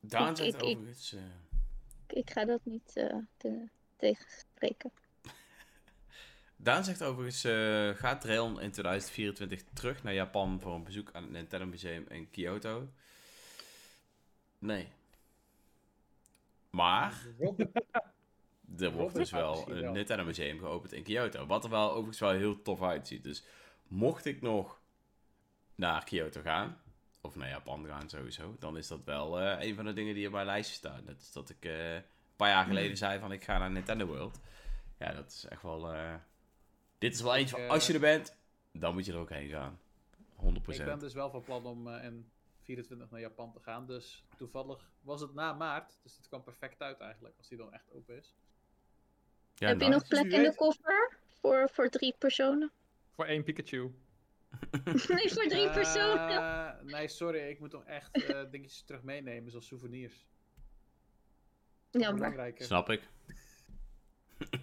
[0.00, 1.12] Daan Ik- zegt ik- ik- overigens...
[1.12, 1.22] eh,
[2.06, 4.92] ik ga dat niet eh, te- tegenspreken.
[6.56, 11.22] Daan zegt overigens, eh, gaat Rayon in 2024 terug naar Japan voor een bezoek aan
[11.22, 12.88] het Nintendo Museum in Kyoto?
[14.58, 14.88] Nee.
[16.70, 17.26] Maar
[18.78, 19.92] er wordt dus wel een.
[19.92, 21.46] Nintendo Museum geopend in Kyoto.
[21.46, 23.22] Wat er wel overigens wel heel tof uitziet.
[23.22, 23.44] Dus
[23.88, 24.80] mocht ik nog
[25.74, 26.80] naar Kyoto gaan,
[27.20, 30.26] of naar Japan gaan sowieso, dan is dat wel eh, een van de dingen die
[30.26, 31.04] op mijn lijstje staan.
[31.04, 32.02] Net als dat ik eh, een
[32.36, 34.40] paar jaar geleden zei van ik ga naar Nintendo World.
[34.98, 35.92] Ja, dat is echt wel...
[35.92, 36.14] eh,
[36.98, 38.36] dit is wel eentje van, als je er bent,
[38.72, 39.78] dan moet je er ook heen gaan.
[40.36, 40.52] 100%.
[40.66, 42.30] Ik ben dus wel van plan om eh, in
[42.62, 43.86] 24 naar Japan te gaan.
[43.86, 45.98] Dus toevallig was het na maart.
[46.02, 48.34] Dus het kwam perfect uit eigenlijk, als die dan echt open is.
[49.54, 49.98] Ja, Heb je nice.
[49.98, 52.70] nog plek wie in de koffer voor, voor drie personen?
[53.10, 53.90] Voor één Pikachu.
[55.08, 56.86] nee, voor drie Eh, personen.
[56.86, 57.48] nee, sorry.
[57.48, 60.26] Ik moet toch echt eh, dingetjes terug meenemen, zoals souvenirs.
[61.90, 62.14] Jammer.
[62.14, 62.64] Belangrijker.
[62.64, 63.08] Snap ik.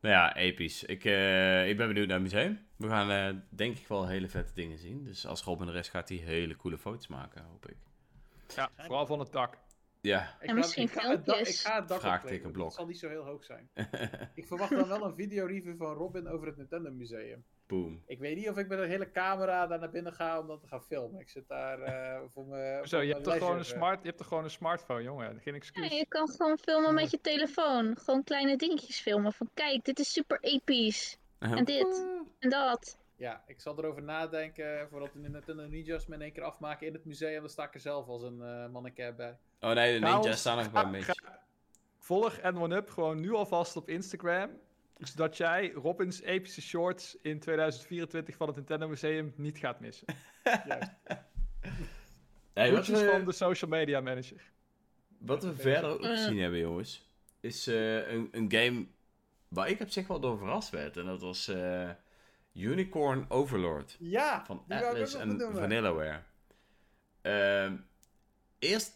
[0.00, 0.84] nou ja, episch.
[0.84, 2.66] Ik, eh, ik ben benieuwd naar het museum.
[2.76, 5.04] We gaan eh, denk ik wel hele vette dingen zien.
[5.04, 7.76] Dus als Robin er is, gaat hij hele coole foto's maken, hoop ik.
[8.54, 9.58] Ja, vooral van het dak.
[10.00, 12.02] Ja, Ik En ga- misschien ik ga, het dak- ik ga het dak.
[12.22, 13.70] Het zal niet zo heel hoog zijn.
[14.34, 17.44] ik verwacht dan wel een videoreview van Robin over het Nintendo Museum.
[17.70, 18.02] Boom.
[18.06, 20.60] Ik weet niet of ik met een hele camera daar naar binnen ga om dat
[20.60, 21.20] te gaan filmen.
[21.20, 22.88] Ik zit daar eh, voor mijn.
[22.88, 23.78] Zo, voor je hebt, toch gewoon een leisure.
[23.78, 25.26] smart, je hebt toch gewoon een smartphone, jongen.
[25.40, 25.88] Geen Ja, excuus.
[25.98, 27.96] je kan gewoon filmen met je telefoon.
[27.98, 29.32] Gewoon kleine dingetjes filmen.
[29.32, 31.18] Van kijk, dit is super episch.
[31.38, 32.06] En dit.
[32.38, 32.98] En dat.
[33.16, 36.92] Ja, ik zal erover nadenken voordat de Nintendo Ninjas me in één keer afmaken in
[36.92, 37.40] het museum.
[37.40, 39.36] Dan sta ik er zelf als een eh manneke bij.
[39.60, 41.14] Oh nee, de ninjas staan nog bij ga- een beetje.
[41.98, 44.50] Volg N1UP gewoon nu alvast op Instagram.
[45.00, 50.06] Zodat jij Robins epische shorts in 2024 van het Nintendo Museum niet gaat missen.
[50.66, 50.90] Juist.
[52.52, 54.42] Hey, wat, we, van de social media manager.
[55.18, 58.86] wat we verder ook gezien hebben, jongens, is eh, een, een game
[59.48, 60.96] waar ik op zich wel door verrast werd.
[60.96, 61.90] En dat was eh,
[62.52, 63.96] Unicorn Overlord.
[63.98, 65.40] Ja, van Atlas en.
[65.40, 66.22] Vanillaware.
[67.20, 67.76] Ehm,
[68.58, 68.92] eerst,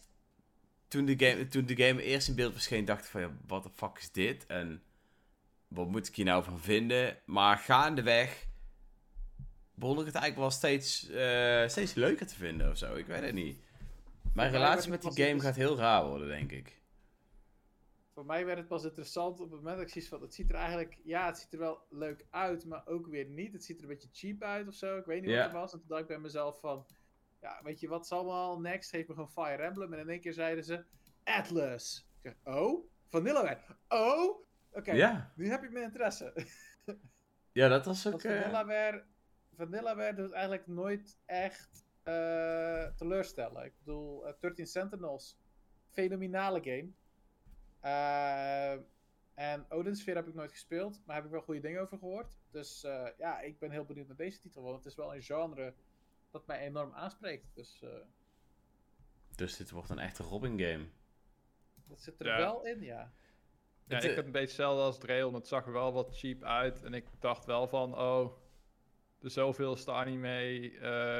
[0.87, 3.63] toen de, game, toen de game eerst in beeld verscheen, dacht ik van, ja, wat
[3.63, 4.45] de fuck is dit?
[4.45, 4.83] En
[5.75, 7.17] wat moet ik hier nou van vinden?
[7.25, 8.47] Maar gaandeweg
[9.73, 12.95] begon ik het eigenlijk wel steeds, eh, steeds leuker te vinden of zo.
[12.95, 13.57] Ik weet het niet.
[14.33, 16.83] Mijn mij relatie met die game gaat heel raar worden, denk ik.
[18.13, 20.49] Voor mij werd het pas interessant op het moment dat ik zoiets van, het ziet
[20.49, 23.53] er eigenlijk, ja, het ziet er wel leuk uit, maar ook weer niet.
[23.53, 24.97] Het ziet er een beetje cheap uit of zo.
[24.97, 25.73] Ik weet niet wat het was.
[25.73, 26.85] En toen dacht ik bij mezelf van,
[27.41, 28.89] ja, weet je wat, zal wel next.
[28.89, 29.93] Geef me gewoon Fire Emblem.
[29.93, 30.83] En in één keer zeiden ze,
[31.23, 32.07] Atlas.
[32.21, 33.61] Ik zeg, oh, Vanillaware.
[33.87, 34.45] Oh,
[34.75, 35.31] oké, Ja.
[35.35, 36.33] nu heb je mijn interesse.
[37.51, 38.11] ja, dat was ook...
[38.11, 39.05] Want eh, Vanillaware,
[39.55, 43.65] Vanillaware doet eigenlijk nooit echt eh, teleurstellen.
[43.65, 45.37] Ik bedoel, eh, 13 Sentinels,
[45.89, 46.89] fenomenale game.
[47.79, 48.83] Eh,
[49.33, 52.37] en Odin Sphere heb ik nooit gespeeld, maar heb ik wel goede dingen over gehoord.
[52.51, 55.21] Dus eh, ja, ik ben heel benieuwd naar deze titel, want het is wel een
[55.21, 55.73] genre
[56.31, 57.55] dat mij enorm aanspreekt.
[57.55, 57.89] Dus eh,
[59.35, 60.85] dus dit wordt een echte Robin game.
[61.87, 62.37] dat zit er Ja.
[62.37, 63.13] wel in, ja.
[63.87, 65.33] Ja, ik eh, heb een beetje hetzelfde als Drail.
[65.33, 66.83] Het zag er wel wat cheap uit.
[66.83, 68.31] En ik dacht wel van, oh,
[69.19, 70.29] de zoveelste anime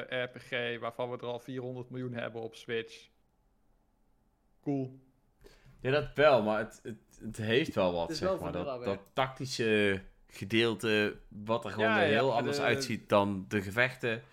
[0.10, 3.08] eh, RPG waarvan we er al 400 miljoen hebben op Switch.
[4.62, 5.00] Cool.
[5.80, 8.52] Ja, dat wel, maar het, het, het heeft wel wat, Het is zeg wel maar.
[8.52, 14.24] Dat, dat tactische gedeelte, wat er gewoon Ja, heel anders de- uitziet dan de gevechten.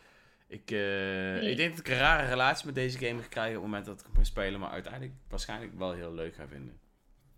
[0.47, 3.63] Ik, eh, ik denk dat ik een rare relatie met deze game ga krijgen op
[3.63, 6.81] het moment dat ik hem ga spelen, maar uiteindelijk waarschijnlijk wel heel leuk ga vinden.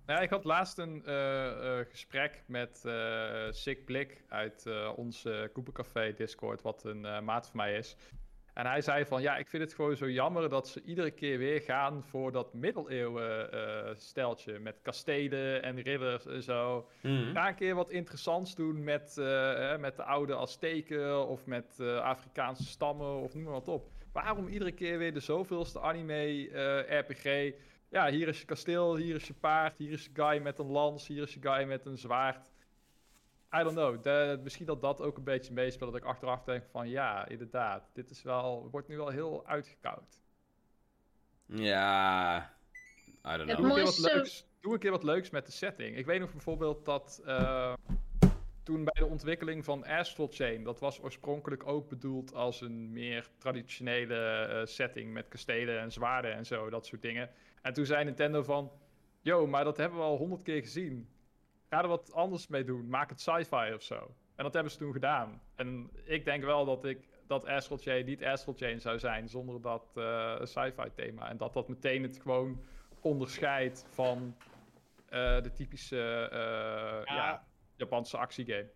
[0.06, 4.92] Nou, ja, ik had laatst een eh, eh, gesprek met eh Sick Blik uit eh
[4.96, 5.42] ons uh,
[5.72, 7.96] Café Discord, wat een maat van mij is.
[8.54, 11.38] En hij zei van, ja, ik vind het gewoon zo jammer dat ze iedere keer
[11.38, 13.48] weer gaan voor dat middeleeuwen
[13.96, 16.88] steltje met kastelen en ridders en zo.
[17.32, 19.14] Ga een keer wat interessants doen met,
[19.78, 23.90] met de oude Azteken of met Afrikaanse stammen of noem maar wat op.
[24.12, 26.48] Waarom iedere keer weer de zoveelste anime
[26.88, 27.54] RPG?
[27.94, 30.66] Ja, hier is je kasteel, hier is je paard, hier is je guy met een
[30.66, 32.50] lans, hier is je guy met een zwaard.
[33.56, 34.02] I don't know.
[34.02, 35.92] De- misschien dat dat ook een beetje meespeelt.
[35.92, 37.90] Dat ik achteraf denk van ja, inderdaad.
[37.92, 40.20] Dit is wel, wordt nu wel heel uitgekoud.
[41.46, 42.36] Ja,
[43.26, 43.56] I don't know.
[43.56, 45.96] Doe een, keer wat mooiste- leuks, doe een keer wat leuks met de setting.
[45.96, 47.74] Ik weet nog bijvoorbeeld dat eh,
[48.62, 53.28] toen bij de ontwikkeling van Astral Chain, dat was oorspronkelijk ook bedoeld als een meer
[53.38, 57.30] traditionele eh, setting met kastelen en zwaarden en zo, dat soort dingen.
[57.64, 58.72] En toen zei Nintendo van,
[59.20, 61.08] yo, maar dat hebben we al honderd keer gezien.
[61.68, 62.88] Ga er wat anders mee doen.
[62.88, 64.14] Maak het sci-fi of zo.
[64.34, 65.42] En dat hebben ze toen gedaan.
[65.54, 69.60] En ik denk wel dat ik dat Astral Chain niet Astral Chain zou zijn zonder
[69.60, 71.28] dat eh, sci-fi thema.
[71.28, 72.60] En dat dat meteen het gewoon
[73.00, 74.36] onderscheidt van
[75.08, 76.38] eh, de typische eh,
[77.04, 77.14] ja.
[77.14, 77.46] Ja.
[77.76, 78.70] Japanse actiegame.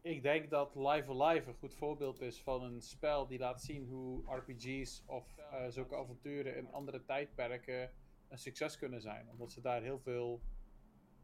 [0.00, 3.86] Ik denk dat Live Alive een goed voorbeeld is van een spel die laat zien
[3.86, 5.26] hoe RPG's of
[5.68, 7.90] zulke avonturen in andere tijdperken
[8.32, 9.30] een succes kunnen zijn.
[9.30, 10.40] Omdat ze daar heel veel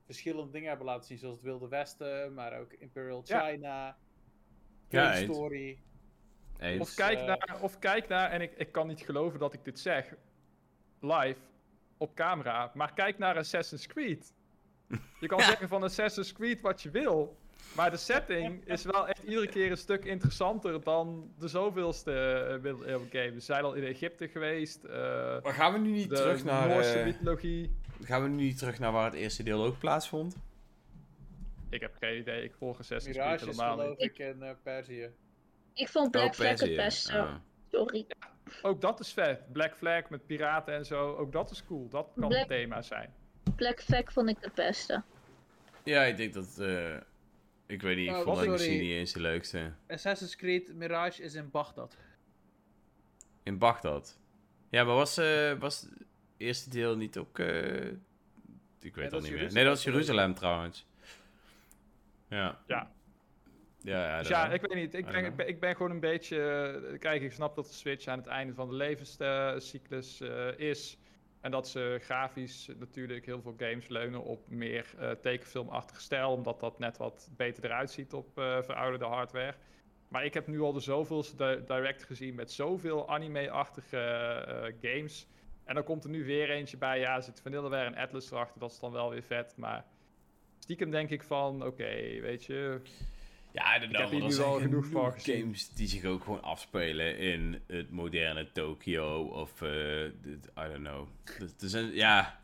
[0.04, 3.22] verschillende dingen hebben laten zien, zoals het Wilde Westen, maar ook Imperial.
[3.24, 3.96] China,
[4.88, 5.14] Ja.
[5.14, 5.82] Story.
[6.58, 6.80] Eens.
[6.80, 9.64] Of kijk, eh, naar, of kijk naar, en ik, ik kan niet geloven dat ik
[9.64, 10.14] dit zeg,
[11.00, 11.40] live,
[11.96, 14.34] op camera, maar kijk naar Assassin's Creed.
[15.20, 17.38] Je kan zeggen van Assassin's Creed wat je wil,
[17.76, 22.62] maar de setting is wel echt iedere keer een stuk interessanter dan de zoveelste uh,
[22.62, 23.32] middeleeuwen game.
[23.32, 26.68] We zijn al in Egypte geweest, eh, Maar gaan we nu niet de terug naar...
[26.68, 27.74] Noorse eh, mythologie.
[28.02, 30.36] gaan we nu niet terug naar waar het eerste deel ook plaatsvond?
[31.70, 33.96] Ik heb geen idee, ik volg Assassin's Mirage Creed is helemaal niet.
[33.96, 35.10] geloof ik in eh, Perzië.
[35.74, 37.26] Ik vond Black Oh, Flag het beste.
[37.70, 38.06] Sorry.
[38.62, 39.52] Ook dat is vet.
[39.52, 41.88] Black Flag met piraten en zo, ook dat is cool.
[41.88, 43.12] Dat kan Black- het thema zijn.
[43.56, 45.02] Black Flag vond ik het beste.
[45.84, 46.58] Ja, ik denk dat...
[46.58, 46.96] eh,
[47.68, 49.72] ik weet niet, ik Oh, vond misschien niet eens de leukste.
[49.88, 51.96] Assassin's Creed Mirage is in Bagdad.
[53.42, 54.18] In Bagdad.
[54.70, 55.90] Ja, maar was, eh, was het
[56.36, 57.38] eerste deel niet ook...
[57.38, 57.86] eh,
[58.80, 59.52] ik weet dat niet meer.
[59.52, 60.86] Nee, dat was Jeruzalem trouwens.
[62.28, 62.58] Ja.
[62.66, 62.92] Ja.
[63.82, 64.94] Ja, ja, Dus ja, ik weet niet.
[64.94, 66.42] Ik ben, ik, ben, ik ben gewoon een beetje.
[66.92, 70.98] eh, Kijk, ik snap dat de Switch aan het einde van de levenscyclus eh, is.
[71.40, 76.30] En dat ze grafisch natuurlijk heel veel games leunen op meer eh, tekenfilmachtige stijl.
[76.32, 79.54] Omdat dat net wat beter eruit ziet op eh, verouderde hardware.
[80.08, 85.26] Maar ik heb nu al de zoveelste di- direct gezien met zoveel anime-achtige eh, games.
[85.64, 86.98] En dan komt er nu weer eentje bij.
[86.98, 88.60] Ja, er zit Vanillaware en Atlas erachter.
[88.60, 89.54] Dat is dan wel weer vet.
[89.56, 89.84] Maar
[90.58, 92.80] stiekem denk ik van, oké, weet je,
[93.58, 95.40] Ja, I don't Ik heb hier nu wel genoeg van gezien.
[95.40, 100.10] games die zich ook gewoon afspelen in het moderne Tokyo of eh, I
[100.54, 101.08] don't know.
[101.38, 102.38] Dus Er zijn, ja,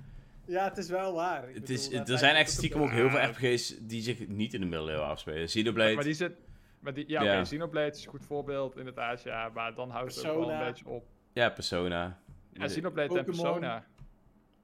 [0.47, 1.49] Ja, het is wel waar.
[1.49, 3.27] Ik het is, dat er zijn echt stiekem ook heel veel Ja.
[3.27, 5.47] RPG's die zich niet in de middeleeuwen afspelen.
[5.47, 6.33] Xenoblade, Maar die zit.
[6.81, 7.33] Maar die, ja, Ja.
[7.35, 9.23] oké, Xenoblade is een goed voorbeeld, inderdaad.
[9.23, 11.07] Ja, maar dan houdt het ook wel een beetje op.
[11.33, 12.19] ja, Persona.
[12.53, 13.25] Ja, Xenoblade en.
[13.25, 13.85] Persona.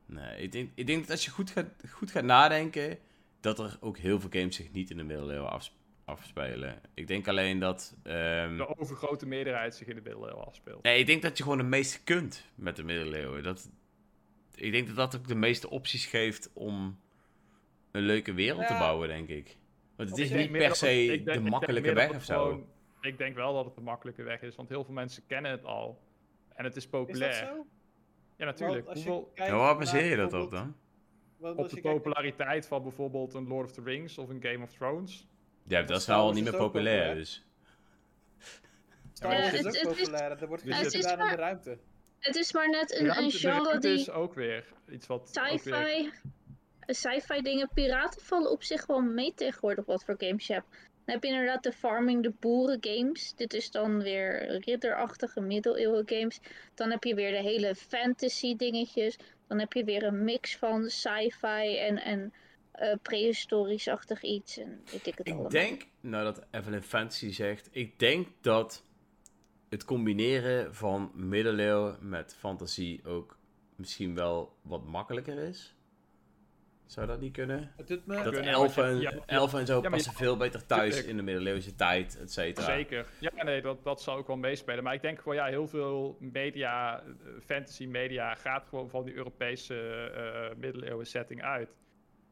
[0.06, 2.98] Nee, ik denk, ik denk dat als je goed gaat, goed gaat nadenken,
[3.40, 5.78] dat er ook heel veel games zich niet in de middeleeuwen afs-
[6.10, 6.80] afspelen.
[6.94, 7.96] Ik denk alleen dat...
[8.02, 10.82] ehm, De overgrote meerderheid zich in de middeleeuwen afspeelt.
[10.82, 13.42] Nee, ik denk dat je gewoon het meeste kunt met de middeleeuwen.
[13.42, 13.70] Dat,
[14.54, 16.98] ik denk dat dat ook de meeste opties geeft om
[17.90, 19.56] een leuke wereld te bouwen, denk ik.
[19.96, 22.42] Want het is niet per se het- denk- de denk makkelijke weg of zo.
[22.42, 22.66] gewoon-
[23.00, 25.64] Ik denk wel dat het de makkelijke weg is, want heel veel mensen kennen het
[25.64, 26.00] al.
[26.54, 27.32] En het is Is dat populair.
[27.34, 27.66] zo?
[28.36, 28.84] Ja, natuurlijk.
[28.86, 30.74] Want als je Hoeveel, Ja, waar baseer je dat op dan?
[31.36, 34.72] want op de populariteit van bijvoorbeeld een Lord of the Rings of een Game of
[34.72, 35.28] Thrones.
[35.70, 37.14] Ja, dat is nou al niet meer populair, populair.
[37.14, 37.44] dus.
[39.12, 40.30] Star Ja, Wars het- is ook populair.
[40.42, 41.78] Er wordt gedaan in maar- de ruimte.
[42.18, 45.30] Het is maar net een, een Ruimte- de genre die is ook weer iets wat...
[45.32, 46.10] weer- sci-fi,
[46.86, 50.66] sci-fi dingen, piraten vallen op zich wel mee tegenwoordig wat voor games je hebt.
[51.04, 53.32] Dan heb je inderdaad de farming, de boeren games.
[53.36, 56.40] Dit is dan weer ridderachtige middeleeuwen games.
[56.74, 59.18] Dan heb je weer de hele fantasy dingetjes.
[59.48, 62.32] Dan heb je weer een mix van sci-fi en, en
[62.80, 64.58] eh, prehistorisch-achtig iets.
[64.58, 65.44] En weet ik het allemaal.
[65.44, 68.84] Ik denk, nou dat Evelyn Fantasy zegt, ik denk dat
[69.68, 73.38] het combineren van middeleeuwen met fantasie ook
[73.76, 75.74] misschien wel wat makkelijker is.
[76.86, 77.72] Zou dat niet kunnen?
[77.76, 78.14] Het doet me...
[78.14, 79.22] Dat kunnen, elfen, want je- ja, ja.
[79.26, 81.06] elfen en zo Ja, passen je- veel beter thuis Tuurlijk.
[81.08, 82.66] in de middeleeuwse tijd, et cetera.
[82.66, 83.06] Zeker.
[83.18, 84.84] Ja, nee, dat, dat zal ook wel meespelen.
[84.84, 87.04] Maar ik denk gewoon, ja, heel veel media, eh,
[87.44, 89.74] fantasy media, gaat gewoon van die Europese
[90.14, 91.70] eh middeleeuwen setting uit.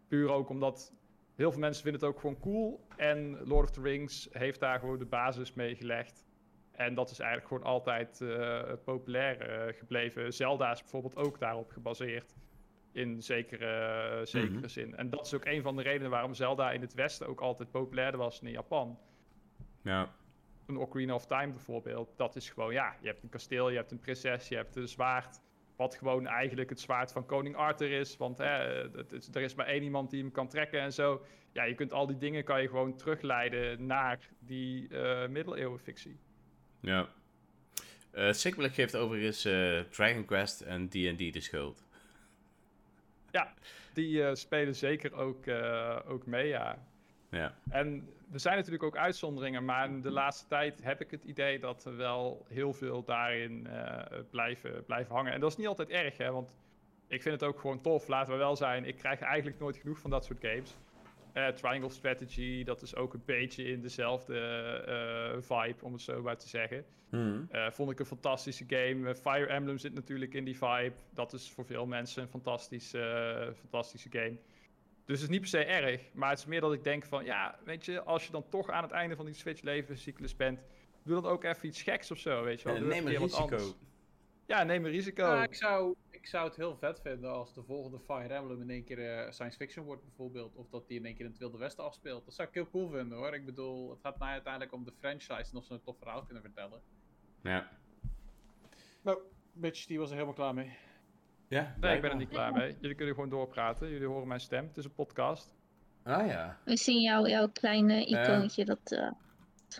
[0.09, 0.93] Puur ook omdat
[1.35, 2.87] heel veel mensen vinden het ook gewoon cool.
[2.97, 6.27] En Lord of the Rings heeft daar gewoon de basis mee gelegd.
[6.73, 10.33] En dat is eigenlijk gewoon altijd eh, populair eh, gebleven.
[10.35, 12.37] Zelda is bijvoorbeeld ook daarop gebaseerd.
[12.93, 14.69] In zekere, zekere Mhm.
[14.69, 14.97] zin.
[14.97, 17.71] En dat is ook een van de redenen waarom Zelda in het Westen ook altijd
[17.71, 18.99] populairder was dan in Japan
[19.83, 20.15] Ja.
[20.67, 23.91] een Ocarina of Time bijvoorbeeld, dat is gewoon, ja, je hebt een kasteel, je hebt
[23.91, 25.41] een prinses, je hebt een zwaard.
[25.79, 28.17] Wat gewoon eigenlijk het zwaard van koning Arthur is.
[28.17, 28.45] Want hè,
[28.97, 31.27] het is, er is maar één iemand die hem kan trekken en zo.
[31.53, 36.17] Ja, je kunt al die dingen kan je gewoon terugleiden naar die eh middeleeuwenfictie.
[36.81, 37.09] ja.
[38.11, 41.87] Eh Sigmund geeft overigens eh, Dragon Quest en D&D de schuld.
[43.93, 45.49] Die eh, spelen zeker ook,
[46.09, 46.87] ook mee, ja.
[47.31, 47.55] Ja.
[47.71, 51.85] En er zijn natuurlijk ook uitzonderingen, maar de laatste tijd heb ik het idee dat
[51.85, 55.33] er wel heel veel daarin eh, blijven, blijven hangen.
[55.33, 56.55] En dat is niet altijd erg, hè, want
[57.07, 58.85] ik vind het ook gewoon tof, laten we wel zijn.
[58.85, 60.77] Ik krijg eigenlijk nooit genoeg van dat soort games.
[61.33, 64.39] Eh, Triangle Strategy, dat is ook een beetje in dezelfde
[64.87, 66.85] eh, vibe, om het zo maar te zeggen.
[67.51, 69.15] Eh, vond ik een fantastische game.
[69.15, 70.93] Fire Emblem zit natuurlijk in die vibe.
[71.11, 74.37] Dat is voor veel mensen een fantastische, fantastische game.
[75.09, 76.01] Dus het is niet per se erg.
[76.13, 78.71] Maar het is meer dat ik denk van, ja, weet je, als je dan toch
[78.71, 80.61] aan het einde van die Switch levenscyclus bent,
[81.03, 82.75] doe dan ook even iets geks of zo, weet je wel.
[82.75, 83.43] Eh, Doe neem een risico.
[83.43, 83.75] anders.
[84.47, 85.25] Ja, neem een risico.
[85.25, 88.71] Ja, ik, zou, ik zou het heel vet vinden als de volgende Fire Emblem in
[88.71, 90.55] één keer eh, science fiction wordt bijvoorbeeld.
[90.55, 92.25] Of dat die in één keer in het Wilde Westen afspeelt.
[92.25, 93.35] Dat zou ik heel cool vinden hoor.
[93.35, 96.25] Ik bedoel, het gaat mij uiteindelijk om de franchise en of ze een tof verhaal
[96.25, 96.81] kunnen vertellen.
[97.43, 97.69] Ja.
[99.03, 99.19] Nou,
[99.53, 100.77] bitch, die was er helemaal klaar mee.
[101.49, 102.77] Ja, nee, ik ben er niet klaar mee.
[102.81, 103.89] Jullie kunnen gewoon doorpraten.
[103.91, 104.67] Jullie horen mijn stem.
[104.67, 105.55] Het is een podcast.
[106.03, 106.59] Ah ja.
[106.65, 108.65] We zien jou, jouw kleine icoontje.
[108.65, 109.11] Dat, eh,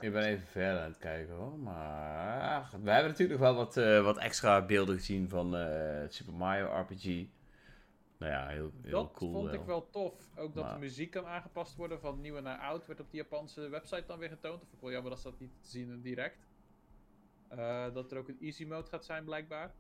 [0.01, 1.59] Ik ben even verder aan het kijken hoor.
[1.59, 6.35] Maar we hebben natuurlijk nog wel wat, eh, wat extra beelden gezien van eh, Super
[6.35, 7.05] Mario RPG.
[8.19, 9.33] Nou ja, heel, heel dat cool.
[9.33, 9.55] vond wel.
[9.61, 10.15] ik wel tof.
[10.37, 12.87] Ook dat Maar- de muziek kan aangepast worden van nieuw naar oud.
[12.87, 14.63] Werd op de Japanse website dan weer getoond.
[14.63, 16.47] Of ik wel jammer dat ze dat niet te zien direct.
[17.49, 19.75] Eh, dat er ook een easy mode gaat zijn blijkbaar.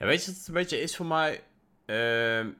[0.00, 1.42] Ja, weet je wat het een beetje is voor mij?
[1.84, 2.50] Ehm,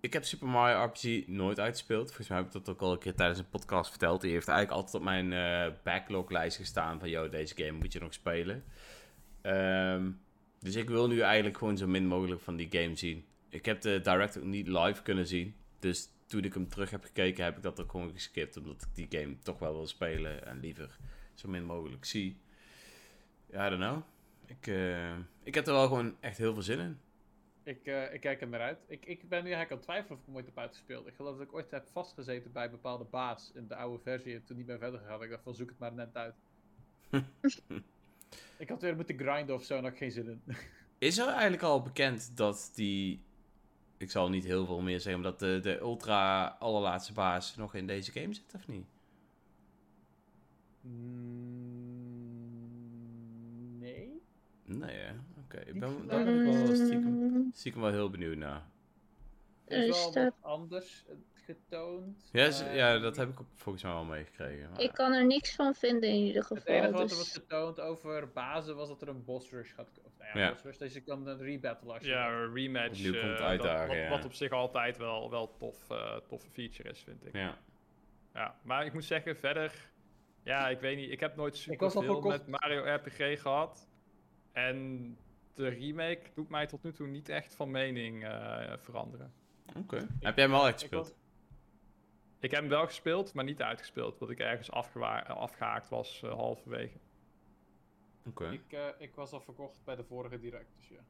[0.00, 2.06] ik heb Super Mario RPG nooit uitgespeeld.
[2.06, 4.20] Volgens mij heb ik dat ook al een keer tijdens een podcast verteld.
[4.20, 7.08] Die heeft eigenlijk altijd op mijn eh backloglijst gestaan van...
[7.08, 8.64] Yo, deze game moet je nog spelen.
[9.42, 10.10] Ehm,
[10.60, 13.24] dus ik wil nu eigenlijk gewoon zo min mogelijk van die game zien.
[13.48, 15.54] Ik heb de direct ook niet live kunnen zien.
[15.78, 18.56] Dus toen ik hem terug heb gekeken, heb ik dat ook gewoon geskipt.
[18.56, 20.96] Omdat ik die game toch wel wil spelen en liever
[21.34, 22.40] zo min mogelijk zie.
[23.50, 24.02] Ja, I don't know.
[24.46, 26.98] Ik, eh, ik heb er wel gewoon echt heel veel zin in.
[27.62, 28.78] Ik, eh, ik kijk er naar uit.
[28.88, 31.06] Ik, ik ben nu eigenlijk aan het twijfelen of ik hem ooit heb uitgespeeld.
[31.06, 34.34] Ik geloof dat ik ooit heb vastgezeten bij een bepaalde baas in de oude versie.
[34.34, 35.22] En toen niet meer verder gegaan.
[35.22, 36.34] Ik dacht van zoek het maar net uit.
[38.58, 40.56] ik had weer moeten grinden of zo en had ik geen zin in.
[40.98, 43.20] Is er eigenlijk al bekend dat die.
[43.96, 47.74] Ik zal niet heel veel meer zeggen, maar dat de, de ultra allerlaatste baas nog
[47.74, 48.86] in deze game zit, of niet?
[50.80, 51.65] Mm,
[54.66, 54.96] nee?
[54.96, 55.12] Hè?
[55.44, 55.58] Oké.
[55.58, 58.62] Ik ben, daar ben ik wel stiekem, mm, stiekem wel heel benieuwd naar.
[59.64, 62.28] Er is Er wel staat- wat anders eh, getoond.
[62.32, 64.70] Ja, ze- ja, dat heb ik volgens mij wel meegekregen.
[64.70, 66.74] maar- ik kan er niks van vinden in ieder Het geval.
[66.74, 69.90] enige wat er dus- was getoond over bazen was dat er een boss rush gaat
[69.94, 70.12] komen.
[70.18, 70.50] Nou ja, Ja.
[70.50, 72.88] boss rush, dus je kan een rebattle als je Ja, een rematch.
[72.98, 74.08] Opnieuw komt eh, dat- uitdagen, wat, ja.
[74.08, 77.32] wat op zich altijd wel, wel tof, eh, toffe feature is, vind ik.
[77.32, 77.58] Ja.
[78.34, 79.90] Ja, maar ik moet zeggen, verder...
[80.42, 81.10] Ja, ik weet niet.
[81.10, 83.88] Ik heb nooit super al veel met Mario RPG gehad.
[84.56, 85.16] En
[85.54, 89.32] de remake doet mij tot nu toe niet echt van mening eh, veranderen.
[89.76, 89.96] Oké.
[89.96, 91.14] Heb jij hem wel echt ik gespeeld?
[92.40, 94.12] Ik heb hem wel gespeeld, maar niet uitgespeeld.
[94.12, 96.98] Omdat ik ergens afgewa- afgehaakt was eh, halverwege.
[98.26, 98.50] Oké.
[98.50, 101.04] Ik, eh, ik was al verkocht bij de vorige direct, dus ja.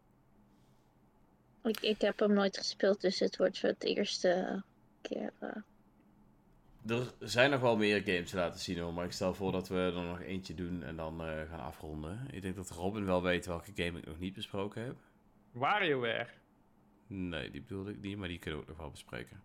[1.69, 4.63] ik, ik heb hem nooit gespeeld, dus het wordt voor het eerste
[5.03, 5.33] keer.
[6.91, 9.53] Eh, Er zijn nog wel meer games te laten zien hoor, maar ik stel voor
[9.53, 12.27] dat we er nog eentje doen en dan eh, gaan afronden.
[12.31, 14.97] Ik denk dat Robin wel weet welke game ik nog niet besproken heb.
[15.53, 16.29] WarioWare.
[17.07, 19.43] Nee, die bedoelde ik niet, maar die kunnen we ook nog wel bespreken.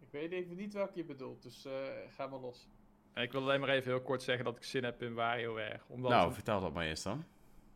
[0.00, 1.72] Ik weet even niet welke je bedoelt, dus eh,
[2.08, 2.68] ga maar los.
[3.12, 5.80] En ik wil alleen maar even heel kort zeggen dat ik zin heb in WarioWare.
[5.86, 7.24] Omdat, nou, het, vertel dat maar eerst dan.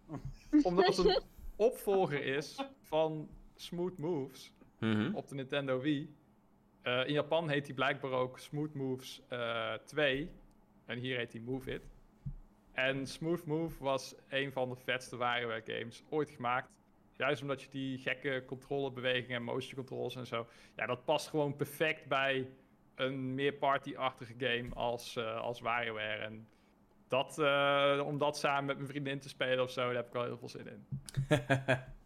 [0.62, 1.22] omdat het een
[1.56, 4.52] opvolger is van Smooth Moves.
[4.78, 5.14] Mhm.
[5.14, 6.14] op de Nintendo Wii.
[6.84, 10.30] Eh, in Japan heet die blijkbaar ook Smooth Moves eh 2.
[10.86, 11.82] En hier heet die Move It.
[12.72, 16.68] En Smooth Move was een van de vetste WarioWare games ooit gemaakt.
[17.16, 20.46] Juist omdat je die gekke controlebewegingen en motion controls en zo.
[20.76, 22.48] Ja, dat past gewoon perfect bij
[22.94, 26.22] een meer party-achtige game als, eh als WarioWare.
[26.22, 26.48] En
[27.08, 30.12] dat, eh, om dat samen met mijn vriendin te spelen of zo, daar heb ik
[30.12, 30.86] wel heel veel zin in.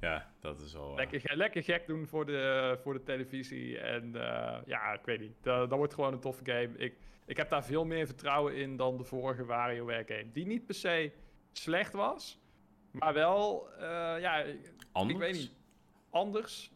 [0.00, 0.90] ja, dat is wel.
[0.90, 3.78] eh, Lekker, lekker gek doen voor de, voor de televisie.
[3.78, 5.34] En eh, ja, ik weet niet.
[5.42, 6.70] Dat, dat wordt gewoon een toffe game.
[6.76, 6.94] Ik,
[7.24, 10.32] ik heb daar veel meer vertrouwen in dan de vorige WarioWare game.
[10.32, 11.12] Die niet per se
[11.52, 12.40] slecht was.
[12.90, 13.80] Maar wel, eh,
[14.20, 15.14] ja, ik, anders.
[15.18, 15.52] ik weet niet.
[16.10, 16.70] Anders.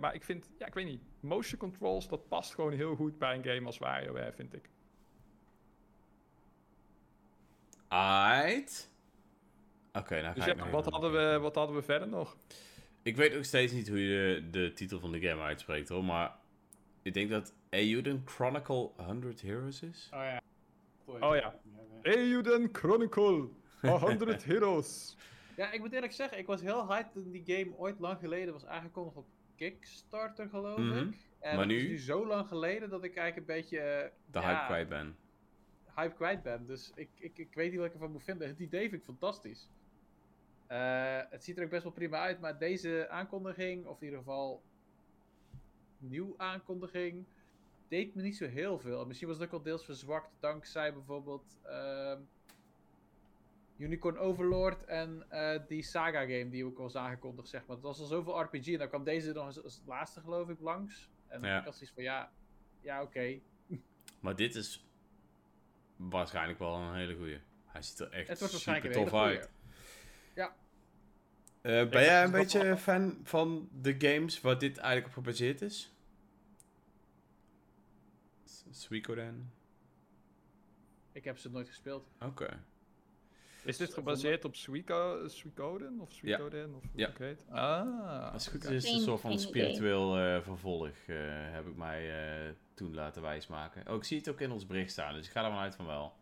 [0.00, 1.02] Maar ik vind, ja, ik weet niet.
[1.20, 4.68] Motion controls, dat past gewoon heel goed bij een game als WarioWare, vind ik.
[7.88, 8.89] Aight.
[9.92, 12.36] Oké, nou Dus ja, wat even- hadden, we, wat hadden we verder nog?
[13.02, 16.04] Ik weet nog steeds niet hoe je de, de titel van de game uitspreekt hoor,
[16.04, 16.34] maar
[17.02, 20.08] ik denk dat Euden Chronicle 100 Heroes is.
[20.14, 20.40] Oh ja.
[21.04, 21.54] Oh ja.
[22.02, 23.48] Euden Chronicle
[23.80, 25.16] 100 Heroes.
[25.56, 28.52] Ja, ik moet eerlijk zeggen, ik was heel hyped toen die game ooit lang geleden
[28.52, 29.26] was aangekondigd op
[29.56, 30.98] Kickstarter, geloof Mhm.
[30.98, 31.14] ik.
[31.38, 31.88] En Maar het is nu?
[31.88, 35.16] nu zo lang geleden dat ik eigenlijk een beetje De ja, hype kwijt ben.
[35.94, 36.66] hype kwijt ben.
[36.66, 38.48] Dus ik, ik, ik weet niet wat ik ervan moet vinden.
[38.48, 39.68] Het idee vind ik fantastisch.
[40.70, 44.18] Eh, het ziet er ook best wel prima uit, maar deze aankondiging, of in ieder
[44.18, 44.62] geval
[45.98, 47.26] nieuw aankondiging
[47.88, 49.00] deed me niet zo heel veel.
[49.00, 52.20] En misschien was het ook wel deels verzwakt dankzij bijvoorbeeld ehm,
[53.76, 57.76] Unicorn Overlord en eh, die Saga game die ook al was aangekondigd, zeg maar.
[57.76, 60.60] Het was al zoveel RPG en dan kwam deze nog als, als laatste geloof ik
[60.60, 61.10] langs.
[61.26, 61.58] En Ja.
[61.58, 62.32] ik had zoiets van, ja,
[62.80, 63.40] ja oké.
[64.20, 64.86] Maar dit is
[65.96, 67.40] waarschijnlijk wel een hele goeie.
[67.64, 69.50] Hij ziet er echt Het super tof uit.
[70.34, 70.48] Goeie.
[71.62, 75.62] Eh, ben jij een beetje wel- fan van de games waar dit eigenlijk op gebaseerd
[75.62, 75.92] is?
[78.70, 79.52] Suikoden?
[81.12, 82.08] Ik heb ze nooit gespeeld.
[82.20, 82.62] Oké.
[83.64, 86.00] Is dit gebaseerd op Suico, Suicoden?
[86.00, 86.74] Of Suicoden?
[86.74, 87.06] Of hoe Ja.
[87.06, 87.44] het ook heet?
[87.48, 88.32] Ah.
[88.32, 91.16] Als het goed is, is het een soort van spiritueel eh, vervolg, eh,
[91.52, 92.10] heb ik mij
[92.46, 93.88] eh, toen laten wijsmaken.
[93.88, 95.86] Oh, ik zie het ook in ons bericht staan, dus ik ga er vanuit van
[95.86, 96.16] wel.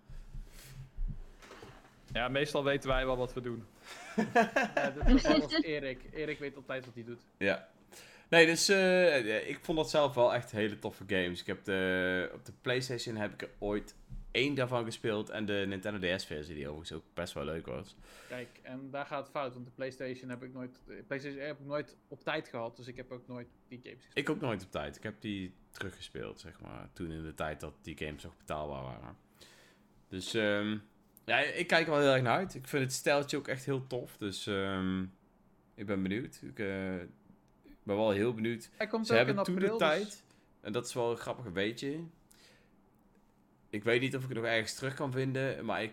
[2.12, 3.64] Ja, meestal weten wij wel wat we doen.
[4.34, 6.00] Ja, wel als Erik.
[6.12, 7.20] Erik weet altijd wat hij doet.
[7.38, 7.68] Ja.
[8.28, 11.40] Nee, dus eh, ik vond dat zelf wel echt hele toffe games.
[11.40, 13.94] Ik heb de, op de PlayStation heb ik er ooit
[14.30, 17.96] één daarvan gespeeld en de Nintendo DS-versie, die overigens ook best wel leuk was.
[18.28, 21.58] Kijk, en daar gaat het fout, want de PlayStation heb ik nooit, de PlayStation heb
[21.60, 24.18] ik nooit op tijd gehad, dus ik heb ook nooit die games gespeeld.
[24.18, 24.96] Ik ook nooit op tijd.
[24.96, 26.88] Ik heb die teruggespeeld, zeg maar.
[26.92, 29.16] Toen in de tijd dat die games nog betaalbaar waren.
[30.08, 30.78] Dus ehm,
[31.28, 32.54] ja, ik kijk er wel heel erg naar uit.
[32.54, 34.16] Ik vind het stijltje ook echt heel tof.
[34.16, 35.02] Dus ehm,
[35.74, 36.40] ik ben benieuwd.
[36.42, 37.00] Ik eh,
[37.64, 38.70] ik ben wel heel benieuwd.
[38.76, 40.24] Hij komt Ze ook hebben in toen april, de dus- tijd,
[40.60, 42.00] en dat is wel een grappig weetje.
[43.70, 45.92] Ik weet niet of ik het nog ergens terug kan vinden, maar ik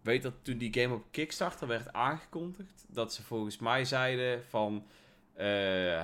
[0.00, 4.86] weet dat toen die game op Kickstarter werd aangekondigd, dat ze volgens mij zeiden van,
[5.32, 5.46] eh,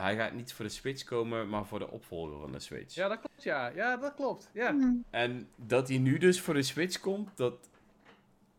[0.03, 2.95] hij gaat niet voor de Switch komen, maar voor de opvolger van de Switch.
[2.95, 3.69] Ja, dat klopt, ja.
[3.69, 4.51] Ja, dat klopt.
[4.53, 4.71] Ja.
[4.71, 5.05] Hmm.
[5.11, 7.71] En dat hij nu dus voor de Switch komt, dat,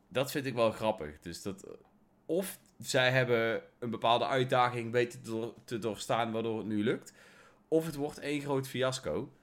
[0.09, 1.19] dat vind ik wel grappig.
[1.19, 1.67] Dus dat,
[2.25, 7.13] of zij hebben een bepaalde uitdaging weten te, door- te doorstaan waardoor het nu lukt.
[7.67, 9.33] Of het wordt één groot fiasco.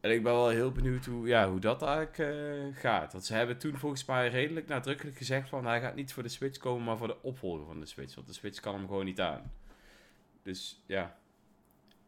[0.00, 3.12] En ik ben wel heel benieuwd hoe, ja, hoe dat eigenlijk eh, gaat.
[3.12, 5.66] Want ze hebben toen volgens mij redelijk nadrukkelijk gezegd van...
[5.66, 8.14] hij gaat niet voor de Switch komen, maar voor de opvolger van de Switch.
[8.14, 9.52] Want de Switch kan hem gewoon niet aan.
[10.42, 11.16] Dus ja.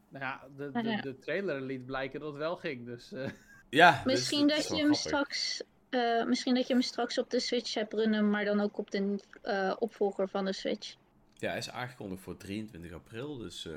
[0.09, 3.13] Nou ja, de, Nou de, trailer liet blijken dat het wel ging, dus...
[3.13, 3.31] eh,
[3.71, 4.99] ja dus Misschien is dat je hem grappig.
[5.35, 5.63] straks.
[5.91, 8.91] Eh, misschien dat je hem straks op de Switch hebt runnen, maar dan ook op
[8.91, 10.95] de eh, opvolger van de Switch.
[11.35, 13.67] Ja, hij is aangekondigd voor 23 april, dus...
[13.67, 13.73] eh,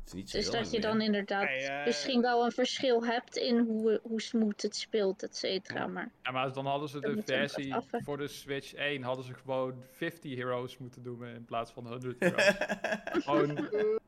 [0.00, 0.86] het is niet zo Dus heel dat je meer.
[0.88, 5.36] dan inderdaad Hey, misschien wel een verschil hebt in hoe, hoe smooth het speelt, et
[5.36, 5.86] cetera.
[5.86, 9.34] Maar Ja, maar dan hadden ze Dan de versie voor de Switch 1 hadden ze
[9.34, 12.50] gewoon 50 heroes moeten doen in plaats van 100 heroes.
[13.24, 13.56] gewoon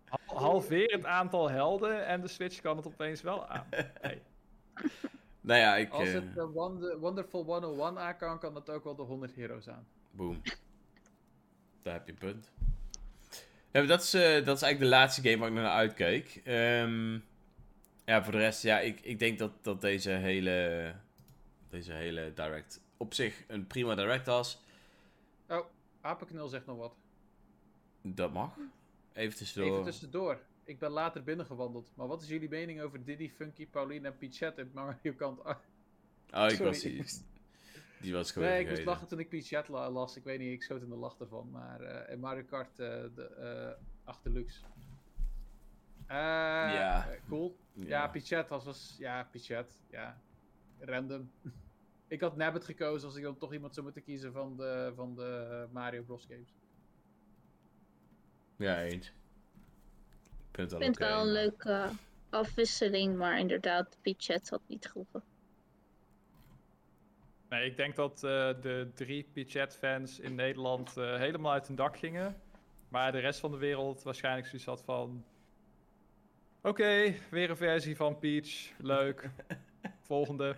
[0.08, 3.66] hal- halveer het aantal helden en de Switch kan het opeens wel aan.
[4.00, 4.22] Hey.
[5.40, 5.90] Nou ja, ik...
[5.90, 9.34] als eh, het de Wonder- Wonderful 101 aan kan, kan dat ook wel de 100
[9.34, 9.86] heroes aan.
[10.10, 10.40] Boom.
[11.82, 12.50] Daar heb je een punt.
[13.72, 16.40] Ja, dat, is, eh, dat is eigenlijk de laatste game waar ik naar uitkeek.
[16.44, 17.18] Ehm,
[18.04, 20.94] ja, voor de rest, ja, ik, ik denk dat, dat deze hele,
[21.68, 24.62] deze hele direct op zich een prima direct was.
[26.00, 26.94] Apenknul zegt nog wat.
[28.02, 28.56] Dat mag.
[29.12, 29.70] Even tussendoor.
[29.70, 30.40] Even tussendoor.
[30.64, 31.90] Ik ben later binnengewandeld.
[31.94, 35.60] Maar wat is jullie mening over Diddy, Funky, Pauline en Pichette in Mario Kart 8?
[36.34, 37.04] Oh, ik Sorry, was die,
[38.00, 40.16] die was gewoon Nee, ik moest lachen toen ik Pichette la- las.
[40.16, 41.50] Ik weet niet, ik schoot in de lach ervan.
[41.50, 44.62] Maar eh in Mario Kart eh, de, eh Achterlux.
[46.06, 47.08] Eh Ja.
[47.10, 47.56] eh, cool.
[47.72, 48.08] Ja, Ja.
[48.08, 48.96] Pichette was, was...
[48.98, 49.74] Ja, Pichette.
[49.90, 50.20] Ja.
[50.78, 51.30] Random.
[52.08, 55.14] ik had Nabbit gekozen als ik dan toch iemand zou moeten kiezen van de, van
[55.14, 56.54] de Mario Bros games.
[58.56, 59.12] Ja, eens.
[60.50, 61.88] Ik vind het wel vind het oké, wel een maar- leuke
[62.30, 65.22] afwisseling, maar inderdaad, Pichet had niet geroepen.
[67.48, 68.20] Nee, ik denk dat eh,
[68.60, 72.40] de drie Pichet-fans in Nederland eh, helemaal uit hun dak gingen.
[72.88, 75.24] Maar de rest van de wereld waarschijnlijk zoiets had van...
[76.62, 78.70] Oké, weer een versie van Peach.
[78.78, 79.30] Leuk.
[80.00, 80.56] Volgende.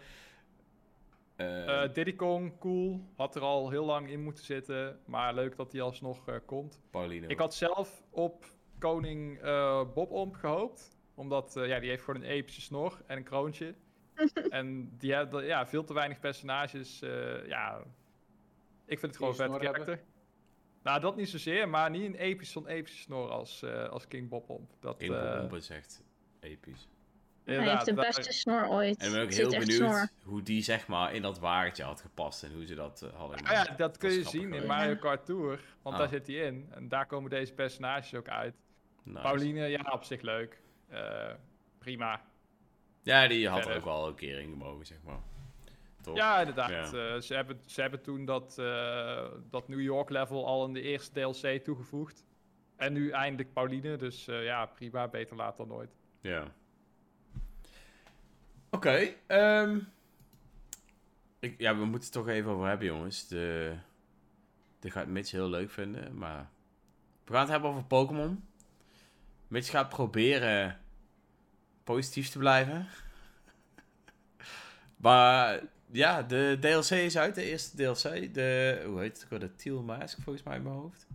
[1.37, 3.01] Eh, Eh Diddy Kong, cool.
[3.17, 5.01] Had er al heel lang in moeten zitten.
[5.05, 6.81] Maar leuk dat hij alsnog eh, komt.
[6.91, 7.27] Pauline.
[7.27, 8.45] Ik had zelf op
[8.83, 10.97] koning eh Bob Omp gehoopt.
[11.15, 13.75] Omdat eh, ja, die heeft gewoon een epische snor en een kroontje.
[14.51, 17.03] en die hebben ja, veel te weinig personages.
[17.03, 17.79] eh, ja,
[18.87, 20.01] ik vind het gewoon vet karakter.
[20.83, 24.29] Nou, dat niet zozeer, maar niet een episch, zo'n epische snor als, eh, als King
[24.29, 24.71] Bob Omp.
[24.81, 26.03] Dat, King eh, Bob is echt
[26.41, 26.89] episch.
[27.45, 28.97] Hij inderdaad, heeft de daar- beste snor ooit.
[29.01, 30.09] En ik ben ook heel benieuwd snor.
[30.25, 33.53] hoe die zeg maar in dat wagentje had gepast en hoe ze dat hadden Ah
[33.53, 34.67] ja, dat kun je zien in.
[34.67, 35.61] Mario Kart Tour.
[35.83, 36.01] Want Ah.
[36.01, 36.69] daar zit hij in.
[36.71, 38.55] En daar komen deze personages ook uit.
[39.03, 39.21] Nice.
[39.21, 40.61] Pauline, ja, op zich leuk.
[40.89, 41.35] Eh,
[41.79, 42.25] prima.
[43.03, 43.81] Ja, die had er Verder.
[43.81, 45.21] ook wel een keer in gemogen, zeg maar.
[46.03, 46.17] Toch?
[46.17, 46.71] Ja, inderdaad.
[46.71, 47.15] Ja.
[47.15, 50.81] Eh, ze, hebben, ze hebben toen dat, eh, dat New York level al in de
[50.83, 52.27] eerste DLC toegevoegd.
[52.77, 55.97] En nu eindelijk Pauline, dus ja, prima, beter laat dan nooit.
[56.21, 56.53] Ja.
[58.71, 59.79] Oké, ehm,
[61.41, 63.29] ja, we moeten het toch even over hebben, jongens.
[63.29, 63.75] De,
[64.79, 66.51] dit gaat Mitch heel leuk vinden, maar...
[67.25, 68.45] We gaan het hebben over Pokémon.
[69.53, 70.79] Mitch gaat proberen
[71.85, 72.87] positief te blijven.
[74.97, 75.61] maar
[75.91, 78.35] ja, de DLC is uit, de eerste DLC.
[78.35, 79.41] De, hoe heet het?
[79.41, 81.07] De Teal Mask, volgens mij in mijn hoofd.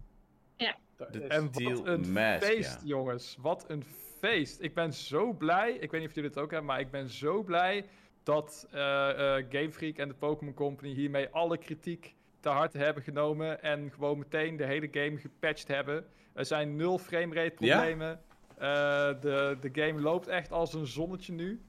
[0.98, 2.88] Dat De- is- En Steel wat een Mask, feest, ja.
[2.88, 3.38] jongens.
[3.40, 3.84] Wat een
[4.20, 4.62] feest.
[4.62, 5.72] Ik ben zo blij.
[5.74, 7.86] Ik weet niet of jullie het ook hebben, maar ik ben zo blij
[8.24, 13.04] dat eh, eh, Game Freak en de Pokémon Company hiermee alle kritiek te harte hebben
[13.04, 13.62] genomen.
[13.62, 16.06] En gewoon meteen de hele game gepatcht hebben.
[16.34, 18.12] Er zijn nul framerate problemen.
[18.12, 18.27] Eh,
[18.58, 21.62] de, de game loopt echt als een zonnetje nu.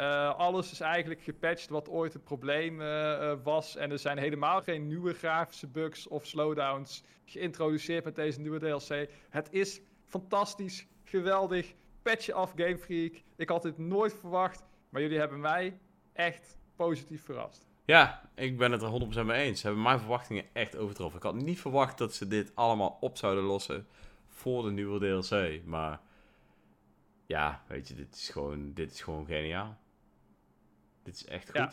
[0.00, 3.76] Eh, alles is eigenlijk gepatcht wat ooit het probleem eh, eh, was.
[3.76, 9.08] En er zijn helemaal geen nieuwe grafische bugs of slowdowns geïntroduceerd met deze nieuwe DLC.
[9.30, 11.74] Het is fantastisch, geweldig.
[12.02, 13.12] Patch af Game Freak.
[13.36, 15.78] Ik had dit nooit verwacht, maar jullie hebben mij
[16.12, 17.68] echt positief verrast.
[17.84, 19.60] Ja, ik ben het er 100% mee eens.
[19.60, 21.18] Ze hebben mijn verwachtingen echt overtroffen.
[21.18, 23.86] Ik had niet verwacht dat ze dit allemaal op zouden lossen
[24.26, 25.64] voor de nieuwe DLC.
[25.64, 26.00] Maar
[27.30, 29.76] ja, weet je, dit is gewoon, dit is gewoon geniaal.
[31.02, 31.56] Dit is echt goed.
[31.56, 31.72] Ja.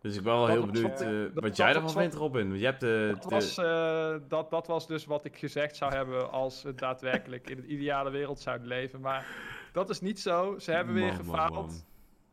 [0.00, 1.92] Dus ik ben wel Dat heel benieuwd wat- eh, dat wat was jij wat- ervan
[1.92, 2.48] wat- vindt, Robin.
[2.48, 3.08] Want je hebt de...
[3.12, 6.74] Dat de- was, eh, dat, dat was dus wat ik gezegd zou hebben als we
[6.74, 9.00] daadwerkelijk in een ideale wereld zouden leven.
[9.00, 9.26] Maar
[9.72, 10.58] dat is niet zo.
[10.58, 11.52] Ze hebben weer Man, gefaald.
[11.54, 11.70] man.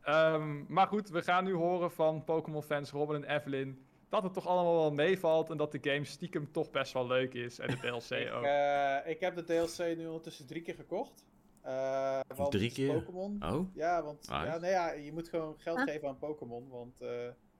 [0.02, 4.46] Ehm, maar goed, we gaan nu horen van Pokémon-fans Robin en Evelyn dat het toch
[4.46, 7.76] allemaal wel meevalt en dat de game stiekem toch best wel leuk is en de
[7.86, 8.42] DLC ik, ook.
[8.44, 11.24] eh, ik heb de DLC nu ondertussen drie keer gekocht.
[11.66, 12.92] Eh, want Drie keer?
[13.02, 13.42] Pokémon.
[13.44, 15.84] Oh, Ja, want ja, nee, ja, je moet gewoon geld Ah.
[15.84, 17.08] geven aan Pokémon, want eh,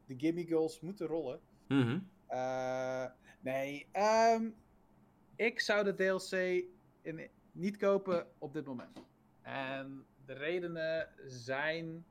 [0.07, 1.41] de gimme goals moeten rollen.
[1.69, 1.99] mhm.
[2.27, 3.05] Eh,
[3.41, 4.49] nee, ehm,
[5.37, 6.65] ik zou de DLC
[7.03, 9.03] in, niet kopen op dit moment.
[9.43, 12.05] En de redenen zijn.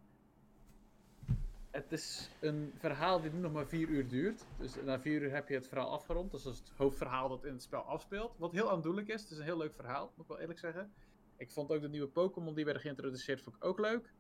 [1.72, 4.46] Het is een verhaal die nu nog maar vier uur duurt.
[4.58, 6.32] Dus na vier uur heb je het verhaal afgerond.
[6.32, 8.38] Dus dat is het hoofdverhaal dat in het spel afspeelt.
[8.38, 9.22] Wat heel aandoenlijk is.
[9.22, 10.94] Het is een heel leuk verhaal, moet ik wel eerlijk zeggen.
[11.38, 14.14] Ik vond ook de nieuwe Pokémon die werden geïntroduceerd vond ik ook leuk.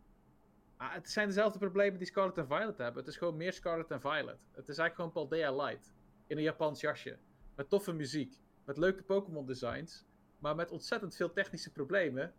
[0.77, 3.03] Maar het zijn dezelfde problemen die Scarlet en Violet hebben.
[3.03, 4.39] Het is gewoon meer Scarlet en Violet.
[4.51, 5.93] Het is eigenlijk gewoon Paldea Light.
[6.27, 7.17] In een Japans jasje.
[7.55, 8.39] Met toffe muziek.
[8.65, 10.05] Met leuke Pokémon designs.
[10.39, 12.33] Maar met ontzettend veel technische problemen.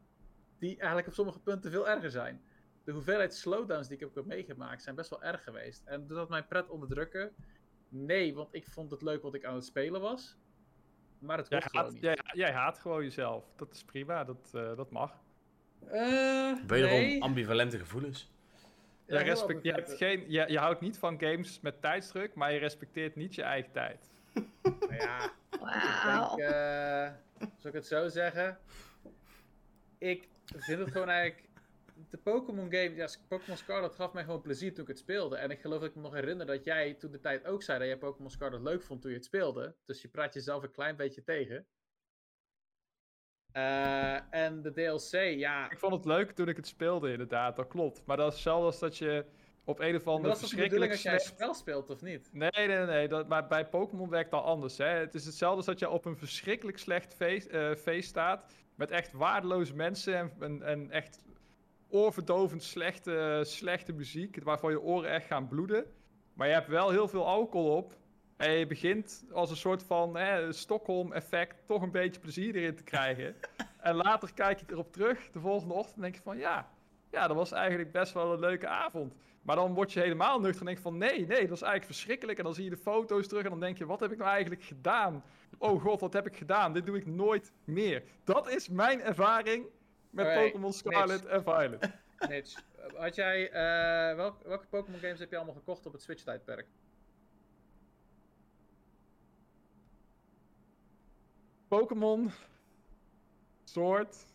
[0.59, 2.43] Die eigenlijk op sommige punten veel erger zijn.
[2.85, 5.83] De hoeveelheid slowdowns die ik heb meegemaakt zijn best wel erg geweest.
[5.85, 7.35] En doet dat mijn pret onderdrukken?
[7.89, 10.37] Nee, want ik vond het leuk wat ik aan het spelen was.
[11.19, 12.03] Maar het Jij haat, niet.
[12.03, 13.45] jij, jij haat gewoon jezelf.
[13.57, 15.13] Dat is prima, dat, eh, dat mag.
[15.89, 17.23] Eh, Wederom nee.
[17.23, 18.31] ambivalente gevoelens.
[19.07, 22.59] Ja, respect, je, hebt geen, je, je houdt niet van games met tijdsdruk, maar je
[22.59, 24.11] respecteert niet je eigen tijd.
[24.63, 26.31] Nou ja, Wauw.
[26.31, 28.59] Ik denk, eh, zal ik het zo zeggen?
[29.99, 31.46] Ik vind het gewoon eigenlijk.
[32.11, 35.37] De Pokémon game, ja, Pokémon Scarlet gaf mij gewoon plezier toen ik het speelde.
[35.37, 37.79] En ik geloof dat ik me nog herinner dat jij toen de tijd ook zei
[37.79, 39.77] dat jij Pokémon Scarlet leuk vond toen je het speelde.
[39.85, 41.67] Dus je praat jezelf een klein beetje tegen.
[43.53, 45.71] Eh, en de DLC, ja.
[45.71, 48.03] Ik vond het leuk toen ik het speelde, inderdaad, dat klopt.
[48.07, 49.25] Maar dat is hetzelfde als dat je
[49.65, 51.35] op een of Maar andere dat is de verschrikkelijk als jij een slecht...
[51.35, 52.29] spel speelt, of niet?
[52.33, 54.79] Nee, nee, nee, nee dat, maar bij Pokémon werkt dat anders.
[54.79, 54.87] Hè.
[54.87, 58.53] Het is hetzelfde als dat je op een verschrikkelijk slecht feest, eh, feest staat.
[58.75, 61.25] Met echt waardeloze mensen en, en, en echt
[61.97, 64.43] oorverdovend slechte, slechte muziek.
[64.43, 65.85] Waarvan je oren echt gaan bloeden.
[66.35, 67.97] Maar je hebt wel heel veel alcohol op.
[68.37, 72.83] En je begint als een soort van hè, Stockholm-effect toch een beetje plezier erin te
[72.83, 73.37] krijgen.
[73.81, 76.71] en later kijk je erop terug, de volgende ochtend, en denk je van ja,
[77.11, 79.15] ja, dat was eigenlijk best wel een leuke avond.
[79.43, 81.85] Maar dan word je helemaal nuchter en denk je van nee, nee, dat is eigenlijk
[81.85, 82.39] verschrikkelijk.
[82.39, 84.31] En dan zie je de foto's terug en dan denk je, wat heb ik nou
[84.31, 85.25] eigenlijk gedaan?
[85.59, 86.73] Oh god, wat heb ik gedaan?
[86.73, 88.03] Dit doe ik nooit meer.
[88.25, 89.67] Dat is mijn ervaring
[90.11, 91.91] met Oké, Pokémon Scarlet en Violet.
[92.29, 92.63] Mitch,
[92.95, 96.67] had jij, eh, welk- welke Pokémon games heb je allemaal gekocht op het Switch-tijdperk?
[101.69, 102.31] Pokémon,
[103.65, 104.27] Sword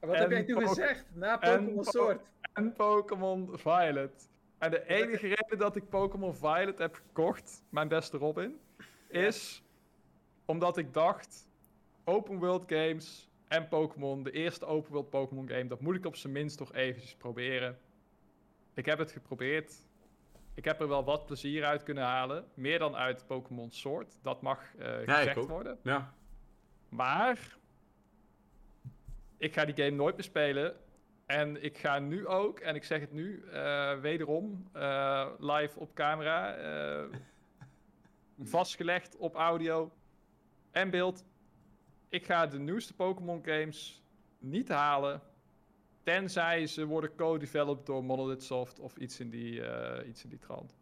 [0.00, 1.04] Wat heb jij toen gezegd?
[1.14, 2.20] Na Pokémon Po- Sword.
[2.52, 4.28] en Pokémon Violet.
[4.58, 8.58] En de enige reden dat ik Pokémon Violet heb gekocht, mijn beste Robin,
[9.08, 9.62] is
[10.44, 11.48] omdat ik dacht,
[12.04, 16.16] open world games en Pokémon, de eerste open world Pokémon game, dat moet ik op
[16.16, 17.78] zijn minst toch eventjes proberen.
[18.74, 19.74] Ik heb het geprobeerd.
[20.54, 22.44] Ik heb er wel wat plezier uit kunnen halen.
[22.54, 24.18] Meer dan uit Pokémon Sword.
[24.22, 25.78] Dat mag ik gezegd worden.
[25.82, 26.14] Ja.
[26.88, 27.56] Maar
[29.36, 30.76] ik ga die game nooit meer spelen.
[31.26, 35.94] En ik ga nu ook, en ik zeg het nu, eh, wederom, eh, live op
[35.94, 36.56] camera,
[38.38, 39.92] vastgelegd op audio
[40.70, 41.24] en beeld.
[42.08, 44.02] Ik ga de nieuwste Pokémon games
[44.38, 45.20] niet halen
[46.02, 50.38] Tenzij ze worden co-developed door Monolith Soft of iets in die, eh, iets in die
[50.38, 50.76] trant.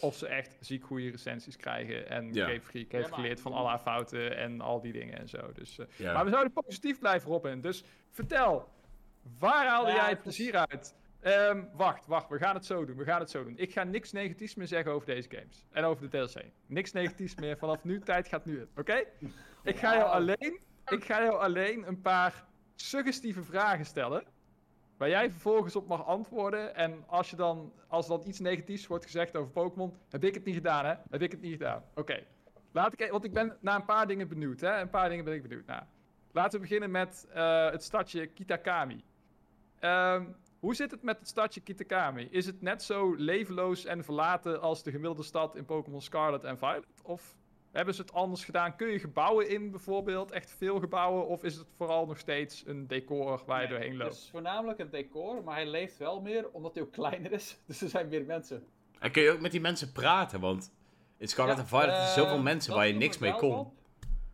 [0.00, 2.08] Of ze echt ziek goede recensies krijgen.
[2.08, 2.46] En Ja.
[2.46, 5.52] Game Freak heeft geleerd van alle haar fouten en al die dingen en zo.
[5.52, 6.12] Dus, eh, Ja.
[6.12, 7.60] Maar we zouden positief blijven, Robin.
[7.60, 8.68] Dus vertel,
[9.38, 10.94] waar haalde Ja, jij het is- plezier uit?
[11.20, 12.96] Ehm, wacht, wacht, we gaan het zo doen.
[12.96, 13.58] We gaan het zo doen.
[13.58, 15.66] Ik ga niks negatiefs meer zeggen over deze games.
[15.70, 16.44] En over de DLC.
[16.66, 17.56] Niks negatiefs meer.
[17.58, 18.68] Vanaf nu, tijd gaat nu in.
[18.76, 19.04] Oké?
[19.66, 22.44] Ik ga jou alleen, ik ga jou alleen een paar
[22.74, 24.24] suggestieve vragen stellen.
[24.96, 26.74] Waar jij vervolgens op mag antwoorden.
[26.74, 30.44] En als, je dan, als dan iets negatiefs wordt gezegd over Pokémon, heb ik het
[30.44, 30.94] niet gedaan, hè?
[31.10, 31.82] Heb ik het niet gedaan.
[31.94, 32.22] Oké.
[32.72, 34.80] Laat ik, e- want ik ben naar een paar dingen benieuwd, hè?
[34.80, 35.86] Een paar dingen ben ik benieuwd naar.
[36.32, 39.04] Laten we beginnen met eh, het stadje Kitakami.
[39.78, 40.24] Ehm,
[40.58, 42.28] hoe zit het met het stadje Kitakami?
[42.30, 46.58] Is het net zo levenloos en verlaten als de gemiddelde stad in Pokémon Scarlet en
[46.58, 47.02] Violet?
[47.02, 47.36] Of
[47.76, 48.76] hebben ze het anders gedaan?
[48.76, 50.30] Kun je gebouwen in bijvoorbeeld?
[50.30, 51.26] Echt veel gebouwen?
[51.26, 54.12] Of is het vooral nog steeds een decor waar je doorheen Het loopt?
[54.14, 57.58] is voornamelijk een decor, maar hij leeft wel meer omdat hij ook kleiner is.
[57.66, 58.64] Dus er zijn meer mensen.
[58.98, 60.40] En kun je ook met die mensen praten?
[60.40, 60.72] Want
[61.16, 63.54] in Scarlet Ja, and Violet is eh, zoveel mensen waar je niks me mee kon.
[63.58, 63.72] op.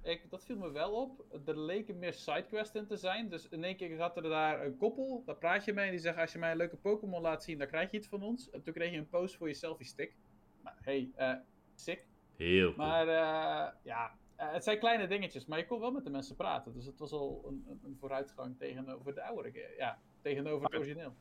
[0.03, 1.25] Ik, dat viel me wel op.
[1.47, 3.29] Er leken meer sidequests in te zijn.
[3.29, 5.23] Dus in één keer zat er daar een koppel.
[5.27, 5.85] Daar praat je mee.
[5.85, 8.09] En die zegt: Als je mij een leuke Pokémon laat zien, dan krijg je iets
[8.09, 8.51] van ons.
[8.51, 10.15] En toen kreeg je een post voor je selfie stick.
[10.63, 11.33] Nou, hey, eh,
[11.75, 12.07] sick.
[12.43, 12.87] Heel cool.
[12.87, 15.47] Maar eh, ja, eh, het zijn kleine dingetjes.
[15.47, 16.73] Maar je kon wel met de mensen praten.
[16.73, 19.75] Dus het was al een, een, een vooruitgang tegenover de oude game.
[19.79, 21.15] Ja, tegenover het origineel.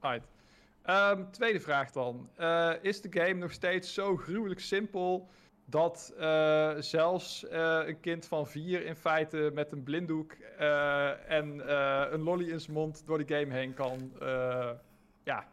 [0.00, 0.28] Right.
[0.82, 2.30] Ehm, tweede vraag dan.
[2.36, 5.28] Eh, is de game nog steeds zo gruwelijk simpel
[5.64, 11.68] dat eh, zelfs eh, een kind van vier in feite met een blinddoek eh, en
[11.68, 14.70] eh, een lolly in zijn mond door de game heen kan eh,
[15.24, 15.48] ja,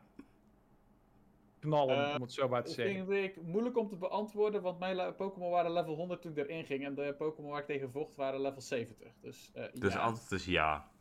[1.67, 3.05] knallen, Eh, om het zo maar te Dat zeggen?
[3.05, 6.65] vind ik moeilijk om te beantwoorden, want mijn Pokémon waren level 100 toen ik erin
[6.65, 6.85] ging.
[6.85, 9.07] En de Pokémon waar ik tegen vocht waren level 70.
[9.21, 9.99] Dus, eh, Dus ja.
[9.99, 10.91] antwoord is ja.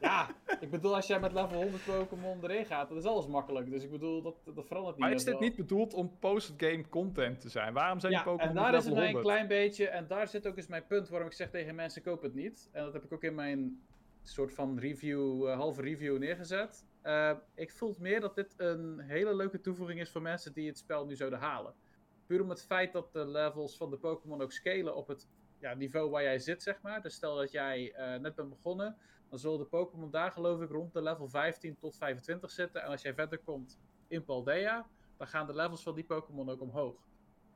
[0.00, 0.28] ja,
[0.60, 3.70] ik bedoel, als jij met level 100 Pokémon erin gaat, dan is alles makkelijk.
[3.70, 5.04] Dus ik bedoel, dat, dat verandert niet.
[5.04, 7.72] Maar is dit niet bedoeld om post-game content te zijn?
[7.72, 9.34] Waarom zijn Ja, die Pokémon en daar is het level mij een 100?
[9.34, 12.22] klein beetje, en daar zit ook eens mijn punt waarom ik zeg tegen mensen, koop
[12.22, 12.68] het niet.
[12.72, 13.82] En dat heb ik ook in mijn
[14.22, 16.86] soort van review, eh, halve review neergezet.
[17.08, 20.66] Eh, ik voel het meer dat dit een hele leuke toevoeging is voor mensen die
[20.66, 21.74] het spel nu zouden halen.
[22.26, 25.28] Puur om het feit dat de levels van de Pokémon ook scalen op het
[25.60, 27.02] ja, niveau waar jij zit, zeg maar.
[27.02, 28.96] Dus stel dat jij eh, net bent begonnen,
[29.28, 32.82] dan zullen de Pokémon daar geloof ik rond de level 15 tot 25 zitten.
[32.82, 33.78] En als jij verder komt
[34.08, 34.86] in Paldea,
[35.16, 37.06] dan gaan de levels van die Pokémon ook omhoog.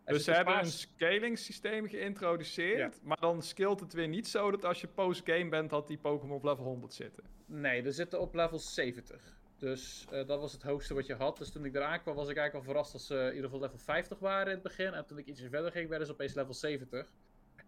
[0.05, 4.51] Er Dus ze hebben een scaling systeem geïntroduceerd, maar dan skillt het weer niet zo
[4.51, 7.25] dat als je post-game bent, dat die Pokémon op level 100 zitten.
[7.47, 9.41] Nee, er zitten op level 70.
[9.63, 11.39] Dus eh, dat was het hoogste wat je had.
[11.39, 13.61] Dus toen ik eraan kwam, was ik eigenlijk al verrast dat ze in ieder geval
[13.61, 14.93] level 50 waren in het begin.
[14.93, 17.13] En toen ik ietsje verder ging, werden ze opeens level 70.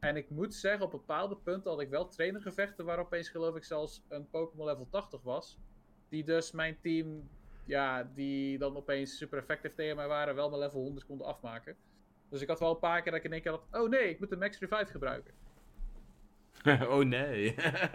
[0.00, 3.64] En ik moet zeggen, op bepaalde punten had ik wel trainergevechten waar opeens geloof ik
[3.64, 5.58] zelfs een Pokémon level 80 was.
[6.08, 7.28] Die dus mijn team,
[7.64, 11.76] ja, die dan opeens super effectief tegen mij waren, wel mijn level 100 konden afmaken.
[12.28, 14.08] Dus ik had wel een paar keer dat ik in één keer had, oh nee,
[14.08, 15.34] ik moet de Max Revive gebruiken.
[16.94, 17.54] oh nee.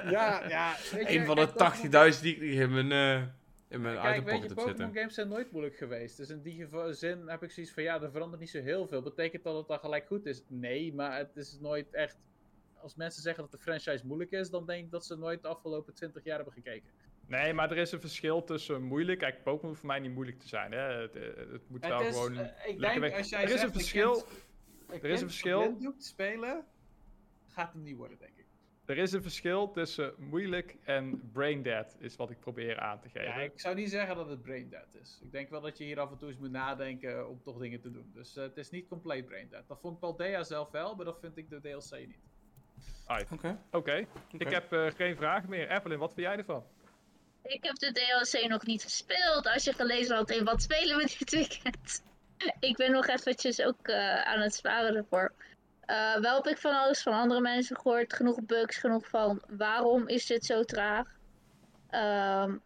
[0.10, 0.76] Ja, ja.
[0.94, 3.28] weet je, een van de dat- 80.000 die ik in mijn, eh
[3.70, 6.18] in mijn Kijk, item weet je, Pokémon games zijn nooit moeilijk geweest.
[6.18, 9.02] Dus in die zin heb ik zoiets van, ja, er verandert niet zo heel veel.
[9.02, 10.44] Betekent dat het dan gelijk goed is?
[10.48, 12.18] Nee, maar het is nooit echt...
[12.82, 15.48] Als mensen zeggen dat de franchise moeilijk is, dan denk ik dat ze nooit de
[15.48, 16.90] afgelopen 20 jaar hebben gekeken.
[17.28, 19.20] Nee, maar er is een verschil tussen moeilijk.
[19.20, 20.72] Kijk, Pokémon hoeft voor mij niet moeilijk te zijn.
[20.72, 20.80] Hè?
[21.02, 22.38] Het, eh, het moet wel Het is, gewoon.
[22.38, 23.18] eh, ik denk, weg.
[23.18, 24.24] als jij er is zegt, een verschil.
[24.92, 25.78] Ik er is een verschil.
[25.80, 26.66] doet spelen,
[27.48, 28.39] gaat hem niet worden, denk ik.
[28.90, 33.10] Er is een verschil tussen moeilijk en brain dead, is wat ik probeer aan te
[33.10, 33.28] geven.
[33.28, 35.20] Ja, ik zou niet zeggen dat het brain dead is.
[35.24, 37.82] Ik denk wel dat je hier af en toe eens moet nadenken om toch dingen
[37.82, 38.12] te doen.
[38.14, 39.68] Dus eh, het is niet compleet brain dead.
[39.68, 42.18] Dat vond Paldea zelf wel, maar dat vind ik de DLC niet.
[43.32, 43.60] Oké.
[43.72, 44.08] Oké,
[44.38, 45.72] ik heb eh, geen vragen meer.
[45.72, 46.64] Evelyn, wat vind jij ervan?
[47.44, 49.48] Ik heb de DLC nog niet gespeeld.
[49.48, 52.04] Als je gelezen had in wat spelen we dit weekend.
[52.70, 55.34] ik ben nog eventjes ook eh, aan het sparen ervoor.
[55.90, 58.14] Eh, wel heb ik van alles van andere mensen gehoord.
[58.14, 61.08] Genoeg bugs, genoeg van waarom is dit zo traag.
[61.90, 62.58] Ehm,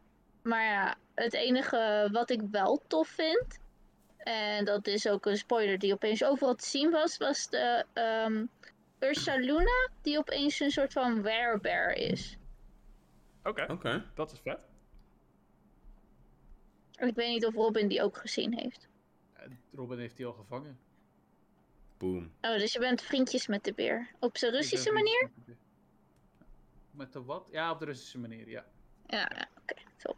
[0.42, 3.60] maar ja, het enige wat ik wel tof vind.
[4.18, 7.18] En dat is ook een spoiler die opeens overal te zien was.
[7.18, 8.46] Was de ehm
[9.00, 9.90] Ursa Luna.
[10.02, 12.38] Die opeens een soort van werebear is.
[13.44, 14.06] Oké, Oké.
[14.14, 14.68] dat is vet.
[16.96, 18.90] Ik weet niet of Robin die ook gezien heeft.
[19.34, 20.80] En Robin heeft die al gevangen.
[22.04, 22.32] Boom.
[22.42, 24.10] Oh, dus je bent vriendjes met de beer.
[24.20, 25.30] Op zijn Russische manier?
[25.36, 25.56] met de-
[26.92, 27.48] Met de wat?
[27.52, 28.66] Ja, op de Russische manier, ja.
[29.08, 29.82] Ja, ja oké.
[29.98, 30.18] top.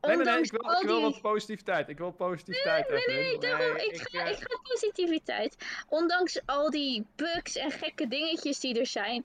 [0.00, 1.04] Nee, nee, nee, ik wil, al ik wil die...
[1.04, 1.88] wat positiviteit.
[1.88, 5.56] Ik wil positiviteit Nee, nee, daarom, Nee, ik, ik, ga, ik ga positiviteit.
[5.88, 9.24] Ondanks al die bugs en gekke dingetjes die er zijn,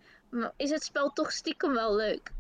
[0.58, 2.32] is het spel toch stiekem wel leuk.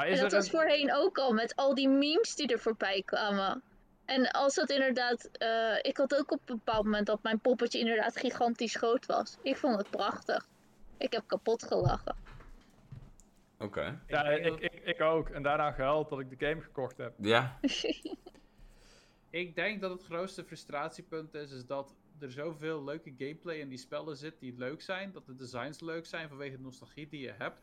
[0.00, 0.58] Maar En is dat er was een...
[0.58, 3.62] voorheen ook al, met al die memes die er voorbij kwamen.
[4.04, 5.24] En als dat inderdaad...
[5.24, 9.36] eh, ik had ook op een bepaald moment dat mijn poppetje inderdaad gigantisch groot was.
[9.42, 10.48] Ik vond het prachtig.
[10.96, 12.16] Ik heb kapot gelachen.
[13.58, 14.00] Oké.
[14.06, 15.28] Ja, ik, ik, ik ook.
[15.28, 17.14] En daarna gehuild dat ik de game gekocht heb.
[17.18, 17.58] Ja.
[19.30, 23.78] Ik denk dat het grootste frustratiepunt is, is dat er zoveel leuke gameplay in die
[23.78, 25.12] spellen zit die leuk zijn.
[25.12, 27.62] Dat de designs leuk zijn vanwege de nostalgie die je hebt.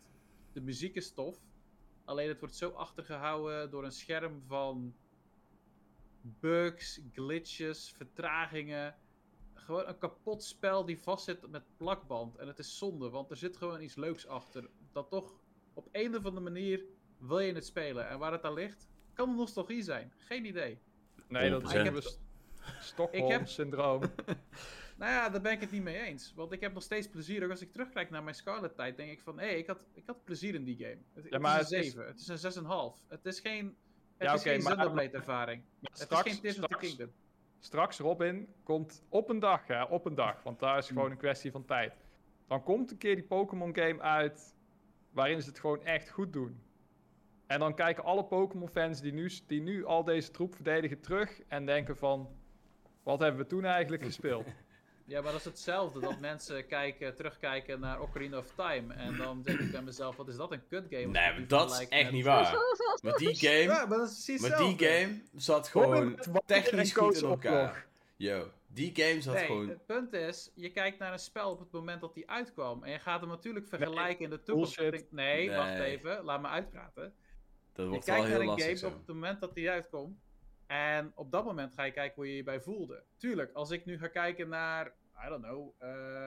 [0.53, 1.37] De muziek is tof.
[2.07, 4.95] Alleen het wordt zo achtergehouden door een scherm van
[6.21, 8.95] bugs, glitches, vertragingen.
[9.53, 12.35] Gewoon een kapot spel die vastzit met plakband.
[12.35, 14.69] En het is zonde, want er zit gewoon iets leuks achter.
[14.91, 15.33] Dat toch
[15.73, 16.83] op een of andere manier
[17.17, 18.07] wil je het spelen.
[18.09, 20.13] En waar het aan ligt, kan nostalgie zijn.
[20.17, 20.79] Geen idee.
[21.27, 21.75] Nee, dat is 100%.
[21.75, 22.19] een Ik heb- st-
[22.79, 24.01] Stockholm-syndroom.
[24.97, 26.33] Nou ja, daar ben ik het niet mee eens.
[26.35, 27.43] Want ik heb nog steeds plezier.
[27.43, 29.39] Ook als ik terugkijk naar mijn Scarlet-tijd, denk ik van...
[29.39, 30.97] Hé, hey, ik, had, ik had plezier in die game.
[31.13, 32.07] Het, maar is een het is- 7.
[32.07, 33.07] Het is een 6,5.
[33.07, 33.65] Het is geen...
[34.17, 35.63] Het Ja, is oké, geen Xenoblade-ervaring.
[35.81, 37.11] Het is geen Tears of the Kingdom.
[37.59, 40.43] straks, Robin, komt op een dag, ja, op een dag.
[40.43, 41.93] Want daar is gewoon een kwestie van tijd.
[42.47, 44.55] Dan komt een keer die Pokémon-game uit...
[45.11, 46.61] waarin ze het gewoon echt goed doen.
[47.47, 51.41] En dan kijken alle Pokémon-fans die nu, die nu al deze troep verdedigen terug...
[51.47, 52.29] en denken van...
[53.03, 54.45] Wat hebben we toen eigenlijk gespeeld?
[55.07, 55.99] Ja, maar dat is hetzelfde.
[55.99, 58.93] Dat mensen kijken, terugkijken naar Ocarina of Time.
[58.93, 61.05] En dan denk ik bij mezelf, wat is dat een kut game?
[61.05, 62.57] Nee, maar dat is echt niet waar.
[63.01, 64.75] Met die game, Ja, maar dat is precies met hetzelfde.
[64.77, 67.85] die game zat gewoon technisch goed in elkaar.
[68.15, 69.69] Yo, die game zat Nee, gewoon...
[69.69, 72.83] het punt is, je kijkt naar een spel op het moment dat die uitkwam.
[72.83, 74.77] En je gaat hem natuurlijk vergelijken in de toekomst.
[74.77, 77.13] denk, Nee, wacht even, laat me uitpraten.
[77.73, 78.87] Dat Je wordt wel kijkt naar een lastig game zo.
[78.87, 80.19] op het moment dat die uitkomt.
[80.67, 83.03] En op dat moment ga je kijken hoe je je bij voelde.
[83.17, 84.87] Tuurlijk, als ik nu ga kijken naar,
[85.25, 86.23] I don't know, eh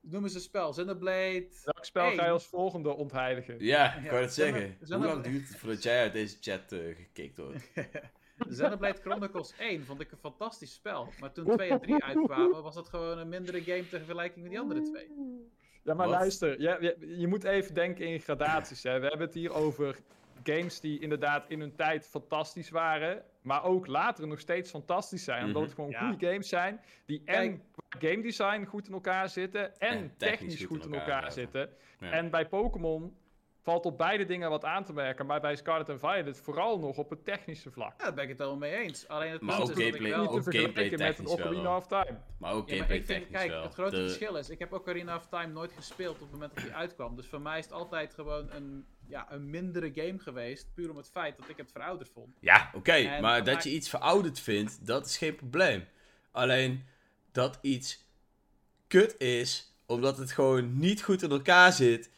[0.00, 1.46] noem eens een spel, Xenoblade.
[1.64, 2.14] Welk spel Hey.
[2.14, 3.56] ga je als volgende ontheiligen?
[3.58, 4.76] Ja, ik Ja, wou het zeggen.
[4.88, 7.70] Hoe lang duurt het voordat jij uit deze chat eh gekikt wordt?
[8.48, 11.12] Xenoblade Chronicles 1 vond ik een fantastisch spel.
[11.20, 14.50] Maar toen 2 en 3 uitkwamen, was dat gewoon een mindere game ter vergelijking met
[14.50, 15.10] die andere twee.
[15.82, 16.16] Ja, maar Wat?
[16.18, 18.82] luister, je, je, je moet even denken in gradaties.
[18.82, 19.00] Hè.
[19.00, 19.98] We hebben het hier over
[20.54, 25.40] games die inderdaad in hun tijd fantastisch waren, maar ook later nog steeds fantastisch zijn.
[25.44, 25.64] Omdat Mhm.
[25.64, 26.08] het gewoon Ja.
[26.08, 30.84] goede games zijn, die en qua game design goed in elkaar zitten en, technisch, goed
[30.86, 31.70] in elkaar, zitten.
[32.00, 32.10] Ja.
[32.10, 33.16] En bij Pokémon
[33.62, 36.96] valt op beide dingen wat aan te merken, maar bij Scarlet en Violet vooral nog
[36.98, 37.94] op het technische vlak.
[37.98, 39.08] Ja, daar ben ik het wel mee eens.
[39.08, 40.20] Alleen het Maar ook is dat ik gameplay- wel...
[40.20, 42.18] ook Niet te vergelijken gameplay met een technisch wel, Ocarina of Time.
[42.38, 43.62] Maar ook Ja, maar gameplay ik kijk, wel.
[43.62, 46.54] het grote De- verschil is, ik heb Ocarina of Time nooit gespeeld op het moment
[46.54, 47.16] dat hij uitkwam.
[47.16, 50.96] Dus voor mij is het altijd gewoon een, ja, een mindere game geweest, puur om
[50.96, 52.36] het feit dat ik het verouderd vond.
[52.40, 55.84] Ja, oké, maar dat je iets verouderd vindt, dat is geen probleem.
[56.32, 56.84] Alleen
[57.32, 58.04] dat iets
[58.86, 62.10] kut is, omdat het gewoon niet goed in elkaar zit,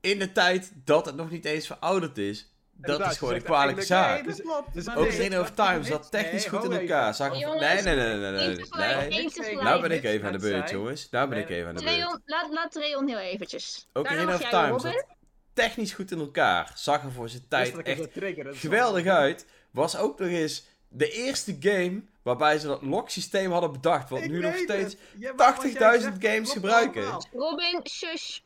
[0.00, 3.82] in de tijd dat het nog niet eens verouderd is, dat is gewoon een kwalijke
[3.82, 4.22] zaak.
[4.22, 4.74] klopt.
[4.74, 7.14] dus maar Ook nee, Ocarina of Time zat technisch nee, goed in elkaar.
[7.14, 8.56] Zag nee, nee, nee, nee, nee, nee.
[8.56, 9.62] tegelijk.
[9.62, 11.10] Nou ben ik even aan de beurt, jongens.
[11.10, 11.58] Nou ben ik Nee.
[11.58, 11.96] even aan de beurt.
[11.96, 13.86] Reon, laat, laat Reon heel eventjes.
[13.92, 15.15] Ocarina Daarna of Time
[15.56, 16.72] technisch goed in elkaar.
[16.74, 18.08] Zag er voor zijn tijd echt
[18.50, 19.46] geweldig wel- uit.
[19.70, 24.10] Was ook nog eens de eerste game waarbij ze dat lock systeem hadden bedacht.
[24.10, 24.98] Wat Ik nu nog steeds het.
[25.18, 27.04] Ja, maar wat jij 80.000 zegt, games gebruiken.
[27.32, 28.38] Robin, shush.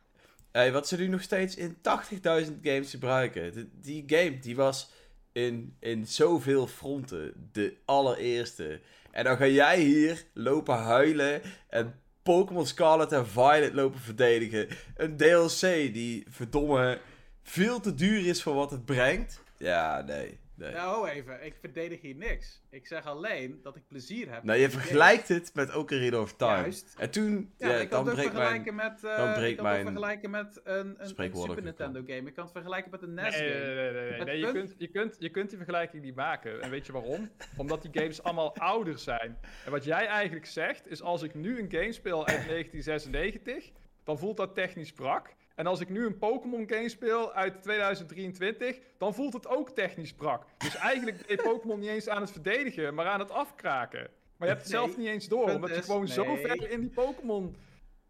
[0.53, 3.53] Hey, wat ze nu nog steeds in 80.000 games gebruiken.
[3.53, 4.91] De- die game die was
[5.33, 8.81] in, in zoveel fronten de allereerste.
[9.11, 14.69] En dan ga jij hier lopen huilen en Pokémon Scarlet en Violet lopen verdedigen.
[14.97, 15.61] Een DLC
[15.93, 17.01] die verdomme
[17.43, 19.43] veel te duur is voor wat het brengt.
[19.57, 20.39] Ja, nee.
[20.61, 20.73] Nee.
[20.73, 21.45] Nou, even.
[21.45, 22.63] Ik verdedig hier niks.
[22.71, 24.43] Ik zeg alleen dat ik plezier heb.
[24.43, 26.53] Nou, je vergelijkt het met Ocarina of Time.
[26.53, 26.95] Juist.
[26.99, 28.93] En toen, Ja, ja, ik kan dan het ook vergelijken mijn...
[28.93, 32.03] met, eh, dan breekt ik kan mijn het ook vergelijken met een, een, Super Nintendo
[32.07, 32.29] game.
[32.29, 33.65] Ik kan het vergelijken met een NES Nee, game.
[33.65, 34.39] nee, nee, nee, nee.
[34.39, 36.61] Je, punt- kunt, je, kunt, je kunt die vergelijking niet maken.
[36.63, 37.31] En weet je waarom?
[37.57, 39.39] Omdat die games allemaal ouder zijn.
[39.65, 43.71] En wat jij eigenlijk zegt, is als ik nu een game speel uit 1996,
[44.05, 45.35] dan voelt dat technisch brak.
[45.61, 50.13] En als ik nu een Pokémon game speel uit 2023, dan voelt het ook technisch
[50.13, 50.45] brak.
[50.59, 54.11] Dus eigenlijk ben je Pokémon niet eens aan het verdedigen, maar aan het afkraken.
[54.37, 56.81] Maar je hebt het Nee, zelf niet eens door, omdat je gewoon zo ver in
[56.81, 57.57] die Pokémon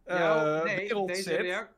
[0.05, 1.68] eh Ja, nee, wereld deze zit.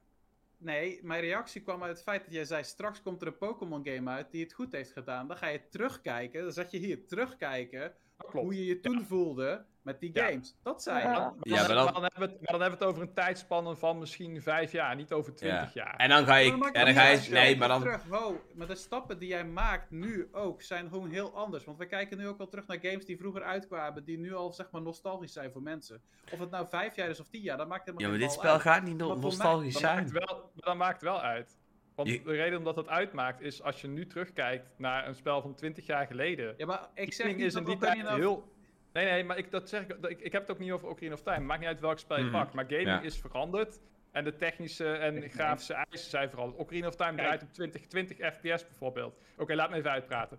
[0.56, 3.86] Nee, mijn reactie kwam uit het feit dat jij zei: straks komt er een Pokémon
[3.86, 5.28] game uit die het goed heeft gedaan.
[5.28, 8.46] Dan ga je terugkijken, dan zet je hier terugkijken klopt.
[8.46, 9.64] hoe je je toen voelde.
[9.82, 10.26] Met die Ja.
[10.26, 10.54] games.
[10.62, 11.08] Dat zei Ja.
[11.08, 12.94] Ja, maar, maar dan, dan- maar dan hebben we het, maar dan hebben we het
[12.94, 15.94] over een tijdspanne van misschien vijf jaar, niet over twintig jaar.
[15.96, 16.50] En dan ga Maar je...
[16.50, 17.30] dat maakt En dan ga je...
[17.30, 17.80] Nee, maar dan...
[17.80, 21.64] Terug, wow, maar de stappen die jij maakt nu ook zijn gewoon heel anders.
[21.64, 24.52] Want we kijken nu ook al terug naar games die vroeger uitkwamen, die nu al
[24.52, 26.02] zeg maar nostalgisch zijn voor mensen.
[26.32, 28.28] Of het nou vijf jaar is of tien jaar, dat maakt Ja, helemaal maar geen
[28.28, 28.60] dit spel uit.
[28.62, 29.96] gaat niet Maar no- voor mij- nostalgisch Dat zijn.
[29.96, 31.58] maakt, wel, maar dat maakt wel uit.
[31.94, 35.40] Want Je- de reden omdat dat uitmaakt is als je nu terugkijkt naar een spel
[35.42, 36.54] van 20 jaar geleden.
[36.56, 38.50] Ja, maar ik zeg niet is in dat die Ocarina tijd of- heel.
[38.92, 40.88] Nee, nee, maar ik, dat zeg ik, dat- ik, ik heb het ook niet over
[40.88, 41.40] Ocarina of Time.
[41.40, 42.52] Maakt niet uit welk spel je pakt.
[42.54, 43.00] Maar gaming Ja.
[43.00, 43.80] is veranderd.
[44.12, 46.60] En de technische en grafische eisen zijn veranderd.
[46.60, 49.18] Ocarina of Time draait op 20, 20 fps bijvoorbeeld.
[49.36, 50.38] Oké, laat me even uitpraten.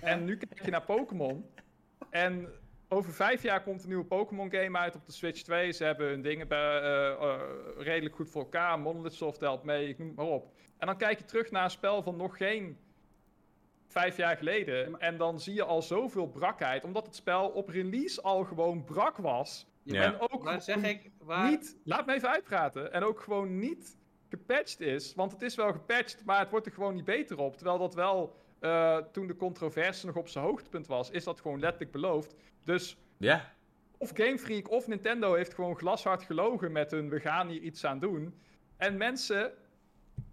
[0.00, 1.50] En nu kijk je naar Pokémon.
[2.10, 2.48] En
[2.88, 5.72] over vijf jaar komt een nieuwe Pokémon game uit op de Switch 2.
[5.72, 7.40] Ze hebben hun dingen bij, eh, eh,
[7.78, 8.78] redelijk goed voor elkaar.
[8.78, 10.52] Monolith Soft helpt mee, ik noem het maar op.
[10.78, 12.78] En dan kijk je terug naar een spel van nog geen
[13.94, 14.90] vijf jaar geleden.
[14.90, 16.84] Ja, En dan zie je al zoveel brakheid.
[16.84, 19.66] Omdat het spel op release al gewoon brak was.
[19.82, 21.50] Ja, En ook zeg ik, waar...
[21.50, 22.92] niet, laat me even uitpraten.
[22.92, 23.96] En ook gewoon niet
[24.28, 25.14] gepatcht is.
[25.14, 27.56] Want het is wel gepatcht, maar het wordt er gewoon niet beter op.
[27.56, 31.60] Terwijl dat wel, eh, toen de controverse nog op zijn hoogtepunt was, is dat gewoon
[31.60, 32.34] letterlijk beloofd.
[32.64, 33.52] Dus Ja.
[33.98, 37.84] of Game Freak of Nintendo heeft gewoon glashard gelogen met hun we gaan hier iets
[37.84, 38.34] aan doen.
[38.76, 39.52] En mensen,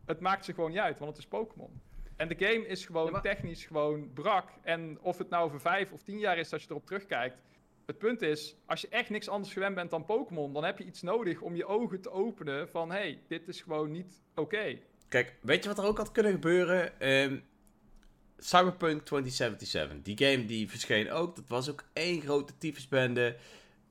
[0.05, 1.81] het maakt ze gewoon niet uit, want het is Pokémon.
[2.22, 4.49] En de game is gewoon Ja, maar- technisch gewoon brak.
[4.64, 7.38] En of het nou over vijf of tien jaar is dat je erop terugkijkt.
[7.85, 10.84] Het punt is, als je echt niks anders gewend bent dan Pokémon, dan heb je
[10.85, 14.77] iets nodig om je ogen te openen van hé, hey, dit is gewoon niet oké.
[15.07, 16.99] Kijk, weet je wat er ook had kunnen gebeuren?
[16.99, 17.39] Ehm,
[18.38, 20.02] Cyberpunk 2077.
[20.02, 21.35] Die game die verscheen ook.
[21.35, 23.35] Dat was ook één grote tyfusbende.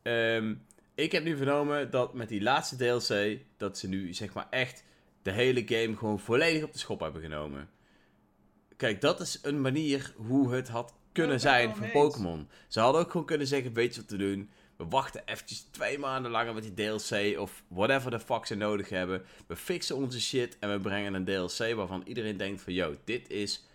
[0.02, 0.54] Ehm
[0.94, 3.40] ik heb nu vernomen dat met die laatste DLC...
[3.56, 4.84] dat ze nu zeg maar echt
[5.22, 7.68] de hele game gewoon volledig op de schop hebben genomen.
[8.80, 11.86] Kijk, dat is een manier hoe het had kunnen zijn voor.
[11.88, 12.48] Pokémon.
[12.68, 14.50] Ze hadden ook gewoon kunnen zeggen, weet je wat te doen?
[14.76, 18.88] We wachten eventjes twee maanden langer met die DLC of whatever the fuck ze nodig
[18.88, 19.22] hebben.
[19.46, 23.30] We fixen onze shit en we brengen een DLC waarvan iedereen denkt van, yo, dit
[23.30, 23.66] is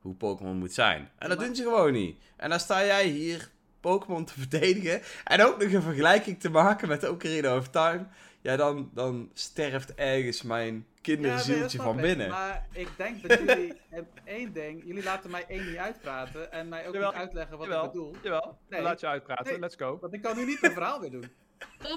[0.00, 1.10] hoe Pokémon moet zijn.
[1.18, 2.16] En dat Maar- doen ze gewoon niet.
[2.36, 3.50] En dan sta jij hier
[3.80, 8.06] Pokémon te verdedigen en ook nog een vergelijking te maken met Ocarina of Time.
[8.40, 12.02] Ja, dan, dan sterft ergens mijn kinderzieltje snap van ik.
[12.02, 12.28] binnen.
[12.30, 13.72] Maar ik denk dat jullie
[14.24, 17.66] één ding, jullie laten mij één niet uitpraten en mij ook Jawel, niet uitleggen wat
[17.66, 17.84] jawel.
[17.84, 18.14] ik bedoel.
[18.22, 18.82] Jawel, Nee.
[18.82, 19.58] laat je uitpraten, Nee.
[19.60, 19.98] let's go.
[20.00, 21.20] Want ik kan nu niet mijn verhaal weer doen.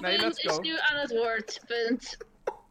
[0.00, 0.60] Punt let's is go.
[0.60, 1.60] nu aan het woord.
[1.66, 2.16] Punt.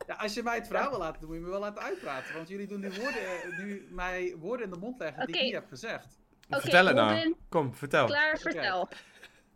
[0.07, 2.33] Ja, als je mij het verhaal wil laten doen, moet je me wel laten uitpraten.
[2.35, 5.41] Want jullie doen nu, woorden, eh, nu mij woorden in de mond leggen die ik
[5.41, 6.17] niet heb gezegd.
[6.49, 7.15] Vertel het nou.
[7.15, 8.05] Robin, Kom, vertel.
[8.05, 8.89] klaar, vertel.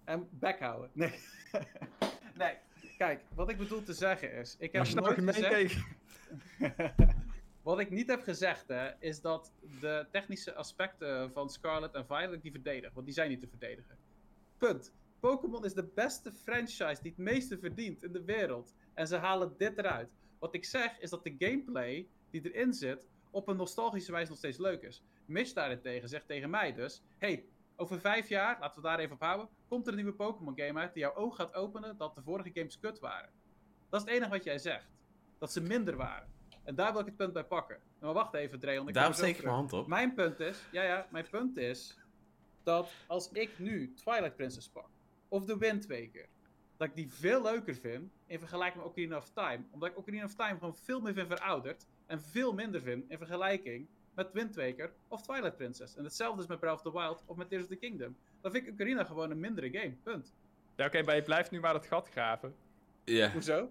[0.05, 0.89] En bek houden.
[0.93, 1.13] Nee.
[2.37, 2.53] nee.
[2.97, 5.75] Kijk, wat ik bedoel te zeggen is, ik heb Als je nooit gezegd...
[7.61, 12.41] Wat ik niet heb gezegd, hè, is dat de technische aspecten van Scarlet en Violet
[12.41, 12.93] die verdedigen.
[12.93, 13.97] Want die zijn niet te verdedigen.
[14.57, 14.93] Punt.
[15.19, 18.75] Pokémon is de beste franchise die het meeste verdient in de wereld.
[18.93, 20.09] En ze halen dit eruit.
[20.39, 24.37] Wat ik zeg is dat de gameplay die erin zit op een nostalgische wijze nog
[24.37, 25.03] steeds leuk is.
[25.25, 27.45] Mitch daarentegen zegt tegen mij dus: hey,
[27.75, 30.79] over vijf jaar, laten we daar even op houden, komt er een nieuwe Pokémon game
[30.79, 33.29] uit die jouw oog gaat openen dat de vorige games kut waren.
[33.89, 34.87] Dat is het enige wat jij zegt.
[35.41, 36.27] Dat ze minder waren.
[36.63, 37.77] En daar wil ik het punt bij pakken.
[37.99, 38.87] Maar wacht even, Dreon.
[38.87, 39.87] ik Daarom steek ik mijn hand op.
[39.87, 41.97] Mijn punt is, ja ja, mijn punt is
[42.63, 44.89] dat als ik nu Twilight Princess pak,
[45.27, 46.27] of The Wind Waker,
[46.77, 49.63] dat ik die veel leuker vind in vergelijking met Ocarina of Time.
[49.71, 53.17] Omdat ik Ocarina of Time gewoon veel meer vind verouderd en veel minder vind in
[53.17, 55.95] vergelijking met Wind Waker of Twilight Princess.
[55.95, 58.15] En hetzelfde is met Breath of the Wild of met Tears of the Kingdom.
[58.41, 60.33] Dan vind ik Ocarina gewoon een mindere game, punt.
[60.75, 62.55] Ja, oké, maar je blijft nu maar dat gat graven.
[63.03, 63.31] Ja.
[63.31, 63.69] Hoezo?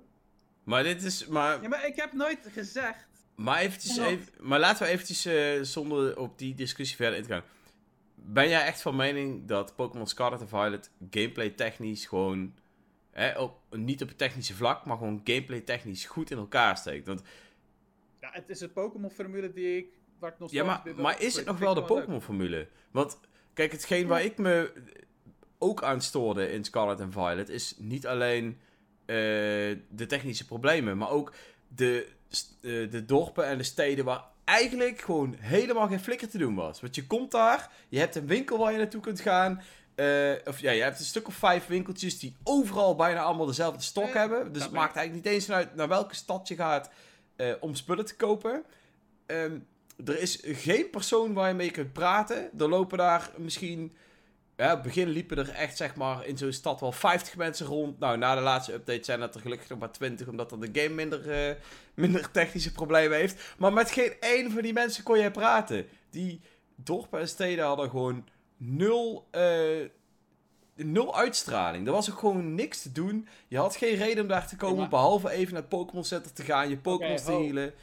[0.65, 4.87] Maar dit is, maar Ja, maar ik heb nooit gezegd Maar, eventjes, even, maar laten
[4.87, 7.43] we eventjes, eh, zonder op die discussie verder in te gaan.
[8.15, 12.55] Ben jij echt van mening dat Pokémon Scarlet en Violet gameplay technisch gewoon...
[13.11, 17.07] Hè, op, niet op het technische vlak, maar gewoon gameplay technisch goed in elkaar steekt?
[17.07, 17.23] Want,
[18.21, 19.99] Ja, het is een Pokémon-formule die ik.
[20.19, 22.69] Waar ik nog ja, maar, maar is het nog wel de Pokémon-formule?
[22.91, 23.21] Want,
[23.55, 24.73] kijk, hetgeen waar ik me
[25.59, 27.49] ook aan stoorde in Scarlet en Violet...
[27.49, 28.61] is niet alleen
[29.89, 31.33] de technische problemen, maar ook
[31.69, 32.07] de,
[32.61, 36.81] eh, de dorpen en de steden waar eigenlijk gewoon helemaal geen flikker te doen was.
[36.81, 39.63] Want je komt daar, je hebt een winkel waar je naartoe kunt gaan...
[39.95, 43.83] eh, of ja, je hebt een stuk of vijf winkeltjes die overal bijna allemaal dezelfde
[43.83, 44.53] stok Ja, hebben.
[44.53, 46.91] Dus het maakt eigenlijk niet eens uit naar welke stad je gaat
[47.37, 48.65] eh, om spullen te kopen.
[49.27, 49.59] Ehm,
[50.05, 52.51] er is geen persoon waar je mee kunt praten.
[52.59, 53.97] Er lopen daar misschien...
[54.61, 57.99] Ja, het begin liepen er echt, zeg maar, in zo'n stad wel 50 mensen rond.
[57.99, 60.69] Nou, na de laatste update zijn dat er gelukkig nog maar 20, omdat dan de
[60.73, 61.55] game minder, eh,
[61.95, 63.55] minder technische problemen heeft.
[63.59, 65.87] Maar met geen één van die mensen kon jij praten.
[66.11, 66.41] Die
[66.75, 69.89] dorpen en steden hadden gewoon nul, eh,
[70.75, 71.87] nul uitstraling.
[71.87, 73.29] Er was ook gewoon niks te doen.
[73.49, 76.33] Je had geen reden om daar te komen, maar- behalve even naar het Pokémon Center
[76.33, 77.43] te gaan, je Pokémon te ho.
[77.43, 77.75] healen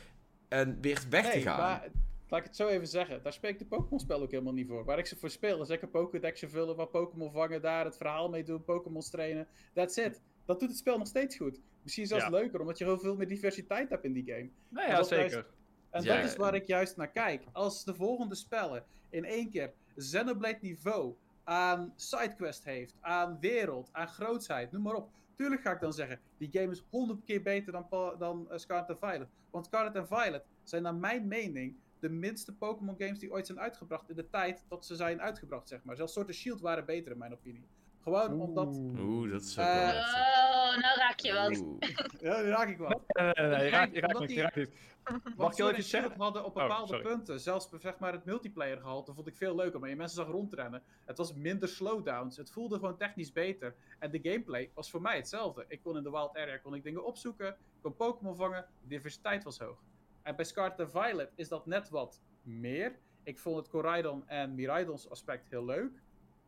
[0.47, 1.57] en weer weg te gaan.
[1.57, 1.87] maar
[2.29, 3.23] laat ik het zo even zeggen.
[3.23, 4.85] Daar spreekt de Pokémon-spel ook helemaal niet voor.
[4.85, 8.29] Waar ik ze voor speel is lekker Pokédexje vullen, wat Pokémon vangen, daar het verhaal
[8.29, 9.47] mee doen, Pokémon trainen.
[9.73, 10.21] That's it.
[10.45, 11.59] Dat doet het spel nog steeds goed.
[11.83, 12.29] Misschien zelfs Ja.
[12.29, 14.49] leuker, omdat je heel veel meer diversiteit hebt in die game.
[14.69, 15.29] Maar ja, zeker.
[15.31, 15.49] juist-
[15.89, 16.15] En Ja.
[16.15, 17.43] dat is waar ik juist naar kijk.
[17.51, 21.13] Als de volgende spellen in één keer Xenoblade niveau
[21.43, 25.09] aan sidequest heeft, aan wereld, aan grootsheid, noem maar op.
[25.35, 27.87] Tuurlijk ga ik dan zeggen, die game is honderd keer beter dan,
[28.19, 29.27] dan eh, Scarlet en Violet.
[29.49, 33.59] Want Scarlet en Violet zijn naar mijn mening de minste Pokémon games die ooit zijn
[33.59, 35.95] uitgebracht in de tijd dat ze zijn uitgebracht, zeg maar.
[35.95, 37.67] Zelfs Sword and Shield waren beter in mijn opinie.
[38.03, 38.75] Gewoon omdat...
[38.99, 40.01] Oeh, dat is ook Eh, wel.
[40.01, 41.57] Oh, nou raak je wat.
[41.59, 41.77] Oeh.
[42.21, 43.01] Ja, die raak ik wel.
[43.07, 44.69] Nee, nee, nee, je raakt, je raakt Omdat niet.
[45.37, 46.11] Mag ik heel even zeggen?
[46.17, 47.03] Hadden op Oh, bepaalde sorry.
[47.03, 49.79] punten, zelfs zeg maar het multiplayer gehalte, vond ik veel leuker.
[49.79, 50.83] Maar je mensen zag rondrennen.
[51.05, 52.37] Het was minder slowdowns.
[52.37, 53.75] Het voelde gewoon technisch beter.
[53.99, 55.65] En de gameplay was voor mij hetzelfde.
[55.67, 58.87] Ik kon in de Wild Area kon ik dingen opzoeken, ik kon Pokémon vangen, de
[58.87, 59.77] diversiteit was hoog.
[60.27, 62.95] En bij Scarlet en Violet is dat net wat meer.
[63.23, 65.91] Ik vond het Coraidon en Miraidons aspect heel leuk.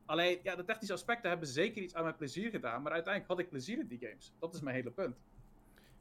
[0.06, 2.82] Alleen, ja, de technische aspecten hebben zeker iets aan mijn plezier gedaan.
[2.82, 4.34] Maar uiteindelijk had ik plezier in die games.
[4.40, 5.18] Dat is mijn hele punt.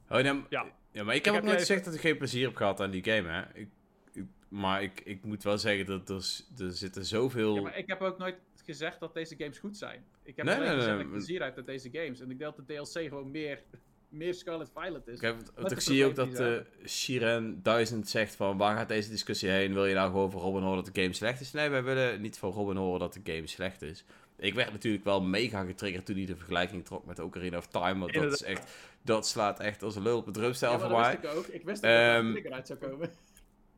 [0.09, 0.65] Oh, nee, Ja.
[0.91, 2.91] ja, maar ik heb heb ook nooit gezegd dat ik geen plezier heb gehad aan
[2.91, 3.41] die game, hè.
[3.59, 3.69] Ik,
[4.13, 7.55] ik- maar ik, ik moet wel zeggen dat er, er zitten zoveel...
[7.55, 10.05] Ja, maar ik heb ook nooit gezegd dat deze games goed zijn.
[10.23, 12.19] Ik heb Nee, alleen nee, gezegd nee, dat ik plezier uit uit deze games.
[12.19, 13.63] En ik denk dat de DLC gewoon meer,
[14.09, 15.15] meer Scarlet Violet is.
[15.15, 16.57] Ik, heb, want ik zie ook dat uh,
[16.87, 19.73] Shiren 1000 zegt van waar gaat deze discussie heen?
[19.73, 21.51] Wil je nou gewoon voor Robin horen dat de game slecht is?
[21.51, 24.05] Nee, wij willen niet van Robin horen dat de game slecht is.
[24.37, 27.99] Ik werd natuurlijk wel mega getriggerd toen hij de vergelijking trok met Ocarina of Time.
[27.99, 28.71] Want dat is echt,
[29.01, 31.19] dat slaat echt als een lul op het drumstel Ja, maar voor dat mij.
[31.21, 31.47] wist ik ook.
[31.47, 33.09] Ik wist dat er een eruit zou komen.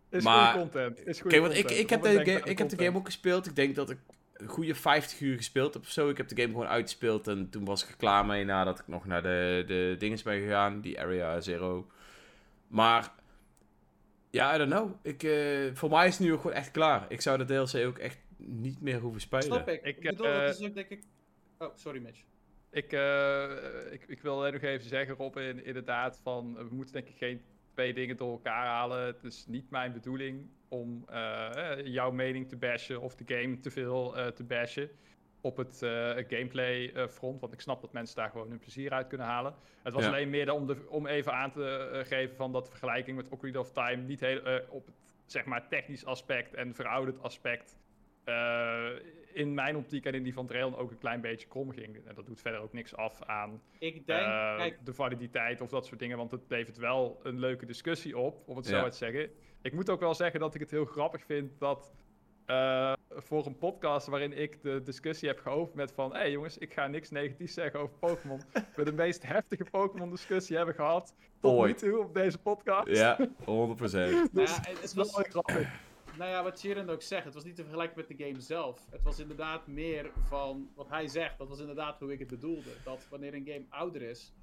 [0.10, 1.08] Is Maar- goede content.
[1.08, 1.80] Is goede Kijk, want ik, content.
[1.84, 3.46] ik, heb, de game, ik heb de game ook gespeeld.
[3.48, 3.98] Ik denk dat ik
[4.48, 6.10] goede 50 uur gespeeld heb of zo.
[6.10, 8.88] Ik heb de game gewoon uitgespeeld en toen was ik er klaar mee nadat ik
[8.88, 11.88] nog naar de, de dinges ben gegaan, die Area Zero.
[12.68, 13.12] Maar,
[14.30, 14.92] ja, I don't know.
[15.02, 17.06] Ik, eh, voor mij is het nu ook gewoon echt klaar.
[17.08, 19.46] Ik zou de DLC ook echt niet meer hoeven spelen.
[19.46, 19.84] Snap ik.
[19.84, 21.04] Ik, Ik bedoel, eh, dat is ook denk ik...
[21.58, 22.24] Oh, sorry Mitch.
[22.72, 27.08] Ik, eh, ik, ik wil alleen nog even zeggen, Robin, inderdaad, van we moeten denk
[27.08, 27.42] ik geen
[27.74, 29.06] twee dingen door elkaar halen.
[29.06, 33.60] Het is niet mijn bedoeling om eh, eh, jouw mening te bashen of de game
[33.60, 34.90] te veel eh, te bashen
[35.42, 35.90] op het eh,
[36.28, 39.54] gameplay eh, front, want ik snap dat mensen daar gewoon hun plezier uit kunnen halen.
[39.84, 40.10] Het was Ja.
[40.10, 43.60] alleen meer om, de, om even aan te geven van dat de vergelijking met Ocarina
[43.60, 44.96] of Time niet heel eh, op het
[45.26, 47.78] zeg maar technisch aspect en verouderd aspect
[48.24, 48.90] eh,
[49.34, 52.06] in mijn optiek en in die van Trail ook een klein beetje krom ging.
[52.08, 54.26] En dat doet verder ook niks af aan Ik denk...
[54.58, 56.18] kijk, de validiteit of dat soort dingen.
[56.18, 58.82] Want het levert wel een leuke discussie op, om het zo Ja.
[58.84, 59.30] uit te zeggen.
[59.62, 61.92] Ik moet ook wel zeggen dat ik het heel grappig vind dat
[62.46, 66.12] eh, voor een podcast waarin ik de discussie heb geopend met van...
[66.12, 68.42] Hé hey jongens, ik ga niks negatiefs zeggen over Pokémon.
[68.76, 71.82] we de meest heftige Pokémon discussie hebben gehad tot Ooit.
[71.82, 72.88] nu toe op deze podcast.
[72.88, 73.24] Ja, 100%.
[73.46, 75.90] nou Dus ja, het het is was, wel heel grappig.
[76.18, 78.88] Nou ja, wat Sharon ook zegt, het was niet te vergelijken met de game zelf.
[78.90, 81.38] Het was inderdaad meer van wat hij zegt.
[81.38, 82.70] Dat was inderdaad hoe ik het bedoelde.
[82.84, 84.34] Dat wanneer een game ouder is,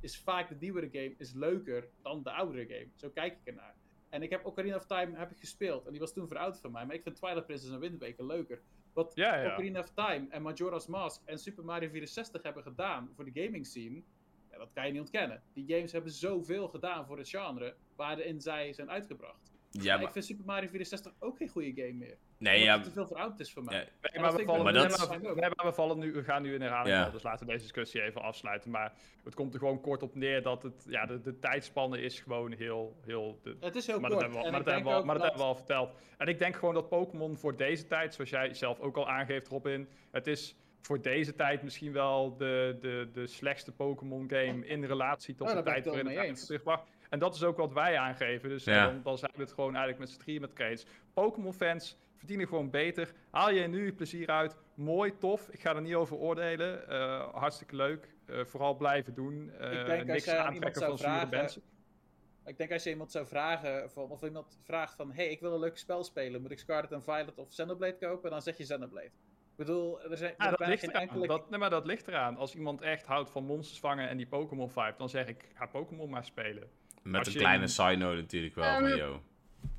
[0.00, 2.88] is vaak de nieuwere game is leuker dan de oudere game.
[2.94, 3.74] Zo kijk ik ernaar.
[4.12, 5.84] En ik heb Ocarina of Time heb ik gespeeld.
[5.86, 6.86] En die was toen verouderd van mij.
[6.86, 8.62] Maar ik vind Twilight Princess en Wind Waker leuker.
[8.92, 9.52] Wat Ja, ja.
[9.52, 13.66] Ocarina of Time en Majora's Mask en Super Mario 64 hebben gedaan voor de gaming
[13.66, 14.02] scene.
[14.50, 15.42] Ja, dat kan je niet ontkennen.
[15.52, 19.52] Die games hebben zoveel gedaan voor het genre waarin zij zijn uitgebracht.
[19.70, 20.06] Ja, Maar maar...
[20.06, 22.18] ik vind Super Mario 64 ook geen goede game meer.
[22.42, 22.74] Nee, Omdat ja...
[22.74, 23.74] het te veel verouderd is voor mij.
[23.74, 26.22] ja, Nee, dat maar we, vallen, Maar dat- maar, nee, maar we, vallen nu, we
[26.24, 27.10] gaan nu in herhaling Ja.
[27.10, 28.70] dus laten we deze discussie even afsluiten.
[28.70, 28.92] Maar
[29.24, 32.52] het komt er gewoon kort op neer dat het, ja, de, de tijdspanne is gewoon
[32.52, 32.96] heel...
[33.04, 34.32] heel de, Het is heel maar dat kort.
[34.32, 35.94] hebben we, maar ik dat hebben we, al- maar dat hebben we al verteld.
[36.18, 39.48] En ik denk gewoon dat Pokémon voor deze tijd, zoals jij zelf ook al aangeeft,
[39.48, 44.84] Robin, het is voor deze tijd misschien wel de, de, de slechtste Pokémon game in
[44.84, 46.88] relatie tot de tijd het waarin het is gebracht.
[47.10, 48.48] En dat is ook wat wij aangeven.
[48.48, 48.86] Dus Ja.
[48.86, 50.86] dan, dan zijn we het gewoon eigenlijk met z'n drieën met elkaar eens.
[51.14, 53.12] Pokémon-fans verdienen gewoon beter.
[53.30, 54.56] Haal je nu je plezier uit.
[54.74, 55.48] Mooi, tof.
[55.48, 56.88] Ik ga er niet over oordelen.
[56.88, 58.14] Eh, hartstikke leuk.
[58.26, 59.50] Eh, vooral blijven doen.
[59.50, 61.62] Eh, Ik denk als niks aan aantrekken iemand van zure vragen- mensen.
[62.44, 65.52] Ik denk als je iemand zou vragen, van, of iemand vraagt van, hey, ik wil
[65.54, 68.30] een leuk spel spelen, moet ik Scarlet en Violet of Xenoblade kopen?
[68.30, 69.06] Dan zeg je Xenoblade.
[69.06, 71.02] Ik bedoel, er zijn er Ja, dat ligt, geen eraan.
[71.02, 71.26] enkele...
[71.26, 72.36] Dat, nee, maar dat ligt eraan.
[72.36, 75.66] Als iemand echt houdt van monsters vangen en die Pokémon vibe, dan zeg ik, ga
[75.66, 76.68] Pokémon maar spelen.
[77.02, 79.22] Met Als een kleine side note natuurlijk wel Ehm, van, yo.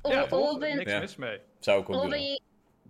[0.02, 0.26] Ja?
[0.28, 0.98] Robin, Niks Ja.
[1.00, 1.40] mis mee.
[1.58, 2.02] Zou ik ook doen.
[2.02, 2.40] Robin,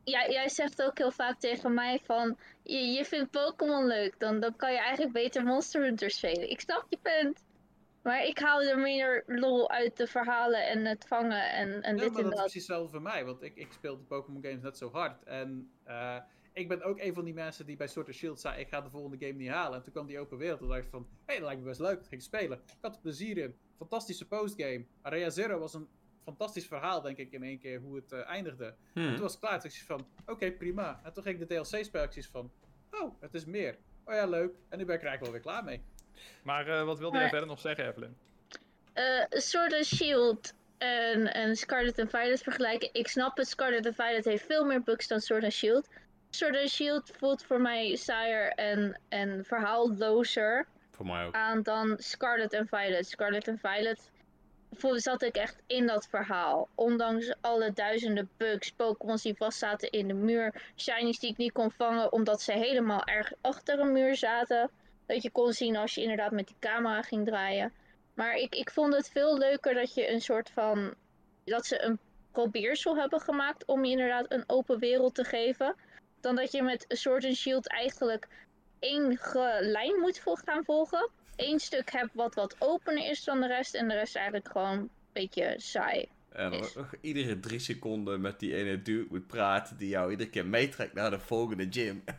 [0.04, 4.40] jij, jij zegt ook heel vaak tegen mij van, je, je vindt Pokémon leuk, dan,
[4.40, 6.50] dan kan je eigenlijk beter Monster Hunter spelen.
[6.50, 7.44] Ik snap je punt.
[8.02, 12.02] Maar ik haal er meer lol uit de verhalen en het vangen en, en Ja,
[12.02, 12.50] dit maar en dat is dat.
[12.50, 15.22] precies hetzelfde voor mij, want ik, ik speel de Pokémon games net zo hard.
[15.22, 16.16] En eh,
[16.52, 18.80] ik ben ook een van die mensen die bij Sword and Shield zei, ik ga
[18.80, 19.76] de volgende game niet halen.
[19.78, 20.58] En toen kwam die open wereld.
[20.58, 21.96] Toen dacht ik van, hé, hey, dat lijkt me best leuk.
[21.98, 22.58] Dat ging ik spelen.
[22.66, 23.56] Ik had er plezier in.
[23.76, 24.84] Fantastische postgame.
[25.02, 25.88] Area Zero was een
[26.24, 28.74] fantastisch verhaal, denk ik, in één keer hoe het eh, eindigde.
[28.92, 29.12] Hmm.
[29.12, 29.60] Toen was het klaar.
[29.60, 31.00] Toen dacht ik van, oké, prima.
[31.04, 32.50] En toen ging ik de DLC-spelletjes van,
[32.90, 33.76] oh, het is meer.
[34.04, 34.54] Oh ja, leuk.
[34.68, 35.82] En nu ben ik er eigenlijk wel weer klaar mee.
[36.42, 38.16] Maar eh, wat wilde jij verder nog zeggen, Evelyn?
[38.92, 42.88] eh Sword and Shield en, en Scarlet and Violet vergelijken.
[42.92, 45.88] Ik snap het, Scarlet and Violet heeft veel meer bugs dan Sword and Shield.
[46.30, 51.34] Sword and Shield voelt voor mij saaier en, en verhaallozer Voor mij ook.
[51.34, 53.06] aan dan Scarlet and Violet.
[53.08, 54.10] Scarlet and Violet
[54.78, 56.68] voelde, zat ik echt in dat verhaal.
[56.74, 61.70] Ondanks alle duizenden bugs, Pokémons die vastzaten in de muur, shinies die ik niet kon
[61.70, 64.70] vangen omdat ze helemaal erg achter een muur zaten.
[65.06, 67.72] Dat je kon zien als je inderdaad met die camera ging draaien.
[68.14, 70.94] Maar ik, ik vond het veel leuker dat je een soort van.
[71.44, 71.98] dat ze een
[72.32, 75.74] probeersel hebben gemaakt om je inderdaad een open wereld te geven.
[76.20, 78.28] Dan dat je met Sword and Shield eigenlijk
[78.78, 79.18] één
[79.60, 81.10] lijn moet gaan volgen.
[81.36, 83.74] Eén stuk hebt wat wat opener is dan de rest.
[83.74, 86.08] En de rest eigenlijk gewoon een beetje saai.
[86.32, 86.74] En Is.
[87.00, 91.10] iedere drie seconden met die ene dude moet praten die jou iedere keer meetrekt naar
[91.10, 92.04] de volgende gym.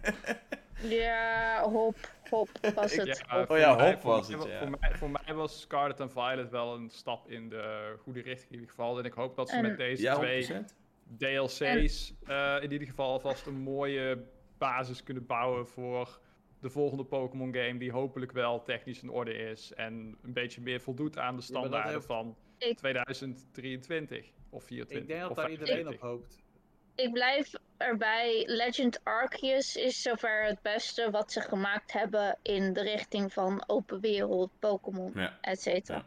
[0.82, 1.96] Ja, hop,
[2.30, 3.22] hop was het.
[3.28, 3.50] hop.
[3.50, 4.58] Oh ja, voor mij- hop voor was mij- het, ja.
[4.60, 8.48] Voor mij, voor mij was Scarlet and Violet wel een stap in de goede richting
[8.50, 8.98] in ieder geval.
[9.00, 10.74] En ik hoop dat ze En- met deze Ja, twee 100%.
[11.18, 14.24] DLC's eh, in ieder geval alvast een mooie
[14.58, 16.20] basis kunnen bouwen voor
[16.66, 17.78] de volgende Pokémon game.
[17.78, 19.74] Die hopelijk wel technisch in orde is.
[19.74, 24.98] En een beetje meer voldoet aan de standaarden van Ik- 2023 of 24.
[25.02, 26.04] Ik denk dat daar iedereen 25.
[26.04, 26.44] op hoopt.
[26.96, 28.44] Ik blijf erbij.
[28.48, 34.00] Legend Arceus is zover het beste wat ze gemaakt hebben in de richting van open
[34.00, 35.38] wereld, Pokémon, Ja.
[35.42, 35.98] et cetera.
[35.98, 36.06] Ja.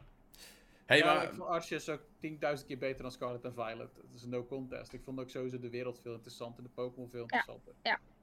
[0.87, 3.95] Hey, ja, maar ik vond Arceus ook 10.000 keer beter dan Scarlet and Violet.
[3.95, 4.93] Dat is no contest.
[4.93, 7.73] Ik vond ook sowieso de wereld veel interessanter, de Pokémon veel interessanter.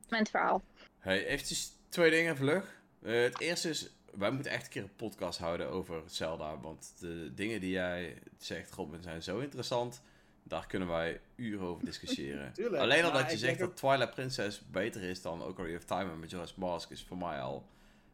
[0.10, 0.64] Met verhaal.
[1.00, 2.80] Hey, eventjes twee dingen vlug.
[3.02, 6.58] Eh, het eerste is, wij moeten echt een keer een podcast houden over Zelda.
[6.60, 10.02] Want de dingen die jij zegt, Robin, zijn zo interessant.
[10.44, 12.52] Daar kunnen wij uren over discussiëren.
[12.54, 16.12] Tuurlijk, Alleen al dat je zegt dat Twilight Princess beter is dan Ocarina of Time
[16.12, 17.68] en Majora's Mask is voor mij al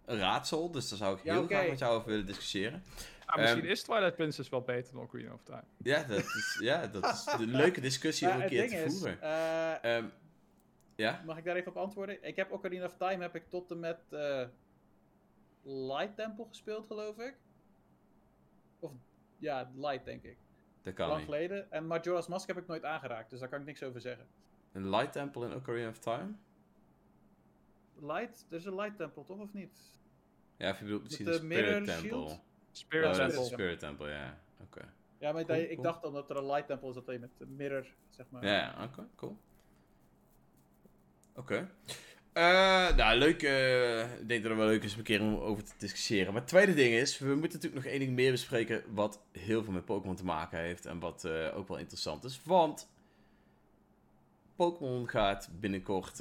[0.06, 0.72] een raadsel.
[0.72, 2.84] Dus daar zou ik Ja, heel graag met jou over willen discussiëren.
[3.26, 5.64] Ah, misschien Ehm, is Twilight Princess wel beter dan Queen of Time.
[5.78, 9.22] Ja, dat is, ja, dat is een leuke discussie om een keer te is, voeren.
[9.22, 10.06] eh, Ehm,
[11.02, 11.22] ja?
[11.26, 12.24] mag ik daar even op antwoorden?
[12.24, 14.48] Ik heb Ocarina of Time heb ik tot en met eh,
[15.64, 17.36] Light Temple gespeeld, geloof ik.
[18.80, 18.92] Of
[19.38, 20.38] ja, Light denk ik.
[20.82, 21.30] Dat kan Lang niet.
[21.30, 21.72] geleden.
[21.72, 24.28] En Majora's Mask heb ik nooit aangeraakt, dus daar kan ik niks over zeggen.
[24.72, 26.34] Een Light Temple in Ocarina of Time?
[28.00, 28.46] Light?
[28.50, 30.00] Er is een Light Temple, toch of niet?
[30.58, 32.08] Ja, of je bedoelt misschien de de Spirit Mirror Temple.
[32.10, 32.42] Shield?
[32.72, 33.50] Spirit Oh, dat is Temple.
[33.50, 34.38] de Spirit Temple, ja.
[34.62, 34.94] Oké.
[35.18, 35.82] Ja, maar Cool, ik cool.
[35.82, 38.46] dacht dan dat er een Light Temple is, dat je met de mirror, zeg maar.
[38.46, 39.38] Ja, ja, oké, cool.
[41.42, 41.72] Oké.
[42.34, 43.44] Eh, nou, leuk.
[43.44, 46.34] eh, ik denk dat het wel leuk is om een keer om over te discussiëren.
[46.34, 49.64] Maar het tweede ding is, we moeten natuurlijk nog één ding meer bespreken wat heel
[49.64, 52.42] veel met Pokémon te maken heeft en wat eh, ook wel interessant is.
[52.44, 52.90] Want
[54.56, 56.20] Pokémon gaat binnenkort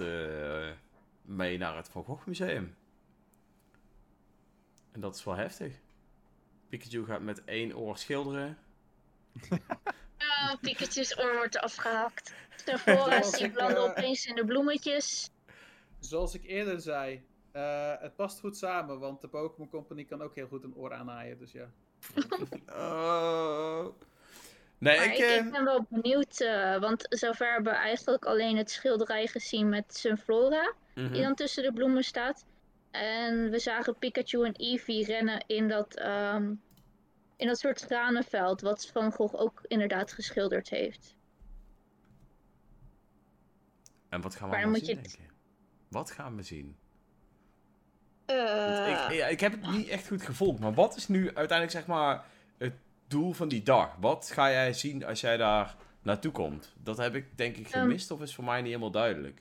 [1.22, 2.76] mee naar het Van Gogh Museum.
[4.92, 5.72] En dat is wel heftig.
[6.68, 8.58] Pikachu gaat met één oor schilderen.
[10.42, 12.34] Oh, Pikachu's oor wordt afgehakt.
[12.64, 15.30] Sephora die ik, belanden eh, opeens in de bloemetjes.
[15.98, 17.22] Zoals ik eerder zei,
[17.52, 20.92] eh, het past goed samen, want de Pokémon Company kan ook heel goed een oor
[20.92, 21.70] aanhaaien, dus ja.
[22.82, 23.86] Oh.
[24.80, 25.12] Nee, Maar ik...
[25.12, 29.26] ik, eh, ik ben wel benieuwd, eh, want zover hebben we eigenlijk alleen het schilderij
[29.26, 31.12] gezien met Sunflora, mhm.
[31.12, 32.44] die dan tussen de bloemen staat.
[32.90, 36.54] En we zagen Pikachu en Eevee rennen in dat, ehm,
[37.36, 41.16] in dat soort granenveld, wat Van Gogh ook inderdaad geschilderd heeft.
[44.10, 45.18] En wat gaan we allemaal zien, het-?
[45.88, 46.76] Wat gaan we zien?
[48.26, 51.70] Eh, ik, ja, ik heb het niet echt goed gevolgd, maar wat is nu uiteindelijk
[51.70, 52.24] zeg maar
[52.58, 52.74] het
[53.08, 53.96] doel van die dag?
[54.00, 56.72] Wat ga jij zien als jij daar naartoe komt?
[56.82, 57.80] Dat heb ik denk ik Ehm.
[57.80, 59.40] gemist of is voor mij niet helemaal duidelijk?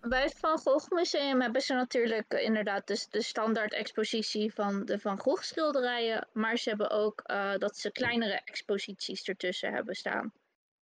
[0.00, 4.84] Bij het Van Gogh Museum hebben ze natuurlijk eh, inderdaad dus de standaard expositie van
[4.84, 6.26] de Van Gogh schilderijen.
[6.32, 10.32] Maar ze hebben ook eh, dat ze kleinere exposities ertussen hebben staan.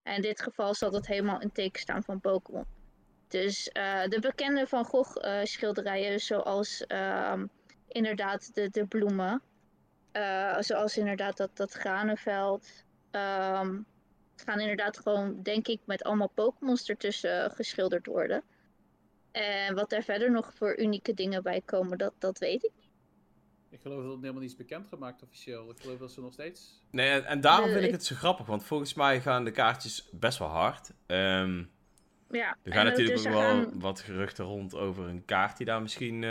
[0.03, 2.67] En in dit geval zal dat helemaal in teken staan van Pokémon.
[3.29, 7.47] Dus eh, de bekende Van Gogh eh, schilderijen zoals ehm,
[7.89, 9.43] inderdaad de, de bloemen.
[10.13, 12.69] eh, zoals inderdaad dat, dat granenveld.
[13.11, 13.79] ehm,
[14.37, 18.43] gaan inderdaad gewoon, denk ik, met allemaal Pokémons ertussen geschilderd worden.
[19.33, 22.73] En wat daar verder nog voor unieke dingen bij komen, dat, dat weet ik.
[23.71, 25.71] Ik geloof dat het helemaal niet is bekendgemaakt officieel.
[25.71, 26.83] Ik geloof dat ze nog steeds...
[26.91, 29.51] Nee, en, en daarom vind ik ik- het zo grappig, want volgens mij gaan de
[29.51, 30.91] kaartjes best wel hard.
[31.07, 31.65] Ehm,
[32.31, 32.57] ja.
[32.63, 35.67] Er gaan en natuurlijk dus ook wel gaan- wat geruchten rond over een kaart die
[35.67, 36.31] daar misschien eh,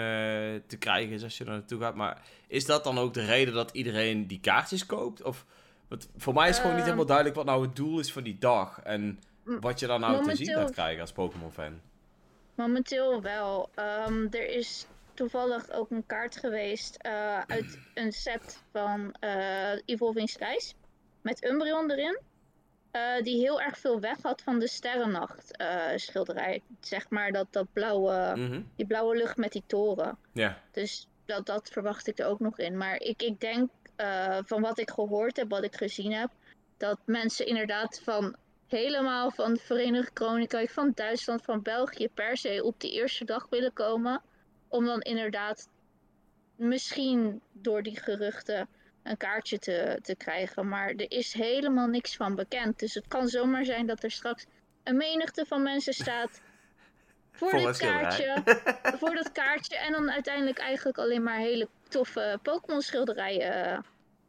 [0.67, 1.95] te krijgen is als je er naartoe gaat.
[1.95, 5.21] Maar is dat dan ook de reden dat iedereen die kaartjes koopt?
[5.23, 5.45] Of,
[5.87, 6.85] want voor mij is gewoon niet Ehm.
[6.85, 8.79] helemaal duidelijk wat nou het doel is van die dag.
[8.83, 11.81] En wat je dan nou te zien gaat krijgen als Pokémon-fan.
[12.55, 13.69] Momenteel wel.
[13.75, 20.29] Ehm, er is toevallig ook een kaart geweest eh, uit een set van eh Evolving
[20.29, 20.75] Skies.
[21.21, 22.19] Met Umbreon erin.
[22.95, 26.61] Eh, die heel erg veel weg had van de Sterrennacht eh, schilderij.
[26.79, 28.61] Zeg maar dat, dat blauwe, Mhm.
[28.75, 30.17] die blauwe lucht met die toren.
[30.31, 32.77] Ja, Dus dat, dat verwacht ik er ook nog in.
[32.77, 36.29] Maar ik, ik denk eh, van wat ik gehoord heb, wat ik gezien heb,
[36.77, 38.35] dat mensen inderdaad van
[38.67, 43.47] helemaal van het Verenigd Koninkrijk, van Duitsland, van België per se op die eerste dag
[43.49, 44.21] willen komen.
[44.67, 45.69] Om dan inderdaad
[46.55, 48.67] misschien door die geruchten
[49.05, 50.67] een kaartje te, te krijgen.
[50.67, 52.79] Maar er is helemaal niks van bekend.
[52.79, 54.45] Dus het kan zomaar zijn dat er straks
[54.83, 56.41] een menigte van mensen staat.
[57.31, 58.01] Voor, dit schilderij.
[58.01, 58.43] kaartje.
[58.99, 59.77] voor dat kaartje.
[59.77, 63.79] En dan uiteindelijk eigenlijk alleen maar hele toffe Pokémon schilderijen eh,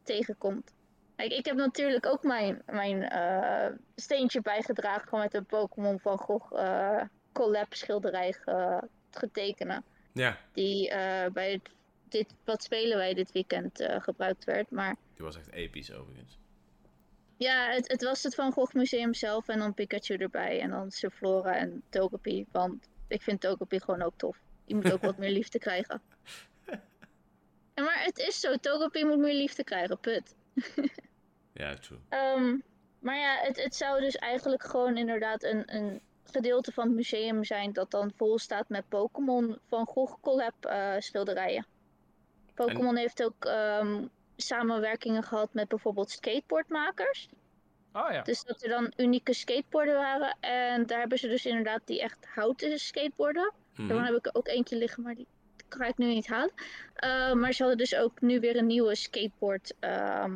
[0.03, 0.73] tegenkomt.
[1.15, 6.17] Kijk, ik heb natuurlijk ook mijn, mijn eh, steentje bijgedragen gewoon met een Pokémon van
[6.17, 7.01] Gogh eh,
[7.33, 9.83] collab schilderij ge- getekenen.
[10.13, 10.37] ja.
[10.53, 11.69] Die eh, bij het,
[12.09, 14.71] dit, wat spelen wij dit weekend eh, gebruikt werd.
[14.71, 16.37] Maar Die was echt episch overigens.
[17.37, 20.61] ja, het, het was het Van Gogh Museum zelf en dan Pikachu erbij.
[20.61, 22.45] En dan Surflora en Togepi.
[22.51, 24.37] Want ik vind Togepi gewoon ook tof.
[24.65, 26.01] Die moet ook wat meer liefde krijgen.
[27.75, 30.35] Ja, maar het is zo, Togepi moet meer liefde krijgen, put.
[31.53, 31.99] Ja, true.
[32.09, 32.57] Ehm,
[32.99, 37.43] maar ja, het, het zou dus eigenlijk gewoon inderdaad een, een gedeelte van het museum
[37.43, 41.65] zijn dat dan vol staat met Pokémon van Gogh collab eh, schilderijen.
[42.57, 44.05] Pokémon heeft ook ehm,
[44.35, 47.29] samenwerkingen gehad met bijvoorbeeld skateboardmakers.
[47.93, 48.21] Oh ja.
[48.21, 50.37] Dus dat er dan unieke skateboarden waren.
[50.39, 53.53] En daar hebben ze dus inderdaad die echt houten skateboarden.
[53.75, 55.27] Daarvan heb ik er ook eentje liggen, maar die
[55.67, 56.51] kan ik nu niet halen.
[56.93, 60.35] Eh, maar ze hadden dus ook nu weer een nieuwe skateboard ehm,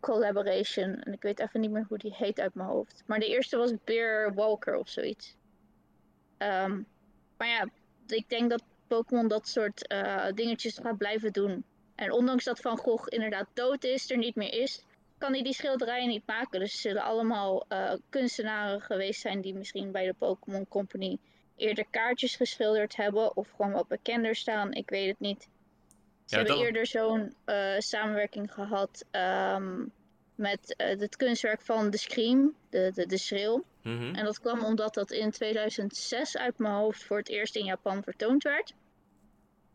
[0.00, 1.02] collaboration.
[1.02, 3.02] En ik weet even niet meer hoe die heet uit mijn hoofd.
[3.06, 5.36] Maar de eerste was Bear Walker of zoiets.
[6.36, 6.82] Ehm,
[7.36, 7.68] maar ja,
[8.06, 11.64] ik denk dat Pokémon dat soort eh, dingetjes gaat blijven doen.
[11.94, 14.82] En ondanks dat Van Gogh inderdaad dood is, er niet meer is,
[15.18, 16.60] kan hij die schilderijen niet maken.
[16.60, 21.18] Dus ze zullen allemaal eh, kunstenaren geweest zijn die misschien bij de Pokémon Company
[21.56, 24.72] eerder kaartjes geschilderd hebben of gewoon wat bekender staan.
[24.72, 25.42] Ik weet het niet.
[25.42, 25.48] Ze
[26.26, 29.84] Ja, hebben dat- eerder zo'n eh, samenwerking gehad ehm,
[30.36, 33.64] met eh, het kunstwerk van The Scream, de, de, de schreeuw.
[33.82, 34.14] Mhm.
[34.14, 38.02] En dat kwam omdat dat in 2006 uit mijn hoofd voor het eerst in Japan
[38.02, 38.74] vertoond werd.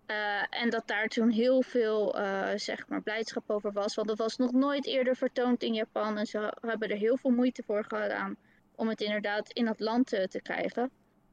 [0.06, 3.96] Eh, en dat daar toen heel veel eh, zeg maar blijdschap over was.
[3.96, 6.18] Want het was nog nooit eerder vertoond in Japan.
[6.18, 8.36] En ze hebben er heel veel moeite voor gedaan
[8.76, 10.90] om het inderdaad in het land te, te krijgen.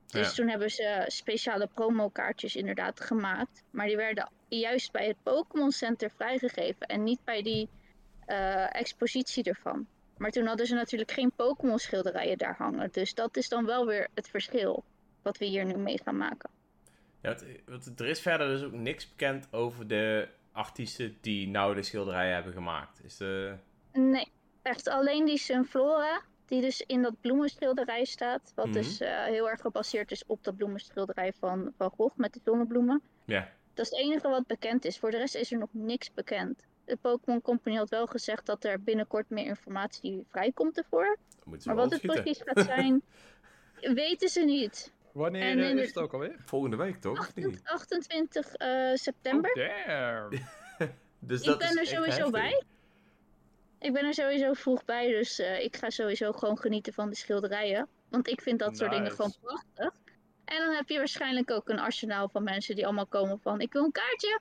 [0.06, 0.34] Dus Ja.
[0.34, 3.62] toen hebben ze speciale promokaartjes inderdaad gemaakt.
[3.70, 6.86] Maar die werden juist bij het Pokémon Center vrijgegeven.
[6.86, 7.68] En niet bij die
[8.28, 9.86] eh, expositie ervan.
[10.16, 12.88] Maar toen hadden ze natuurlijk geen Pokémon schilderijen daar hangen.
[12.92, 14.84] Dus dat is dan wel weer het verschil.
[15.22, 16.50] Wat we hier nu mee gaan maken.
[17.22, 17.36] Ja,
[17.66, 22.34] want, er is verder dus ook niks bekend over de artiesten die nou de schilderijen
[22.34, 23.00] hebben gemaakt.
[23.04, 23.54] Is de...
[23.92, 24.28] Nee,
[24.62, 26.20] echt alleen die Sunflora.
[26.46, 28.52] Die dus in dat bloemenschilderij staat.
[28.54, 28.74] Wat Mhm.
[28.74, 33.02] dus eh, heel erg gebaseerd is op dat bloemenschilderij van Van Gogh met de zonnebloemen.
[33.24, 33.48] Ja.
[33.74, 34.98] Dat is het enige wat bekend is.
[34.98, 36.66] Voor de rest is er nog niks bekend.
[36.88, 41.16] De Pokémon Company had wel gezegd dat er binnenkort meer informatie vrijkomt ervoor.
[41.64, 43.02] Maar wat het precies gaat zijn,
[44.02, 44.92] weten ze niet.
[45.12, 46.36] Wanneer En eh, in is het ook alweer?
[46.44, 47.18] Volgende week toch?
[47.18, 47.60] Of niet?
[47.64, 49.50] 28 eh, september.
[49.50, 50.30] Oh, damn.
[51.18, 52.30] Dus Ik dat ben is er sowieso heftig.
[52.30, 52.64] bij.
[53.78, 57.16] Ik ben er sowieso vroeg bij, dus eh, ik ga sowieso gewoon genieten van de
[57.16, 57.88] schilderijen.
[58.08, 60.00] Want ik vind dat soort dingen gewoon prachtig.
[60.44, 63.72] En dan heb je waarschijnlijk ook een arsenaal van mensen die allemaal komen van ik
[63.72, 64.40] wil een kaartje.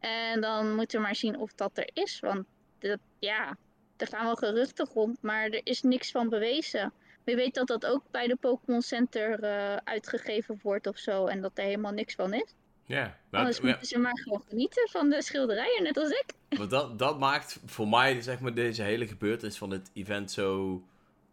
[0.00, 2.20] En dan moeten we maar zien of dat er is.
[2.20, 2.46] Want
[2.78, 3.56] dat, ja,
[3.96, 6.92] er gaan wel geruchten rond, maar er is niks van bewezen.
[7.24, 11.26] Wie weet dat dat ook bij de Pokémon Center eh, uitgegeven wordt of zo.
[11.26, 12.54] En dat er helemaal niks van is.
[12.84, 16.24] Ja, nou, Anders ja, moeten ze maar gewoon genieten van de schilderijen, net als ik.
[16.58, 20.82] want dat, dat maakt voor mij zeg maar, deze hele gebeurtenis van het event zo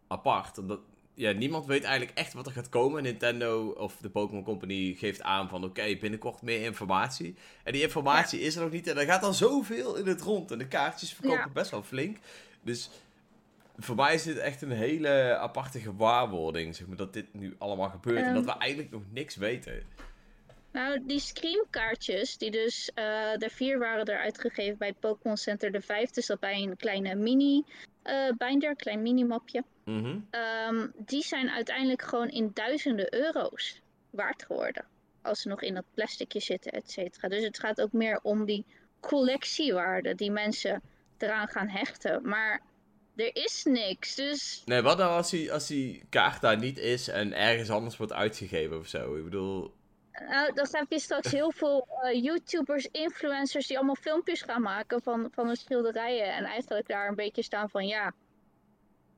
[0.06, 0.58] apart.
[0.58, 0.80] Omdat
[1.14, 3.02] ja, niemand weet eigenlijk echt wat er gaat komen.
[3.02, 7.34] Nintendo of de Pokémon Company geeft aan van oké, binnenkort meer informatie.
[7.64, 8.86] En die informatie is er nog niet.
[8.86, 10.50] En er gaat al zoveel in het rond.
[10.50, 11.48] En de kaartjes verkopen Ja.
[11.52, 12.16] best wel flink.
[12.62, 12.90] Dus
[13.78, 16.76] voor mij is dit echt een hele aparte gewaarwording.
[16.76, 18.18] Zeg maar, dat dit nu allemaal gebeurt.
[18.18, 18.34] en Ehm.
[18.34, 19.82] dat we eigenlijk nog niks weten.
[20.72, 23.04] Nou, die Scream-kaartjes, die dus, eh
[23.36, 26.10] de vier waren er uitgegeven bij Pokémon Center de 5.
[26.10, 27.14] Dus dat bij een kleine
[28.04, 29.64] mini-binder, klein mini-mapje.
[29.84, 30.18] Mhm.
[30.30, 34.84] Ehm, die zijn uiteindelijk gewoon in duizenden euro's waard geworden.
[35.22, 37.28] Als ze nog in dat plasticje zitten, et cetera.
[37.28, 38.64] Dus het gaat ook meer om die
[39.00, 40.82] collectiewaarde die mensen
[41.18, 42.28] eraan gaan hechten.
[42.28, 42.62] Maar
[43.16, 47.08] er is niks, dus Nee, wat nou als die, als die kaart daar niet is
[47.08, 49.16] en ergens anders wordt uitgegeven of zo?
[49.16, 49.74] Ik bedoel,
[50.20, 55.02] Nou, dan heb je straks heel veel eh, YouTubers, influencers die allemaal filmpjes gaan maken
[55.02, 56.34] van, van hun schilderijen.
[56.34, 58.14] En eigenlijk daar een beetje staan van ja,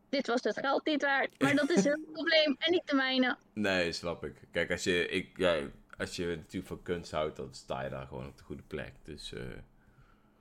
[0.08, 1.40] dit was het geld niet waard.
[1.40, 3.36] Maar dat is hun probleem en niet de mijne.
[3.52, 4.34] nee, snap ik.
[4.50, 5.60] Kijk, als je, ik, ja,
[5.98, 8.92] als je natuurlijk van kunst houdt, dan sta je daar gewoon op de goede plek.
[9.02, 9.42] Dus, eh,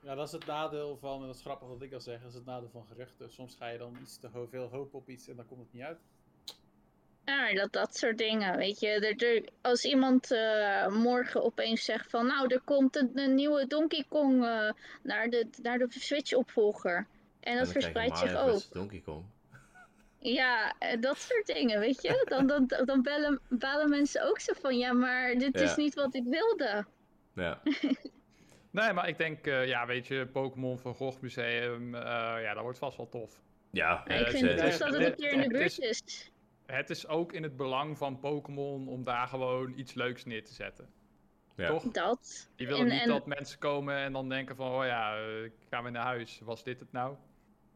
[0.00, 2.28] Ja, dat is het nadeel van, en dat is grappig wat ik al zeg, dat
[2.28, 3.30] is het nadeel van geruchten.
[3.30, 5.82] Soms ga je dan iets te veel hoop op iets en dan komt het niet
[5.82, 5.98] uit.
[7.26, 8.88] Ja, dat, dat soort dingen, weet je.
[8.88, 13.66] Er, er- als iemand eh, morgen opeens zegt van nou, er komt een, een nieuwe
[13.66, 14.70] Donkey Kong eh,
[15.02, 16.96] naar, de, naar de Switch-opvolger.
[16.96, 18.72] En en dat verspreidt zich ook.
[18.72, 19.24] Donkey Kong.
[20.18, 22.24] Ja, eh, dat soort dingen, weet je.
[22.28, 26.14] Dan, dan, dan bellen, bellen mensen ook zo van ja, maar dit is niet wat
[26.14, 26.84] ik wilde.
[27.34, 27.60] Ja.
[28.70, 32.00] Nee, maar ik denk, eh, ja, weet je, Pokémon Van Gogh Museum, eh,
[32.42, 33.42] ja, dat wordt vast wel tof.
[33.70, 36.30] Ja, ik vind het best dat het een keer in de buurt is- is.
[36.66, 40.52] Het is ook in het belang van Pokémon om daar gewoon iets leuks neer te
[40.52, 40.88] zetten.
[41.56, 41.66] Ja.
[41.68, 41.82] Toch?
[41.82, 42.48] Dat.
[42.56, 45.44] Je wil En- niet en- dat mensen komen en dan denken van, oh ja, eh,
[45.44, 46.40] ik ga weer naar huis.
[46.44, 47.16] Was dit het nou?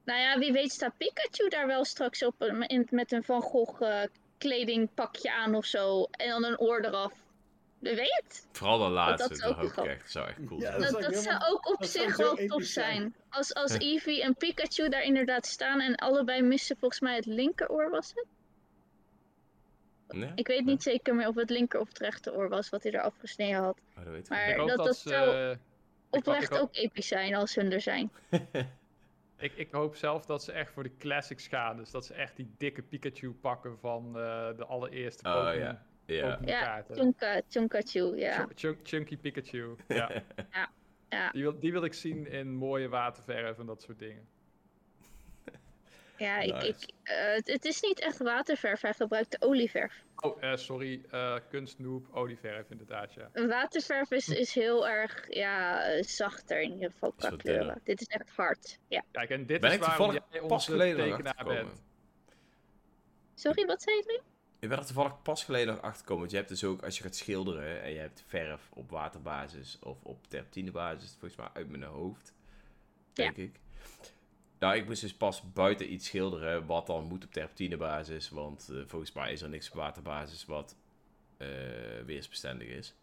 [0.04, 3.42] Nou ja, wie weet staat Pikachu daar wel straks op eh, in, met een Van
[3.42, 4.02] Gogh eh,
[4.38, 6.04] kledingpakje aan of zo.
[6.10, 7.12] En dan een oor eraf.
[7.78, 8.48] Wie weet.
[8.52, 10.00] Vooral de laatste, dat dat, ook hoop ik nog- echt.
[10.00, 10.80] Dat zou echt cool Ja, zijn.
[10.92, 12.96] Dat, zou dat ook op zich wel tof zijn.
[12.96, 13.14] zijn.
[13.30, 17.90] Als, als Eevee en Pikachu daar inderdaad staan en allebei missen volgens mij het linkeroor
[17.90, 18.26] was het.
[20.12, 20.32] Nee?
[20.34, 23.00] Ik weet niet zeker meer of het linker of het rechteroor was wat hij er
[23.00, 23.80] afgesneden had.
[23.98, 25.14] Oh, dat weet ik Maar ik dat- dat, dat ze...
[25.14, 25.56] eh,
[26.18, 28.10] Oprecht hoop- ook episch zijn als hun er zijn.
[29.38, 31.76] Ik, ik hoop zelf dat ze echt voor de classics gaan.
[31.76, 36.84] Dus dat ze echt die dikke Pikachu pakken van eh, de allereerste Oh, Pokémon, ja.
[36.90, 38.34] Chunka, Chunkachu, ja.
[38.34, 39.74] Chunk- Chunk- Chunky Pikachu.
[39.88, 40.10] Ja.
[41.08, 41.30] ja.
[41.30, 44.28] Die, wil, die wil ik zien in mooie waterverf en dat soort dingen.
[46.20, 46.66] Ja, ik, Nice.
[46.66, 50.04] ik, eh, het, het is niet echt waterverf, hij gebruikt de olieverf.
[50.16, 51.00] Oh, eh, sorry.
[51.10, 53.28] eh kunstnoep, olieverf inderdaad, ja.
[53.32, 57.80] Een Waterverf is, is heel erg ja, zachter in ieder geval qua kleuren.
[57.84, 58.78] Dit is echt hard.
[58.88, 59.04] Ja.
[59.10, 61.82] Kijk, en dit Ben is ik waarom toevallig jij pas onze geleden tekenaar bent.
[63.34, 64.20] Sorry, wat zei je nu?
[64.58, 66.20] Ik ben er toevallig pas geleden nog achtergekomen.
[66.20, 69.78] Want je hebt dus ook, als je gaat schilderen en je hebt verf op waterbasis
[69.82, 72.32] of op terpentinebasis, volgens mij uit mijn hoofd,
[73.12, 73.60] denk ik.
[74.60, 78.76] Nou, ik moest dus pas buiten iets schilderen wat dan moet op terpentinebasis, want eh,
[78.86, 80.76] volgens mij is er niks op waterbasis wat
[81.36, 81.48] eh,
[82.06, 82.94] weersbestendig is.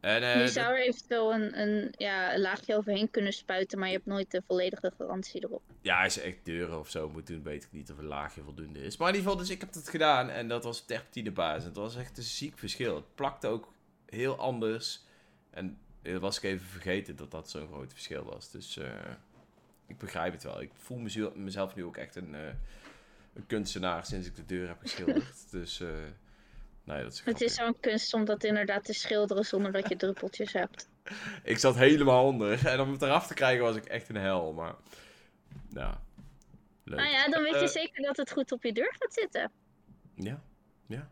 [0.00, 3.78] En, eh, je dat- zou er eventueel een, een, ja, een laagje overheen kunnen spuiten,
[3.78, 5.62] maar je hebt nooit de volledige garantie erop.
[5.80, 8.42] Ja, als je echt deuren of zo moet doen, weet ik niet of een laagje
[8.42, 8.96] voldoende is.
[8.96, 11.64] Maar in ieder geval, dus ik heb het gedaan en dat was op terpentine basis.
[11.64, 12.94] Het was echt een ziek verschil.
[12.94, 13.72] Het plakte ook
[14.06, 15.00] heel anders.
[15.50, 18.50] En eh, was ik even vergeten dat dat zo'n groot verschil was.
[18.50, 18.90] Dus eh,
[19.90, 20.60] ik begrijp het wel.
[20.62, 22.40] Ik voel mezelf, mezelf nu ook echt een, eh,
[23.34, 25.50] een kunstenaar sinds ik de deur heb geschilderd.
[25.50, 25.88] dus, eh
[26.84, 29.96] nee, dat is Het is zo'n kunst om dat inderdaad te schilderen zonder dat je
[30.04, 30.88] druppeltjes hebt.
[31.42, 32.66] Ik zat helemaal onder.
[32.72, 34.52] En om het eraf te krijgen was ik echt een hel.
[34.52, 34.74] Maar,
[35.68, 35.94] nou,
[36.84, 36.98] leuk.
[36.98, 37.66] Nou ja, dan weet je Eh.
[37.66, 39.50] zeker dat het goed op je deur gaat zitten.
[40.14, 40.42] ja.
[40.86, 41.08] ja.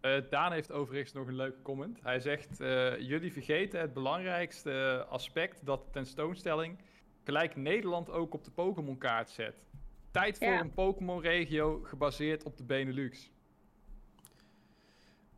[0.00, 1.98] Eh, Daan heeft overigens nog een leuke comment.
[2.02, 6.78] Hij zegt: eh, Jullie vergeten het belangrijkste aspect dat de tentoonstelling
[7.30, 9.64] gelijk Nederland ook op de Pokémon-kaart zet.
[10.10, 10.60] Tijd voor Ja.
[10.60, 13.30] een Pokémon-regio gebaseerd op de Benelux.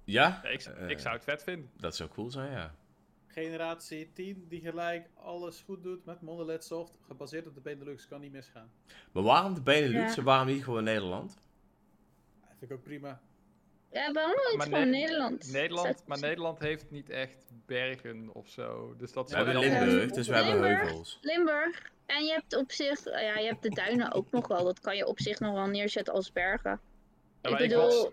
[0.04, 0.40] Ja?
[0.42, 1.70] Ja, ik, Eh, ik zou het vet vinden.
[1.76, 2.74] Dat zou cool zijn, ja.
[3.26, 8.20] Generatie 10 die gelijk alles goed doet met Monolith Soft, gebaseerd op de Benelux, kan
[8.20, 8.70] niet misgaan.
[9.12, 10.18] Maar waarom de Benelux Ja.
[10.18, 11.34] en waarom niet gewoon Nederland?
[12.40, 13.20] Dat vind ik ook prima.
[13.92, 15.52] Ja, waarom Maar gewoon Ne- Nederland?
[15.52, 18.94] Nederland, maar Nederland heeft niet echt bergen of zo.
[18.98, 19.84] Dus dat is We hebben Limburg.
[19.84, 21.18] Limburg, dus we hebben heuvels.
[21.20, 21.90] Limburg.
[22.06, 24.64] En je hebt op zich, ja, je hebt de duinen ook nog wel.
[24.64, 26.80] Dat kan je op zich nog wel neerzetten als bergen.
[27.42, 28.08] Ja, ik bedoel, was-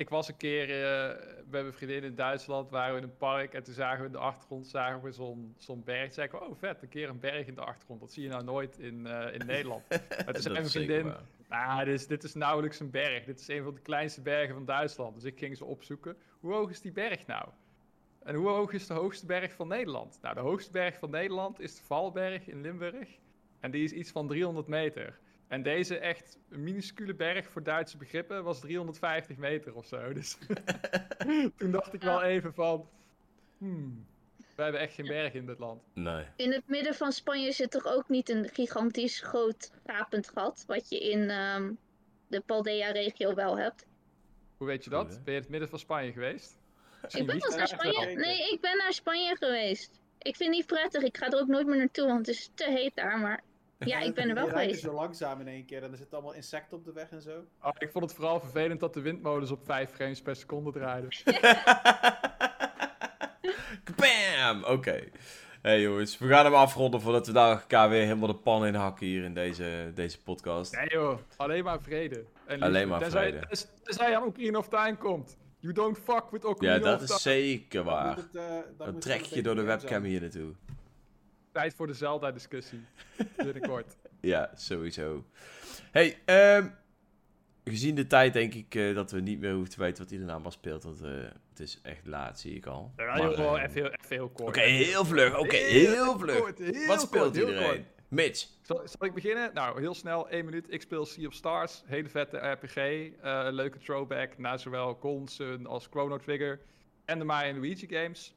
[0.00, 1.16] Ik was een keer eh,
[1.50, 4.12] bij mijn vriendin in Duitsland, waren we in een park en toen zagen we in
[4.12, 6.12] de achtergrond zagen we zo'n zo'n berg.
[6.12, 8.00] Zei ik, oh vet, een keer een berg in de achtergrond.
[8.00, 9.88] Dat zie je nou nooit in, eh, in Nederland.
[9.88, 11.12] Maar toen zei mijn vriendin,
[11.48, 13.24] nou, dit is, dit is nauwelijks een berg.
[13.24, 15.14] Dit is een van de kleinste bergen van Duitsland.
[15.14, 16.16] Dus ik ging ze opzoeken.
[16.40, 17.48] Hoe hoog is die berg nou?
[18.22, 20.18] En hoe hoog is de hoogste berg van Nederland?
[20.22, 23.18] Nou, de hoogste berg van Nederland is de Valberg in Limburg.
[23.60, 25.18] En die is iets van 300 meter.
[25.50, 30.12] En deze echt minuscule berg voor Duitse begrippen was 350 meter of zo.
[30.12, 30.38] Dus
[31.58, 32.88] toen dacht ik wel even van...
[33.58, 34.06] Hmm.
[34.54, 35.82] We hebben echt geen bergen in dit land.
[35.94, 36.24] Nee.
[36.36, 40.88] In het midden van Spanje zit toch ook niet een gigantisch groot gapend gat, wat
[40.88, 41.72] je in ehm,
[42.26, 43.86] de Paldea-regio wel hebt.
[44.56, 45.08] Hoe weet je dat?
[45.08, 46.58] Ben je in het midden van Spanje geweest?
[47.08, 47.68] Ik ben wel naar.
[47.68, 48.14] Spanje.
[48.14, 50.00] Nee, ik ben naar Spanje geweest.
[50.18, 51.02] Ik vind het niet prettig.
[51.02, 53.18] Ik ga er ook nooit meer naartoe, want het is te heet daar.
[53.18, 53.42] Maar
[53.88, 54.80] ja, ik ben er wel geweest.
[54.80, 57.44] zo langzaam in één keer en er zitten allemaal insecten op de weg en zo.
[57.62, 61.08] Oh, ik vond het vooral vervelend dat de windmolens op 5 frames per seconde draaiden.
[63.96, 64.64] Bam!
[64.64, 65.04] Oké.
[65.62, 68.74] Hey jongens, we gaan hem afronden voordat we daar elkaar weer helemaal de pan in
[68.74, 70.76] hakken hier in deze, deze podcast.
[70.76, 72.14] Nee joh, alleen maar vrede.
[72.14, 72.64] En liefde.
[72.64, 73.46] Alleen maar Tenzij- vrede.
[73.82, 75.38] tenzij- aan Ocarina of Time komt.
[75.58, 78.18] You don't fuck with Ja, Ocarina dat of is zeker waar.
[78.34, 78.42] eh,
[78.78, 80.04] dan trek je door de webcam zijn.
[80.04, 80.52] hier naartoe.
[81.52, 82.80] Tijd voor de Zelda-discussie.
[83.36, 83.96] Binnenkort.
[84.22, 85.24] Ja, sowieso.
[85.90, 86.68] Hey, ehm,
[87.64, 90.32] gezien de tijd denk ik eh, dat we niet meer hoeven te weten wat iedereen
[90.32, 90.82] allemaal speelt.
[90.82, 91.10] Want eh,
[91.48, 92.92] het is echt laat, zie ik al.
[92.96, 94.48] Ja, Maar, joh, eh, even, heel- even heel kort.
[94.48, 95.38] Oké, heel vlug.
[95.38, 96.38] Oké, heel vlug.
[96.38, 97.68] kort, heel Wat speelt kort, heel iedereen?
[97.68, 97.84] kort.
[98.08, 98.46] Mitch.
[98.62, 99.50] Zal, zal ik beginnen?
[99.54, 100.66] Nou, heel snel, één minuut.
[100.72, 101.82] Ik speel Sea of Stars.
[101.86, 102.76] Hele vette RPG.
[102.76, 106.60] eh, leuke throwback naar zowel Golden Sun als Chrono Trigger.
[107.04, 108.34] En de Mario Luigi games.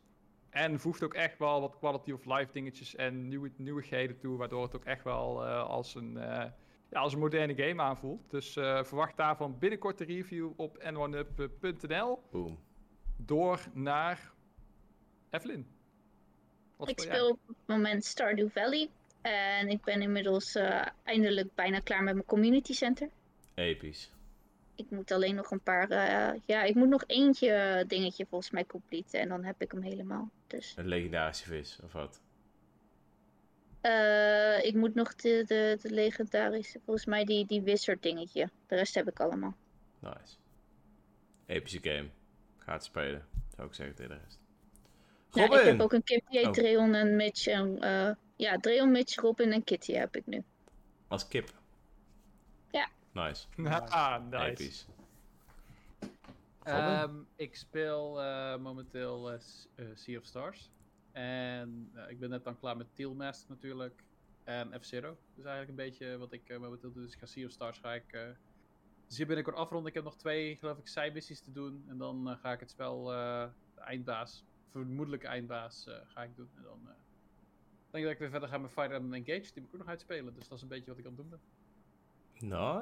[0.54, 4.38] En voegt ook echt wel wat quality of life dingetjes en nieuwe, nieuwigheden toe.
[4.38, 6.46] Waardoor het ook echt wel eh, als, een, eh,
[6.90, 8.30] ja, als een moderne game aanvoelt.
[8.30, 12.20] Dus eh, verwacht daarvan binnenkort de review op n1up.nl.
[12.32, 12.60] Boom.
[13.18, 14.32] Door naar
[15.30, 15.68] Evelyn.
[16.78, 18.90] Wat Ik speel op het moment Stardew Valley.
[19.22, 23.10] En ik ben inmiddels eh, eindelijk bijna klaar met mijn community center.
[23.54, 24.12] Episch.
[24.76, 25.90] Ik moet alleen nog een paar.
[25.90, 29.20] eh, ja, ik moet nog eentje dingetje volgens mij completen.
[29.20, 30.30] En dan heb ik hem helemaal.
[30.58, 32.22] Dus Een legendarische vis, of wat?
[33.82, 36.80] eh, ik moet nog de, de, de legendarische.
[36.86, 38.50] Volgens mij die, die wizard dingetje.
[38.68, 39.56] De rest heb ik allemaal.
[40.00, 40.36] Nice.
[41.46, 42.10] Epische game.
[42.58, 43.26] Ga het spelen,
[43.56, 44.40] zou ik zeggen tegen de rest.
[45.32, 45.66] Ja, ik Robin!
[45.68, 46.52] heb ook een kip Oh.
[46.52, 47.48] Dreon en Mitch.
[47.48, 50.44] En, eh, ja, Dreon, Mitch, Robin en Kitty heb ik nu.
[51.08, 51.50] Als kip.
[52.72, 52.90] Ja.
[53.12, 53.46] Nice.
[53.90, 54.46] Ah, nice.
[54.46, 54.86] Episch.
[56.64, 59.40] Ehm, ik speel eh, momenteel eh,
[59.76, 60.72] eh, Sea of Stars.
[61.12, 64.04] En ik ben net dan klaar met Tealmaster natuurlijk.
[64.44, 65.18] En F-Zero.
[65.36, 67.04] Dus eigenlijk een beetje wat ik momenteel doe.
[67.04, 68.36] Dus ik ga Sea of Stars ga ik...
[69.08, 69.88] zeer binnenkort afronden.
[69.88, 71.86] Ik heb nog twee, geloof ik, zijmissies te doen.
[71.88, 76.50] En dan ga ik het spel, de eindbaas, vermoedelijke eindbaas, ga ik doen.
[76.56, 76.96] En dan denk
[77.92, 79.54] ik dat ik weer verder ga met Fire Emblem Engage.
[79.54, 80.34] Die moet ik ook nog uitspelen.
[80.34, 81.42] Dus dat is een beetje wat ik aan het doen ben.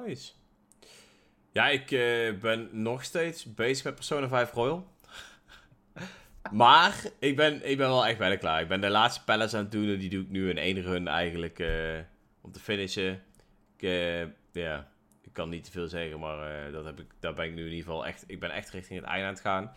[0.06, 0.34] Nice.
[1.52, 4.86] Ja, ik eh, ben nog steeds bezig met Persona 5 Royal.
[6.50, 8.60] maar ik ben, ik ben wel echt bijna klaar.
[8.60, 10.82] Ik ben de laatste pallets aan het doen en die doe ik nu in één
[10.82, 11.98] run eigenlijk eh,
[12.40, 13.22] om te finishen.
[13.76, 13.88] Ik,
[14.52, 14.88] ja,
[15.22, 17.70] ik kan niet te veel zeggen, maar dat heb ik, daar ben ik nu in
[17.70, 18.24] ieder geval echt...
[18.26, 19.72] Ik ben echt richting het einde aan het gaan.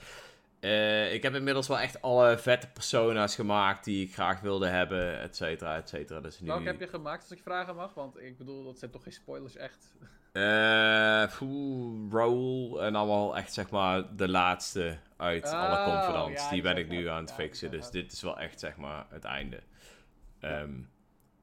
[1.11, 5.35] Ik heb inmiddels wel echt alle vette persona's gemaakt die ik graag wilde hebben, et
[5.35, 6.19] cetera, et cetera.
[6.19, 6.47] Dus nu...
[6.47, 7.93] Welke heb je gemaakt, als ik vragen mag?
[7.93, 9.93] Want ik bedoel, dat zijn toch geen spoilers echt.
[10.35, 16.41] Eh, poeh, Raoul en allemaal echt zeg maar de laatste uit alle Oh, confidants.
[16.43, 17.71] ja, die ben ik nu aan het fixen.
[17.71, 19.59] Dus dit is wel echt zeg maar het einde.
[20.39, 20.73] Ehm,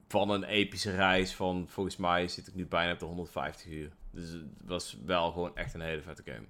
[0.08, 3.90] van een epische reis van volgens mij zit ik nu bijna op de 150 uur.
[4.10, 6.46] Dus het was wel gewoon echt een hele vette game.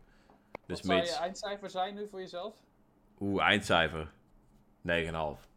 [0.66, 2.54] Dus Wat zou je eindcijfer zijn nu voor jezelf?
[3.14, 4.12] hoe eindcijfer?
[4.82, 5.48] 9,5.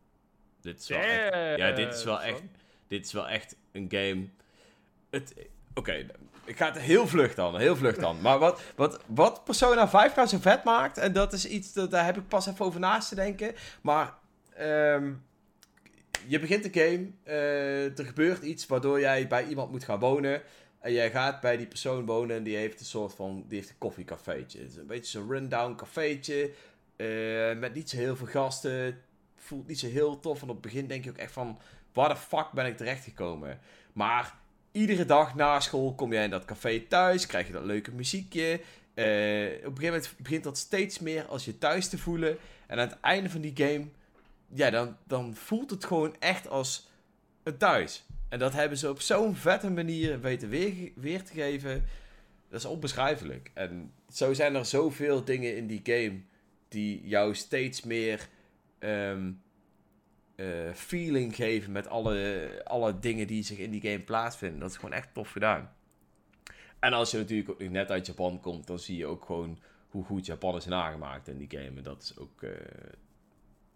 [0.62, 2.42] Dit is wel echt, ja, dit is wel echt,
[2.88, 4.28] dit is wel echt een game.
[5.10, 6.06] Het, oké,
[6.46, 8.22] ik ga het heel vlug dan, heel vlug dan.
[8.22, 11.92] Maar wat, wat, wat Persona 5 nou zo vet maakt, en dat is iets, dat,
[11.92, 13.56] daar heb ik pas even over naast te denken.
[13.82, 14.14] Maar
[14.56, 15.14] ehm,
[16.28, 20.42] je begint de game, eh, er gebeurt iets waardoor jij bij iemand moet gaan wonen.
[20.80, 23.70] En jij gaat bij die persoon wonen en die heeft een soort van, die heeft
[23.70, 24.60] een koffiecafeetje.
[24.60, 26.52] Het is een beetje zo'n rundown cafeetje,
[26.96, 29.02] eh, met niet zo heel veel gasten.
[29.36, 31.60] Voelt niet zo heel tof, en op het begin denk je ook echt van,
[31.94, 33.60] waar de fuck ben ik terechtgekomen?
[33.94, 34.36] Maar
[34.76, 38.60] iedere dag na school kom jij in dat café thuis, krijg je dat leuke muziekje.
[38.94, 39.06] Eh,
[39.66, 42.38] op een gegeven moment begint dat steeds meer als je thuis te voelen.
[42.68, 43.86] En aan het einde van die game,
[44.54, 46.88] ja, dan, dan voelt het gewoon echt als
[47.44, 48.06] een thuis.
[48.30, 51.86] En dat hebben ze op zo'n vette manier weten weer, weer te geven.
[52.50, 53.52] Dat is onbeschrijfelijk.
[53.54, 56.20] En zo zijn er zoveel dingen in die game
[56.68, 58.28] die jou steeds meer
[58.80, 59.32] ehm,
[60.36, 64.60] eh, feeling geven met alle, alle dingen die zich in die game plaatsvinden.
[64.60, 65.76] Dat is gewoon echt tof gedaan.
[66.80, 69.60] En als je natuurlijk ook net uit Japan komt, dan zie je ook gewoon
[69.90, 71.78] hoe goed Japan is nagemaakt in die game.
[71.78, 72.52] En dat is ook eh,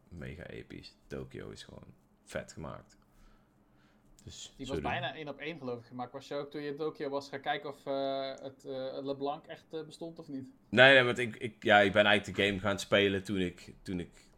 [0.10, 0.96] mega episch.
[1.08, 2.98] Tokyo is gewoon vet gemaakt.
[4.24, 6.12] Dus Die was bijna één op één geloof ik gemaakt.
[6.12, 9.46] Was je ook toen je in Tokio was gaan kijken of eh, het eh, LeBlanc
[9.46, 10.48] echt bestond of niet?
[10.70, 13.74] Nee, nee, want ik, ik, ja, ik ben eigenlijk de game gaan spelen toen ik,
[13.82, 14.29] toen ik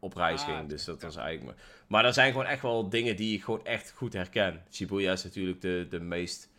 [0.00, 0.68] op reis Ah, ging.
[0.68, 1.56] Dus dat was eigenlijk...
[1.56, 4.62] Maar, maar er zijn gewoon echt wel dingen die ik gewoon echt goed herken.
[4.70, 6.50] Shibuya is natuurlijk de, de meest...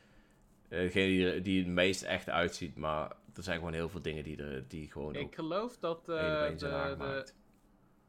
[0.69, 2.75] eh, degene die, die het meest echt uitziet.
[2.75, 6.57] Maar er zijn gewoon heel veel dingen die, er, die gewoon Ik geloof dat eh,
[6.57, 7.25] de,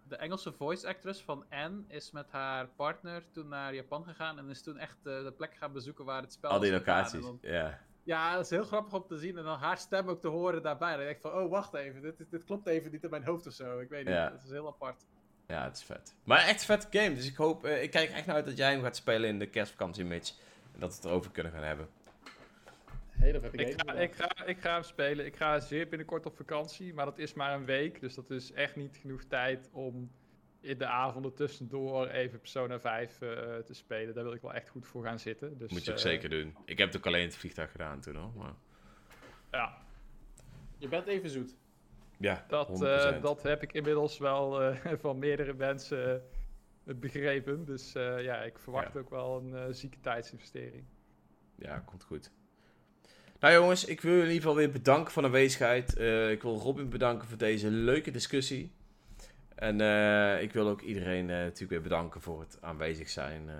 [0.08, 4.48] de, Engelse voice actress van Anne is met haar partner toen naar Japan gegaan en
[4.48, 7.78] is toen echt eh, de plek gaan bezoeken waar het spel Al die locaties, ja.
[8.02, 10.62] ja, dat is heel grappig om te zien en dan haar stem ook te horen
[10.62, 10.90] daarbij.
[10.96, 13.46] Dan denk ik van, oh wacht even, dit, dit klopt even niet in mijn hoofd
[13.46, 13.78] of zo.
[13.78, 14.30] Ik weet niet, Ja.
[14.30, 15.04] dat is heel apart.
[15.52, 16.14] Ja, het is vet.
[16.24, 17.14] Maar echt vette game.
[17.14, 19.38] Dus ik hoop, eh, ik kijk echt naar uit dat jij hem gaat spelen in
[19.38, 20.32] de kerstvakantie, Mitch.
[20.74, 21.88] En dat we het erover kunnen gaan hebben.
[23.08, 25.26] Hele vette Ik ga, ik, ga, ik ga hem spelen.
[25.26, 28.00] Ik ga zeer binnenkort op vakantie, maar dat is maar een week.
[28.00, 30.10] Dus dat is echt niet genoeg tijd om
[30.60, 34.14] in de avonden tussendoor even Persona 5 eh, te spelen.
[34.14, 35.58] Daar wil ik wel echt goed voor gaan zitten.
[35.58, 36.56] Dus, Moet je ook eh, zeker doen.
[36.64, 38.32] Ik heb het ook alleen in het vliegtuig gedaan toen hoor.
[38.36, 38.54] Maar...
[39.50, 39.78] Ja,
[40.78, 41.54] Je bent even zoet.
[42.22, 42.82] Ja, dat, 100%.
[42.82, 46.22] eh, dat heb ik inmiddels wel eh, van meerdere mensen
[46.84, 47.64] eh, begrepen.
[47.64, 49.00] Dus ja, ik verwacht Ja.
[49.00, 50.84] ook wel een zieke tijdsinvestering.
[51.56, 52.30] Ja, komt goed.
[53.40, 55.98] Nou jongens, ik wil jullie in ieder geval weer bedanken voor de aanwezigheid.
[56.30, 58.72] Ik wil Robin bedanken voor deze leuke discussie.
[59.54, 59.80] En
[60.40, 63.50] ik wil ook iedereen natuurlijk weer bedanken voor het aanwezig zijn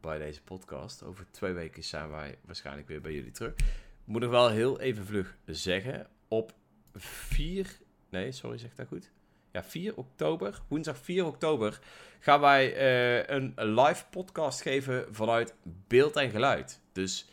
[0.00, 1.02] bij deze podcast.
[1.02, 3.52] Over twee weken zijn wij waarschijnlijk weer bij jullie terug.
[3.52, 3.64] Ik
[4.04, 6.06] moet nog wel heel even vlug zeggen.
[6.28, 6.52] Op
[6.94, 7.78] 4...
[8.08, 9.10] Nee, sorry, zeg dat goed?
[9.52, 11.80] Ja, 4 oktober, woensdag 4 oktober,
[12.18, 16.80] gaan wij eh, een live podcast geven vanuit beeld en geluid.
[16.92, 17.30] Dus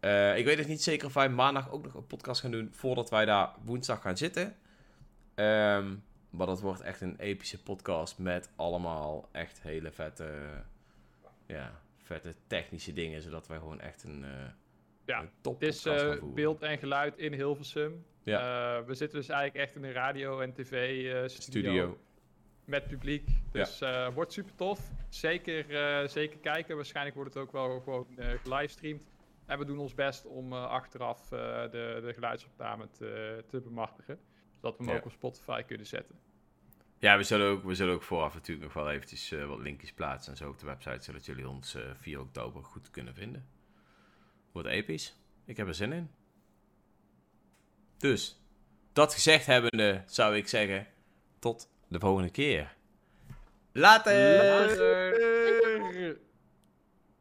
[0.00, 2.68] eh, ik weet nog niet zeker of wij maandag ook nog een podcast gaan doen
[2.72, 4.56] voordat wij daar woensdag gaan zitten.
[5.34, 5.94] Ehm,
[6.30, 10.62] maar dat wordt echt een epische podcast met allemaal echt hele vette,
[11.46, 14.30] ja, vette technische dingen, zodat wij gewoon echt een, eh
[15.10, 18.04] Ja, top Het is eh, beeld en geluid in Hilversum.
[18.22, 18.38] Ja.
[18.78, 21.26] Eh, we zitten dus eigenlijk echt in een radio- en tv-studio.
[21.26, 21.98] studio.
[22.64, 23.28] met publiek.
[23.52, 24.90] Dus eh wordt super tof.
[25.08, 26.76] Zeker, eh, zeker kijken.
[26.76, 29.06] Waarschijnlijk wordt het ook wel gewoon eh gelivestreamd.
[29.46, 34.18] En we doen ons best om eh, achteraf eh, de, de geluidsopname te, te bemachtigen.
[34.54, 34.98] Zodat we hem Ja.
[34.98, 36.14] ook op Spotify kunnen zetten.
[36.98, 39.92] Ja, we zullen ook, we zullen ook vooraf natuurlijk nog wel eventjes eh, wat linkjes
[39.92, 43.46] plaatsen en zo op de website, zodat jullie ons eh 4 oktober goed kunnen vinden.
[44.52, 45.14] Wordt episch.
[45.44, 46.10] Ik heb er zin in.
[47.98, 48.40] Dus,
[48.92, 50.86] dat gezegd hebbende, zou ik zeggen,
[51.38, 52.76] tot de volgende keer.
[53.72, 54.68] Later!
[54.68, 55.29] Later.